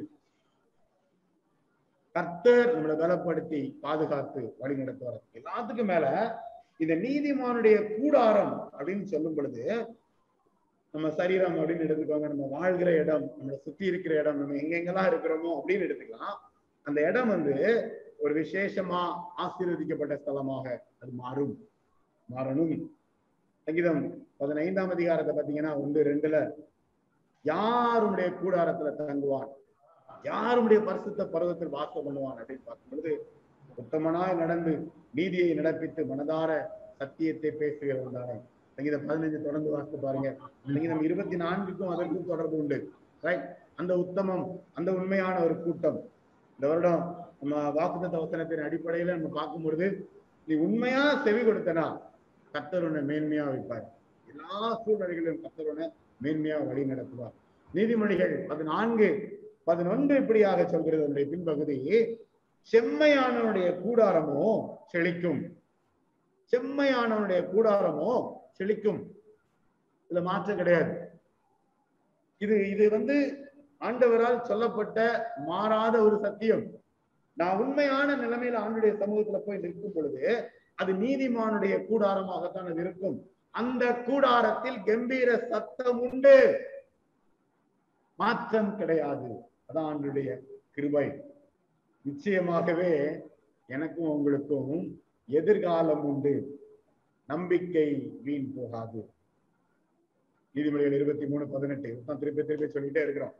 கர்த்தர் 2.14 2.70
நம்மளை 2.74 2.94
பலப்படுத்தி 3.00 3.60
பாதுகாத்து 3.80 4.40
வழி 4.58 4.74
நடத்துவார் 4.80 5.20
எல்லாத்துக்கும் 5.38 5.90
மேல 5.92 6.06
இந்த 6.82 6.94
நீதிமானுடைய 7.04 7.76
கூடாரம் 7.96 8.54
அப்படின்னு 8.78 9.06
சொல்லும் 9.12 9.36
பொழுது 9.36 9.64
நம்ம 10.92 11.10
சரீரம் 11.10 11.56
அப்படின்னு 11.56 11.84
எடுத்துக்கோங்க. 11.86 12.28
நம்ம 12.28 12.46
வாழ்கிற 12.50 12.92
இடம் 12.92 13.30
நம்மளை 13.36 13.56
சுத்தி 13.56 13.86
இருக்கிற 13.86 14.14
இடம் 14.18 14.38
நம்ம 14.38 14.54
எங்கெங்கெல்லாம் 14.54 15.10
இருக்கிறோமோ 15.10 15.50
அப்படின்னு 15.58 15.86
எடுத்துக்கலாம். 15.86 16.38
அந்த 16.82 17.06
இடம் 17.08 17.28
வந்து 17.28 17.54
ஒரு 18.18 18.34
விசேஷமா 18.34 19.02
ஆசீர்வதிக்கப்பட்ட 19.38 20.14
ஸ்தலமாக 20.26 20.78
அது 21.00 21.12
மாறும். 21.12 21.68
மாறணும். 22.36 22.90
சங்கீதம் 23.62 24.26
பதினைந்தாம் 24.36 24.90
அதிகாரத்தை 24.90 25.36
பாத்தீங்கன்னா 25.36 25.80
ஒன்று 25.82 26.02
ரெண்டுல 26.02 26.50
யாருடைய 27.42 28.30
கூடாரத்துல 28.30 28.90
தங்குவான்? 28.98 29.48
யாருடைய 30.22 30.82
பரிசுத்த 30.82 31.26
பருவத்தில் 31.26 31.68
வாசம் 31.68 32.06
பண்ணுவான்? 32.06 32.38
அப்படின்னு 32.40 32.64
பார்க்கும் 32.64 32.90
பொழுது 32.90 33.32
உத்தமனாய் 33.82 34.36
நடந்து 34.36 34.90
நீதியை 35.14 35.58
நடப்பித்து 35.58 36.02
மனதார 36.12 36.66
சத்தியத்தை 36.98 37.50
பேசுகிறவன் 37.50 38.12
தானே. 38.12 38.40
சங்கீதம் 38.80 39.08
பதினைஞ்சு 39.08 39.38
தொடர்ந்து 39.46 39.72
வாசித்து 39.72 39.98
பாருங்க. 40.04 40.28
சங்கீதம் 40.74 41.02
இருபத்தி 41.06 41.36
நான்குக்கும் 41.42 41.90
அதற்கும் 41.94 42.28
தொடர்பு 42.30 42.56
உண்டு. 42.60 42.78
ரைட் 43.26 43.44
அந்த 43.80 43.92
உத்தமம் 44.02 44.44
அந்த 44.78 44.90
உண்மையான 44.98 45.34
ஒரு 45.46 45.54
கூட்டம். 45.64 45.98
இந்த 46.54 46.64
வருடம் 46.70 47.02
நம்ம 47.40 47.60
வாக்குத்த 47.76 48.16
வசனத்தின் 48.22 48.64
அடிப்படையில 48.68 49.16
நம்ம 49.16 49.32
பார்க்கும் 49.36 49.64
பொழுது 49.66 49.86
நீ 50.46 50.54
உண்மையா 50.66 51.02
செவி 51.26 51.42
கொடுத்தனா 51.48 51.84
கத்தர் 52.54 52.86
உன்னை 52.88 53.02
மேன்மையா 53.10 53.44
வைப்பார். 53.52 53.84
எல்லா 54.32 54.56
சூழ்நிலைகளிலும் 54.82 55.42
கத்தர் 55.44 55.70
உன்னை 55.72 55.86
மேன்மையா 56.24 56.58
வழி 56.70 56.84
நடத்துவார். 56.92 57.36
நீதிமொழிகள் 57.76 58.34
பதினான்கு 58.50 59.08
பதினொன்று 59.68 60.14
இப்படியாக 60.22 60.60
சொல்கிறது. 60.74 61.04
அதனுடைய 61.04 61.28
பின்பகுதி 61.34 61.78
செம்மையானவனுடைய 62.72 63.68
கூடாரமோ 63.84 64.44
செழிக்கும். 64.92 65.40
செம்மையானவனுடைய 66.50 67.40
கூடாரமோ 67.52 68.12
செழிக்கும். 68.58 69.00
இதுல 70.10 70.22
மாற்றம் 70.22 70.56
கிடையாது. 70.56 71.08
இது 72.38 72.70
இது 72.70 72.90
வந்து 72.90 73.16
ஆண்டவரால் 73.80 74.40
சொல்லப்பட்ட 74.40 75.26
மாறாத 75.36 76.02
ஒரு 76.02 76.18
சத்தியம். 76.18 76.64
நான் 77.34 77.58
உண்மையான 77.58 78.16
நிலைமையில 78.16 78.60
ஆண்டுடைய 78.64 78.92
சமூகத்துல 79.02 79.38
போய் 79.38 79.58
நிற்கும் 79.58 79.92
பொழுது 79.94 80.50
அது 80.74 80.92
நீதிமானுடைய 80.92 81.74
கூடாரமாகத்தான் 81.90 82.70
அது 82.70 82.80
இருக்கும். 82.80 83.30
அந்த 83.50 83.94
கூடாரத்தில் 83.94 84.82
கம்பீர 84.82 85.38
சத்தம் 85.38 86.00
உண்டு. 86.00 86.60
மாற்றம் 88.14 88.76
கிடையாது. 88.76 89.30
அதான் 89.68 89.88
ஆண்டுடைய 89.90 90.38
கிருபை. 90.70 91.06
நிச்சயமாகவே 92.08 93.20
எனக்கும் 93.66 94.08
உங்களுக்கும் 94.08 95.02
எதிர்காலம் 95.30 96.04
உண்டு. 96.04 96.60
நம்பிக்கை 97.26 98.12
வீண் 98.22 98.52
போகாது. 98.56 99.10
நீதிமொழிகள் 100.54 100.92
இருபத்தி 100.92 101.26
மூணு 101.26 101.48
பதினெட்டு. 101.48 102.02
தான் 102.06 102.18
திருப்பி 102.18 102.42
திருப்பி 102.44 102.80
சொல்லிட்டே 102.80 103.02
இருக்கிறோம். 103.02 103.34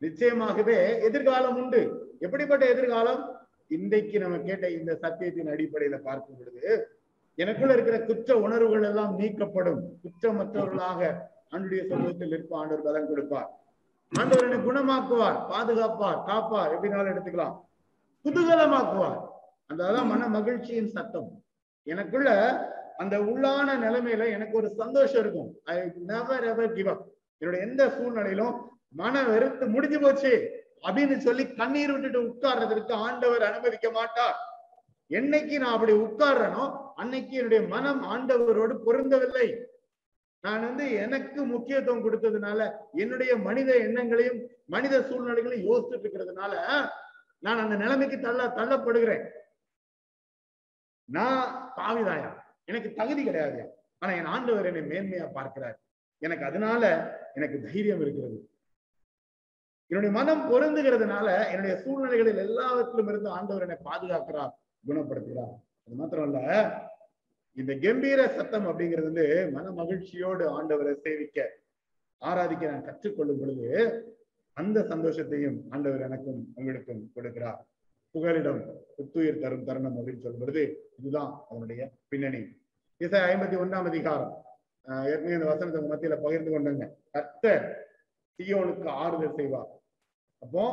நிச்சயமாகவே 0.00 1.02
எதிர்காலம் 1.02 1.56
உண்டு. 1.56 2.12
எப்படிப்பட்ட 2.18 2.68
எதிர்காலம்? 2.68 3.36
இன்றைக்கு 3.68 4.18
நம்ம 4.18 4.38
கேட்ட 4.38 4.70
இந்த 4.70 4.94
சத்தியத்தின் 4.94 5.46
அடிப்படையில 5.46 5.98
பார்க்கும் 5.98 6.36
பொழுது 6.38 6.86
எனக்குள்ள 7.34 7.72
இருக்கிற 7.72 8.00
குற்ற 8.00 8.36
உணர்வுகள் 8.36 8.82
எல்லாம் 8.82 9.18
நீக்கப்படும். 9.18 9.80
குற்றமற்றவர்களாக 10.04 11.18
ஆண்டுடைய 11.50 11.86
சமூகத்தில் 11.86 12.28
இருப்ப 12.28 12.58
ஆண்டவர் 12.58 12.84
பலன் 12.84 13.08
கொடுப்பார். 13.08 13.60
ஆண்டவர் 14.18 14.50
என்னை 14.50 14.58
குணமாக்குவார் 14.58 15.48
பாதுகாப்பார் 15.48 16.24
காப்பார். 16.24 16.80
எப்படினாலும் 16.80 17.10
எடுத்துக்கலாம். 17.14 17.60
குதூகலமாக்குவார். 18.24 19.27
அதான் 19.70 20.10
மன 20.12 20.28
மகிழ்ச்சியின் 20.36 20.92
சத்தம். 20.96 21.30
எனக்குள்ள 21.86 22.30
அந்த 23.02 23.16
உள்ளான 23.30 23.74
நிலைமையில 23.84 24.22
எனக்கு 24.36 24.54
ஒரு 24.60 24.68
சந்தோஷம் 24.80 25.22
இருக்கும். 25.24 25.50
I 25.64 25.74
never 26.10 26.46
ever 26.52 26.74
give 26.76 26.90
up 26.92 27.04
என்னோட 27.42 27.58
எந்த 27.66 27.82
சூழ்நிலையிலும் 27.96 28.54
மன 29.00 29.22
வெறுத்து 29.22 29.64
முடிஞ்சு 29.74 29.98
போச்சு 30.00 30.32
அப்படின்னு 30.86 31.16
சொல்லி 31.26 31.44
கண்ணீர் 31.60 31.92
விட்டுட்டு 31.92 32.20
உட்கார்றதற்கு 32.28 32.94
ஆண்டவர் 33.06 33.44
அனுமதிக்க 33.50 33.88
மாட்டார். 33.90 34.36
என்னைக்கு 35.10 35.54
நான் 35.62 35.74
அப்படி 35.76 35.94
உட்கார்றனோ 36.06 36.64
அன்னைக்கு 37.02 37.34
என்னுடைய 37.40 37.60
மனம் 37.74 38.02
ஆண்டவரோடு 38.12 38.74
பொருந்தவில்லை. 38.86 39.48
நான் 40.44 40.64
வந்து 40.66 40.84
எனக்கு 41.04 41.40
முக்கியத்துவம் 41.54 42.04
கொடுத்ததுனால 42.04 42.60
என்னுடைய 43.02 43.32
மனித 43.46 43.70
எண்ணங்களையும் 43.86 44.40
மனித 44.74 45.00
சூழ்நிலைகளையும் 45.08 45.68
யோசிச்சுட்டு 45.68 46.04
இருக்கிறதுனால 46.04 46.54
நான் 47.44 47.62
அந்த 47.64 47.74
நிலைமைக்கு 47.82 48.18
தள்ள 48.20 48.42
தள்ளப்படுகிறேன். 48.58 49.24
நான் 51.10 51.72
பாவிதாயா? 51.76 52.30
எனக்கு 52.64 52.92
தகுதி 52.92 53.24
கிடையாது. 53.24 53.60
ஆனா 53.98 54.12
என் 54.12 54.24
ஆண்டவர் 54.24 54.66
என்னை 54.66 54.82
மேன்மையா 54.84 55.32
பார்க்கிறார். 55.32 55.80
எனக்கு 56.22 56.44
அதனால 56.44 56.82
எனக்கு 57.34 57.60
தைரியம் 57.60 58.00
இருக்கிறது. 58.00 58.50
என்னுடைய 59.90 60.16
மனம் 60.18 60.42
பொருந்துகிறதுனால 60.50 61.48
என்னுடைய 61.50 61.76
சூழ்நிலைகளில் 61.76 62.36
எல்லாவற்றிலும் 62.36 63.08
இருந்து 63.08 63.28
ஆண்டவர் 63.28 63.62
என்னை 63.62 63.76
பாதுகாக்கிறார் 63.84 64.52
குணப்படுத்துகிறார். 64.86 65.54
அது 65.86 65.96
மாத்திரம் 65.96 66.32
இல்ல 66.32 66.40
இந்த 67.54 67.72
கம்பீர 67.74 68.28
சத்தம் 68.28 68.66
அப்படிங்கிறது 68.66 69.02
வந்து 69.02 69.48
மன 69.52 69.70
மகிழ்ச்சியோடு 69.70 70.44
ஆண்டவரை 70.56 70.94
சேவிக்க 70.94 71.50
ஆராதிக்க 72.20 72.70
நான் 72.70 72.84
கற்றுக்கொள்ளும் 72.84 73.40
பொழுது 73.40 73.68
அந்த 74.52 74.80
சந்தோஷத்தையும் 74.80 75.58
ஆண்டவர் 75.70 76.00
எனக்கும் 76.00 76.52
உங்களுக்கும் 76.54 77.10
கொடுக்கிறார். 77.16 77.60
புகலிடம் 78.10 78.62
புத்துயிர் 78.96 79.38
தரும் 79.38 79.64
தருணம் 79.64 79.96
அப்படின்னு 79.96 80.18
சொல்வது 80.18 80.92
இதுதான் 80.98 81.44
அவனுடைய 81.48 81.90
பின்னணி. 82.08 82.40
இசை 82.96 83.20
ஐம்பத்தி 83.20 83.56
ஒண்ணாம் 83.58 83.84
அதிகாரம். 83.84 84.44
ஆஹ் 84.86 85.06
ஏற்கனவே 85.06 85.32
இந்த 85.32 85.44
வசனத்தை 85.44 85.82
மத்தியில 85.82 86.22
பகிர்ந்து 86.22 86.50
கொண்டாங்க. 86.50 86.90
கர்த்தர் 87.10 87.88
சியோனுக்கு 88.38 88.88
ஆறுதல் 88.88 89.34
செய்வார். 89.34 89.68
அப்போ 90.38 90.64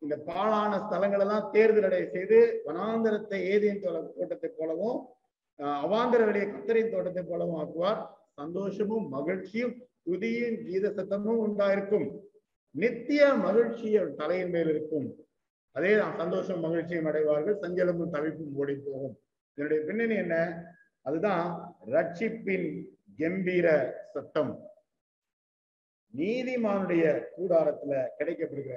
இந்த 0.00 0.16
பாழான 0.16 0.76
ஸ்தலங்கள் 0.78 1.20
எல்லாம் 1.20 1.50
தேர்தல் 1.52 1.82
அடைய 1.82 2.08
செய்து 2.10 2.62
வனாந்தரத்தை 2.66 3.38
ஏதியின் 3.54 4.14
தோட்டத்தை 4.18 4.50
போலவும் 4.58 5.08
ஆஹ் 5.58 6.10
வெளிய 6.10 6.46
கத்தரின் 6.46 6.90
தோட்டத்தை 6.90 7.22
போலவும் 7.22 7.60
ஆக்குவார். 7.60 8.06
சந்தோஷமும் 8.36 9.08
மகிழ்ச்சியும் 9.08 9.74
துதியும் 10.10 10.64
கீத 10.64 10.88
சத்தமும் 10.88 11.40
உண்டாயிருக்கும். 11.46 12.18
நித்திய 12.70 13.34
மகிழ்ச்சி 13.34 13.98
தலையின் 14.16 14.50
மேல் 14.50 14.68
இருக்கும். 14.68 15.27
அதே 15.78 15.92
தான் 16.00 16.18
சந்தோஷம் 16.20 16.62
மகிழ்ச்சியும் 16.66 17.08
அடைவார்கள் 17.10 17.60
சஞ்சலமும் 17.64 18.14
தவிப்பும் 18.14 18.56
ஓடி 18.60 18.74
போகும் 18.86 19.16
இதனுடைய 19.58 19.80
பின்னணி 19.88 20.16
என்ன? 20.24 20.36
அதுதான் 21.06 21.44
ரட்சிப்பின் 21.94 22.68
கம்பீர 23.20 23.66
சத்தம். 24.14 24.52
நீதிமானுடைய 26.14 27.04
கூடாரத்துல 27.36 27.92
கிடைக்கப்படுகிற 28.18 28.76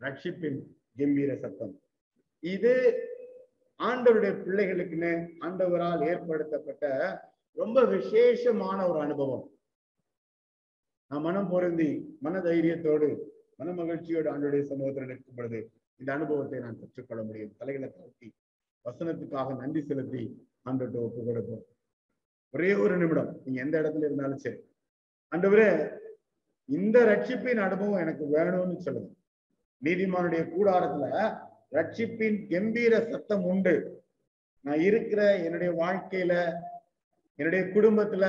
ரட்சிப்பின் 0.00 0.58
கம்பீர 1.00 1.30
சத்தம். 1.44 1.74
இது 2.42 2.72
ஆண்டவருடைய 3.80 4.32
பிள்ளைகளுக்குன்னு 4.44 5.12
ஆண்டவரால் 5.46 6.02
ஏற்படுத்தப்பட்ட 6.10 6.84
ரொம்ப 7.56 7.78
விசேஷமான 7.94 8.78
ஒரு 8.90 8.98
அனுபவம். 9.06 9.46
நான் 11.10 11.24
மனம் 11.26 11.50
பொருந்தி 11.52 11.90
மன 12.24 12.40
தைரியத்தோடு 12.46 13.08
மன 13.60 13.72
மகிழ்ச்சியோடு 13.80 14.28
ஆண்டுடைய 14.32 14.62
சமூகத்தில் 14.70 15.10
நிற்கும் 15.10 15.38
பொழுது 15.38 15.60
இந்த 15.98 16.12
அனுபவத்தை 16.12 16.58
நான் 16.58 16.80
பெற்றுக்கொள்ள 16.80 17.22
முடியும். 17.22 17.56
தலைகளை 17.58 17.92
தாழ்த்தி 17.92 18.34
வசனத்துக்காக 18.84 19.56
நன்றி 19.56 19.84
செலுத்தி 19.86 20.48
ஆண்டோட்ட 20.64 20.92
ஒப்பு 20.92 21.24
கொடுப்போம். 21.24 21.64
ஒரே 22.50 22.74
ஒரு 22.74 22.96
நிமிடம். 22.96 23.40
நீங்க 23.44 23.60
எந்த 23.60 23.80
இடத்துல 23.80 24.04
இருந்தாலும் 24.04 24.36
சரி. 24.36 24.56
ஆண்டவரே 25.36 25.98
இந்த 26.64 27.04
ரட்சிப்பின் 27.04 27.60
அனுபவம் 27.60 28.00
எனக்கு 28.00 28.24
வேணும்னு 28.32 28.76
சொல்லுங்க. 28.76 29.10
நீதிமானுடைய 29.84 30.42
கூடாரத்துல 30.54 31.38
ரட்சிப்பின் 31.70 32.48
கம்பீர 32.50 33.10
சத்தம் 33.10 33.44
உண்டு. 33.44 34.04
நான் 34.60 34.80
இருக்கிற 34.80 35.36
என்னுடைய 35.36 35.72
வாழ்க்கையில 35.72 36.60
என்னுடைய 37.34 37.64
குடும்பத்துல 37.64 38.24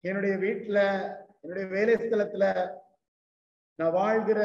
என்னுடைய 0.00 0.36
வீட்டுல 0.36 0.78
என்னுடைய 1.40 1.68
வேலை 1.68 1.94
ஸ்தலத்துல 1.94 2.76
நான் 3.74 3.92
வாழ்கிற 3.92 4.40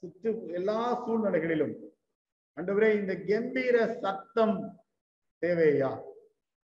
சுற்று 0.00 0.52
எல்லா 0.52 1.06
சூழ்நிலைகளிலும். 1.06 1.74
ஆண்டவரே 2.56 2.94
இந்த 2.94 3.14
கம்பீர 3.14 3.98
சத்தம் 4.00 4.84
தேவையா? 5.40 5.90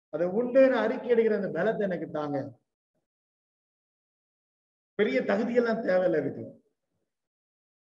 அதை 0.09 0.27
உண்டுன்னு 0.27 0.71
அறிக்கை 0.71 1.27
அந்த 1.27 1.47
பலத்தை 1.47 1.81
எனக்கு 1.81 2.09
தாங்க. 2.09 2.59
பெரிய 4.95 5.21
தகுதியெல்லாம் 5.21 5.85
தேவையில்லை 5.85 6.19
இருக்கு 6.19 6.63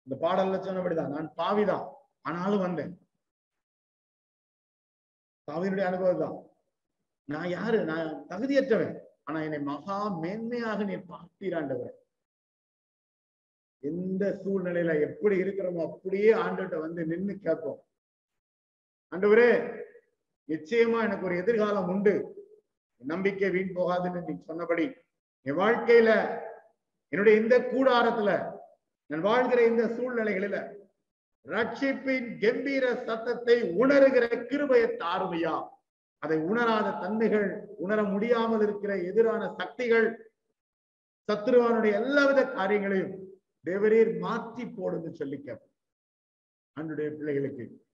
இந்த 0.05 0.27
பாடல்ல 0.27 0.57
சொன்னபடிதான். 0.67 1.09
நான் 1.09 1.33
பாவிதான். 1.33 1.93
ஆனாலும் 2.21 2.59
வந்தேன். 2.59 3.07
பாவியினுடைய 5.51 5.85
அனுபவம் 5.85 6.19
தான். 6.19 6.37
நான் 7.25 7.49
யாரு? 7.49 7.83
நான் 7.83 8.25
தகுதியற்றவன். 8.29 8.95
ஆனா 9.23 9.41
என்னை 9.41 9.59
மகா 9.59 9.97
மேன்மையாக 10.21 10.85
நீ 10.85 10.93
பார்த்தீராண்டவர் 10.93 11.95
எந்த 13.89 14.23
சூழ்நிலையில 14.43 14.93
எப்படி 15.07 15.35
இருக்கிறோமோ 15.43 15.81
அப்படியே 15.89 16.31
ஆண்டுகிட்ட 16.43 16.77
வந்து 16.85 17.01
நின்னு 17.05 17.33
கேட்போம். 17.45 17.79
ஆண்டவரே 19.11 19.51
நிச்சயமா 20.49 20.99
எனக்கு 21.07 21.27
ஒரு 21.29 21.35
எதிர்காலம் 21.43 21.89
உண்டு. 21.93 22.15
நம்பிக்கை 23.01 23.49
வீண் 23.55 23.77
போகாதுன்னு 23.77 24.21
நீ 24.27 24.33
சொன்னபடி 24.49 24.85
என் 25.45 25.59
வாழ்க்கையில 25.63 26.11
என்னுடைய 27.13 27.33
இந்த 27.41 27.55
கூடாரத்துல 27.71 28.31
நான் 29.09 29.27
வாழ்கிற 29.29 29.59
இந்த 29.71 29.83
சூழ்நிலைகளில 29.97 30.57
ரட்சிப்பின் 31.45 32.29
கம்பீர 32.41 32.85
சத்தத்தை 33.07 33.55
உணர்கிற 33.81 34.25
கிருபைய 34.49 34.85
தாருமையா? 35.01 35.53
அதை 36.23 36.37
உணராத 36.49 36.87
தன்மைகள் 37.03 37.47
உணர 37.77 37.99
முடியாமல் 38.13 38.63
இருக்கிற 38.65 38.91
எதிரான 39.09 39.43
சக்திகள் 39.59 40.07
சத்ருவானுடைய 41.29 41.93
எல்லாவித 42.01 42.41
காரியங்களையும் 42.57 43.13
தேவரீர் 43.67 44.11
மாத்தி 44.21 44.71
போடுன்னு 44.71 45.09
சொல்லி 45.09 45.41
கேட்போம். 45.41 45.71
அன்றைய 46.73 47.11
பிள்ளைகளுக்கு 47.11 47.85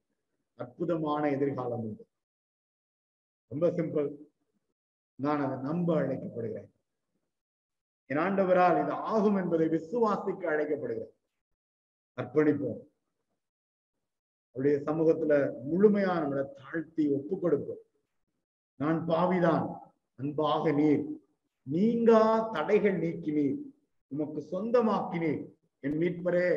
அற்புதமான 0.55 1.29
எதிர்காலம் 1.29 1.79
உண்டு. 1.79 2.07
ரொம்ப 3.47 3.67
சிம்பிள் 3.67 4.15
நான் 5.15 5.39
அதை 5.39 5.57
நம்ப 5.57 6.01
அழைக்கப்படுகிறேன். 6.01 6.71
என் 8.05 8.17
ஆண்டவரால் 8.17 8.81
இது 8.81 8.91
ஆகும் 8.91 9.35
என்பதை 9.35 9.67
விசுவாசிக்க 9.67 10.47
அழைக்கப்படுகிறேன். 10.47 11.13
அர்ப்பணிப்போம். 12.15 12.91
அவருடைய 14.53 14.91
சமூகத்துல 14.91 15.53
முழுமையா 15.71 16.11
நம்மளை 16.21 16.45
தாழ்த்தி 16.53 17.07
ஒப்பு 17.07 17.39
கொடுப்போம் 17.39 17.83
நான் 18.75 19.05
பாவிதான். 19.05 19.93
அன்பாக 20.15 20.71
நீர். 20.71 21.21
நீங்கா 21.63 22.39
தடைகள் 22.39 22.99
நீக்கினீர். 22.99 23.59
உமக்கு 24.07 24.41
சொந்தமாக்கினீர். 24.51 25.61
என் 25.83 25.97
மீட்பரே 25.99 26.47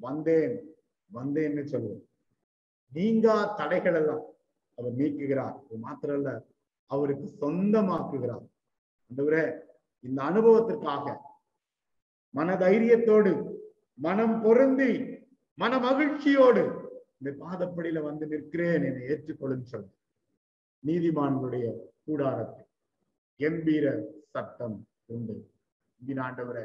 வந்தேன் 0.00 0.54
வந்தேன்னு 1.14 1.62
சொல்லுவோம். 1.64 2.02
நீங்கா 2.92 3.54
தடைகள் 3.54 3.94
எல்லாம் 3.94 4.24
அவர் 4.78 4.96
நீக்குகிறார். 4.96 5.54
அது 5.66 5.76
மாத்திரம் 5.78 6.16
இல்ல 6.16 6.30
அவருக்கு 6.90 7.26
சொந்தமாக்குகிறார். 7.40 8.44
அந்தவரே 9.10 9.44
இந்த 10.00 10.18
அனுபவத்திற்காக 10.22 11.16
மன 12.34 12.54
தைரியத்தோடு 12.54 13.32
மனம் 13.94 14.42
பொருந்தி 14.42 14.92
மன 15.54 15.78
மகிழ்ச்சியோடு 15.78 16.64
இந்த 17.18 17.44
பாதப்படியில 17.44 18.02
வந்து 18.02 18.26
நிற்கிறேன் 18.26 18.84
என்னை 18.84 19.02
ஏற்றுக்கொள்ளுன்னு 19.08 19.70
சொல்லு 19.72 19.92
நீதிமான்களுடைய 20.84 21.66
கூடாரத்தில். 22.04 22.68
கம்பீர 23.40 23.86
சத்தம் 24.32 24.76
உண்டு. 25.04 25.34
இந்த 26.00 26.22
ஆண்டவரை 26.22 26.64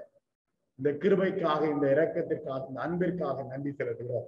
இந்த 0.84 0.98
கிருபைக்காக 1.02 1.72
இந்த 1.72 1.88
இரக்கத்திற்காக 1.96 2.68
இந்த 2.68 2.82
அன்பிற்காக 2.82 3.44
நன்றி 3.44 3.74
செலுத்துகிறோம். 3.78 4.28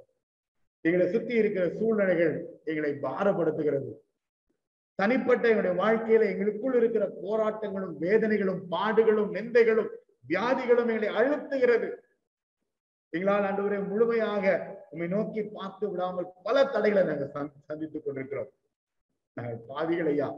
எங்களை 0.81 1.11
சுத்தி 1.11 1.33
இருக்கிற 1.33 1.69
சூழ்நிலைகள் 1.79 2.33
எங்களை 2.63 2.91
பாரப்படுத்துகிறது. 3.01 3.91
தனிப்பட்ட 4.95 5.47
எங்களுடைய 5.47 5.75
வாழ்க்கையில 5.83 6.25
எங்களுக்குள் 6.31 6.75
இருக்கிற 6.75 7.05
போராட்டங்களும் 7.23 7.93
வேதனைகளும் 8.01 8.61
பாடுகளும் 8.71 9.31
நிந்தைகளும் 9.37 9.89
வியாதிகளும் 10.29 10.91
எங்களை 10.93 11.09
அழுத்துகிறது. 11.21 11.89
எங்களால் 13.09 13.47
ஆண்டவரை 13.47 13.87
முழுமையாக 13.87 14.45
உண்மை 14.91 15.07
நோக்கி 15.07 15.43
பார்த்து 15.43 15.89
விடாமல் 15.89 16.31
பல 16.43 16.65
தடைகளை 16.65 17.03
நாங்கள் 17.07 17.49
சந்தித்துக் 17.67 18.05
கொண்டிருக்கிறோம். 18.05 18.51
நாங்கள் 19.33 19.61
பாவிகள் 19.67 20.05
ஐயா. 20.05 20.33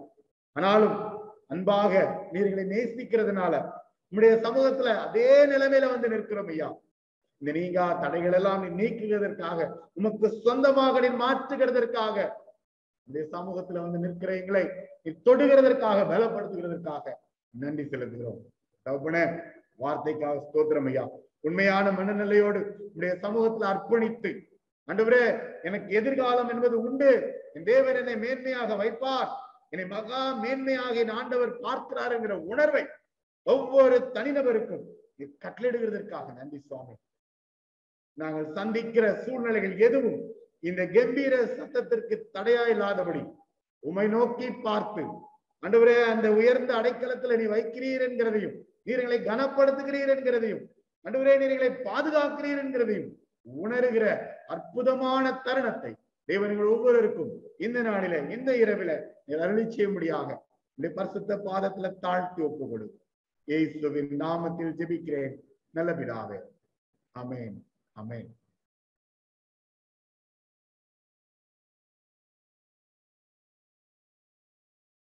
ஆனாலும் 0.53 0.97
அன்பாக 1.47 1.93
நீர்களை 2.33 2.63
நேசிக்கிறதுனால 2.75 3.83
நம்முடைய 4.15 4.35
சமூகத்துல 4.43 4.89
அதே 5.05 5.31
நிலைமையில 5.45 5.87
வந்து 5.93 6.07
நிற்கிறோம் 6.11 6.51
ஐயா. 6.51 6.67
இந்த 7.41 7.49
நீங்கா 7.57 7.85
தடைகள் 8.03 8.35
எல்லாம் 8.37 8.61
நீ 8.63 8.69
நீக்குகிறதற்காக 8.81 9.65
உமக்கு 9.99 10.27
சொந்தமாக 10.45 10.99
நீ 11.05 11.09
மாற்றுகிறதற்காக 11.23 12.17
இந்த 13.07 13.19
சமூகத்துல 13.33 13.81
வந்து 13.85 13.99
நிற்கிற 14.03 14.31
எங்களை 14.41 14.63
நீ 15.03 15.11
தொடுகிறதற்காக 15.27 16.05
பலப்படுத்துகிறதற்காக 16.11 17.05
நன்றி 17.53 17.83
செலுத்துகிறோம். 17.91 18.39
தகப்பனே 18.85 19.25
வார்த்தைக்காக 19.83 20.35
ஸ்தோத்திரம் 20.47 20.89
ஐயா. 20.91 21.05
உண்மையான 21.47 21.91
மனநிலையோடு 21.99 22.61
உடைய 22.95 23.13
சமூகத்துல 23.25 23.71
அர்ப்பணித்து 23.73 24.31
அன்றுவரே 24.87 25.23
எனக்கு 25.67 25.89
எதிர்காலம் 25.99 26.51
என்பது 26.53 26.75
உண்டு. 26.87 27.11
என் 27.55 27.69
தேவன் 27.73 27.99
என்னை 28.01 28.15
மேன்மையாக 28.25 28.77
வைப்பார். 28.83 29.31
என்னை 29.71 29.87
மகா 29.97 30.21
மேன்மையாக 30.43 30.95
என் 31.03 31.17
ஆண்டவர் 31.21 31.59
பார்க்கிறார் 31.65 32.15
என்கிற 32.17 32.35
உணர்வை 32.53 32.85
ஒவ்வொரு 33.45 33.97
தனிநபருக்கும் 34.15 34.85
கட்டளிடுகிறதற்காக 35.43 36.27
நன்றி 36.33 36.59
சுவாமி. 36.61 36.95
நாங்கள் 38.17 38.47
சந்திக்கிற 38.53 39.05
சூழ்நிலைகள் 39.23 39.75
எதுவும் 39.79 40.19
இந்த 40.63 40.81
கம்பீர 40.87 41.33
சத்தத்திற்கு 41.49 42.15
தடையா 42.35 42.63
இல்லாதபடி 42.67 43.23
உமை 43.83 44.05
நோக்கி 44.07 44.47
பார்த்து 44.61 45.03
அன்றுவரே 45.63 45.97
அந்த 46.05 46.27
உயர்ந்த 46.31 46.71
அடைக்கலத்துல 46.73 47.37
நீ 47.37 47.45
வைக்கிறீர் 47.47 48.05
என்கிறதையும் 48.07 48.55
நீர்களை 48.87 49.17
கனப்படுத்துகிறீர் 49.21 50.11
என்கிறதையும் 50.15 50.63
அன்றுவரே 51.05 51.35
நீர்களை 51.37 51.69
பாதுகாக்கிறீர் 51.87 52.61
என்கிறதையும் 52.63 53.11
உணர்கிற 53.45 54.05
அற்புதமான 54.47 55.25
தருணத்தை 55.45 55.91
தேவன்கள் 56.29 56.71
ஒவ்வொருவருக்கும் 56.73 57.31
இந்த 57.57 57.79
நாளில 57.81 58.19
இந்த 58.31 58.51
இரவில 58.57 58.91
நீர் 59.25 59.39
அருளி 59.39 59.65
செய்யும்படியாக 59.67 60.29
இந்த 60.77 60.87
பரிசுத்த 60.95 61.35
பாதத்துல 61.45 61.91
தாழ்த்தி 61.99 62.41
ஒப்பு 62.41 62.65
கொடு 62.69 62.85
இயேசுவின் 63.47 64.11
நாமத்தில் 64.19 64.75
ஜெபிக்கிறேன். 64.77 65.35
நல்ல 65.69 65.91
பிதாவே. 65.93 66.37
அமேன் 67.15 67.57
அமேன் 67.95 68.29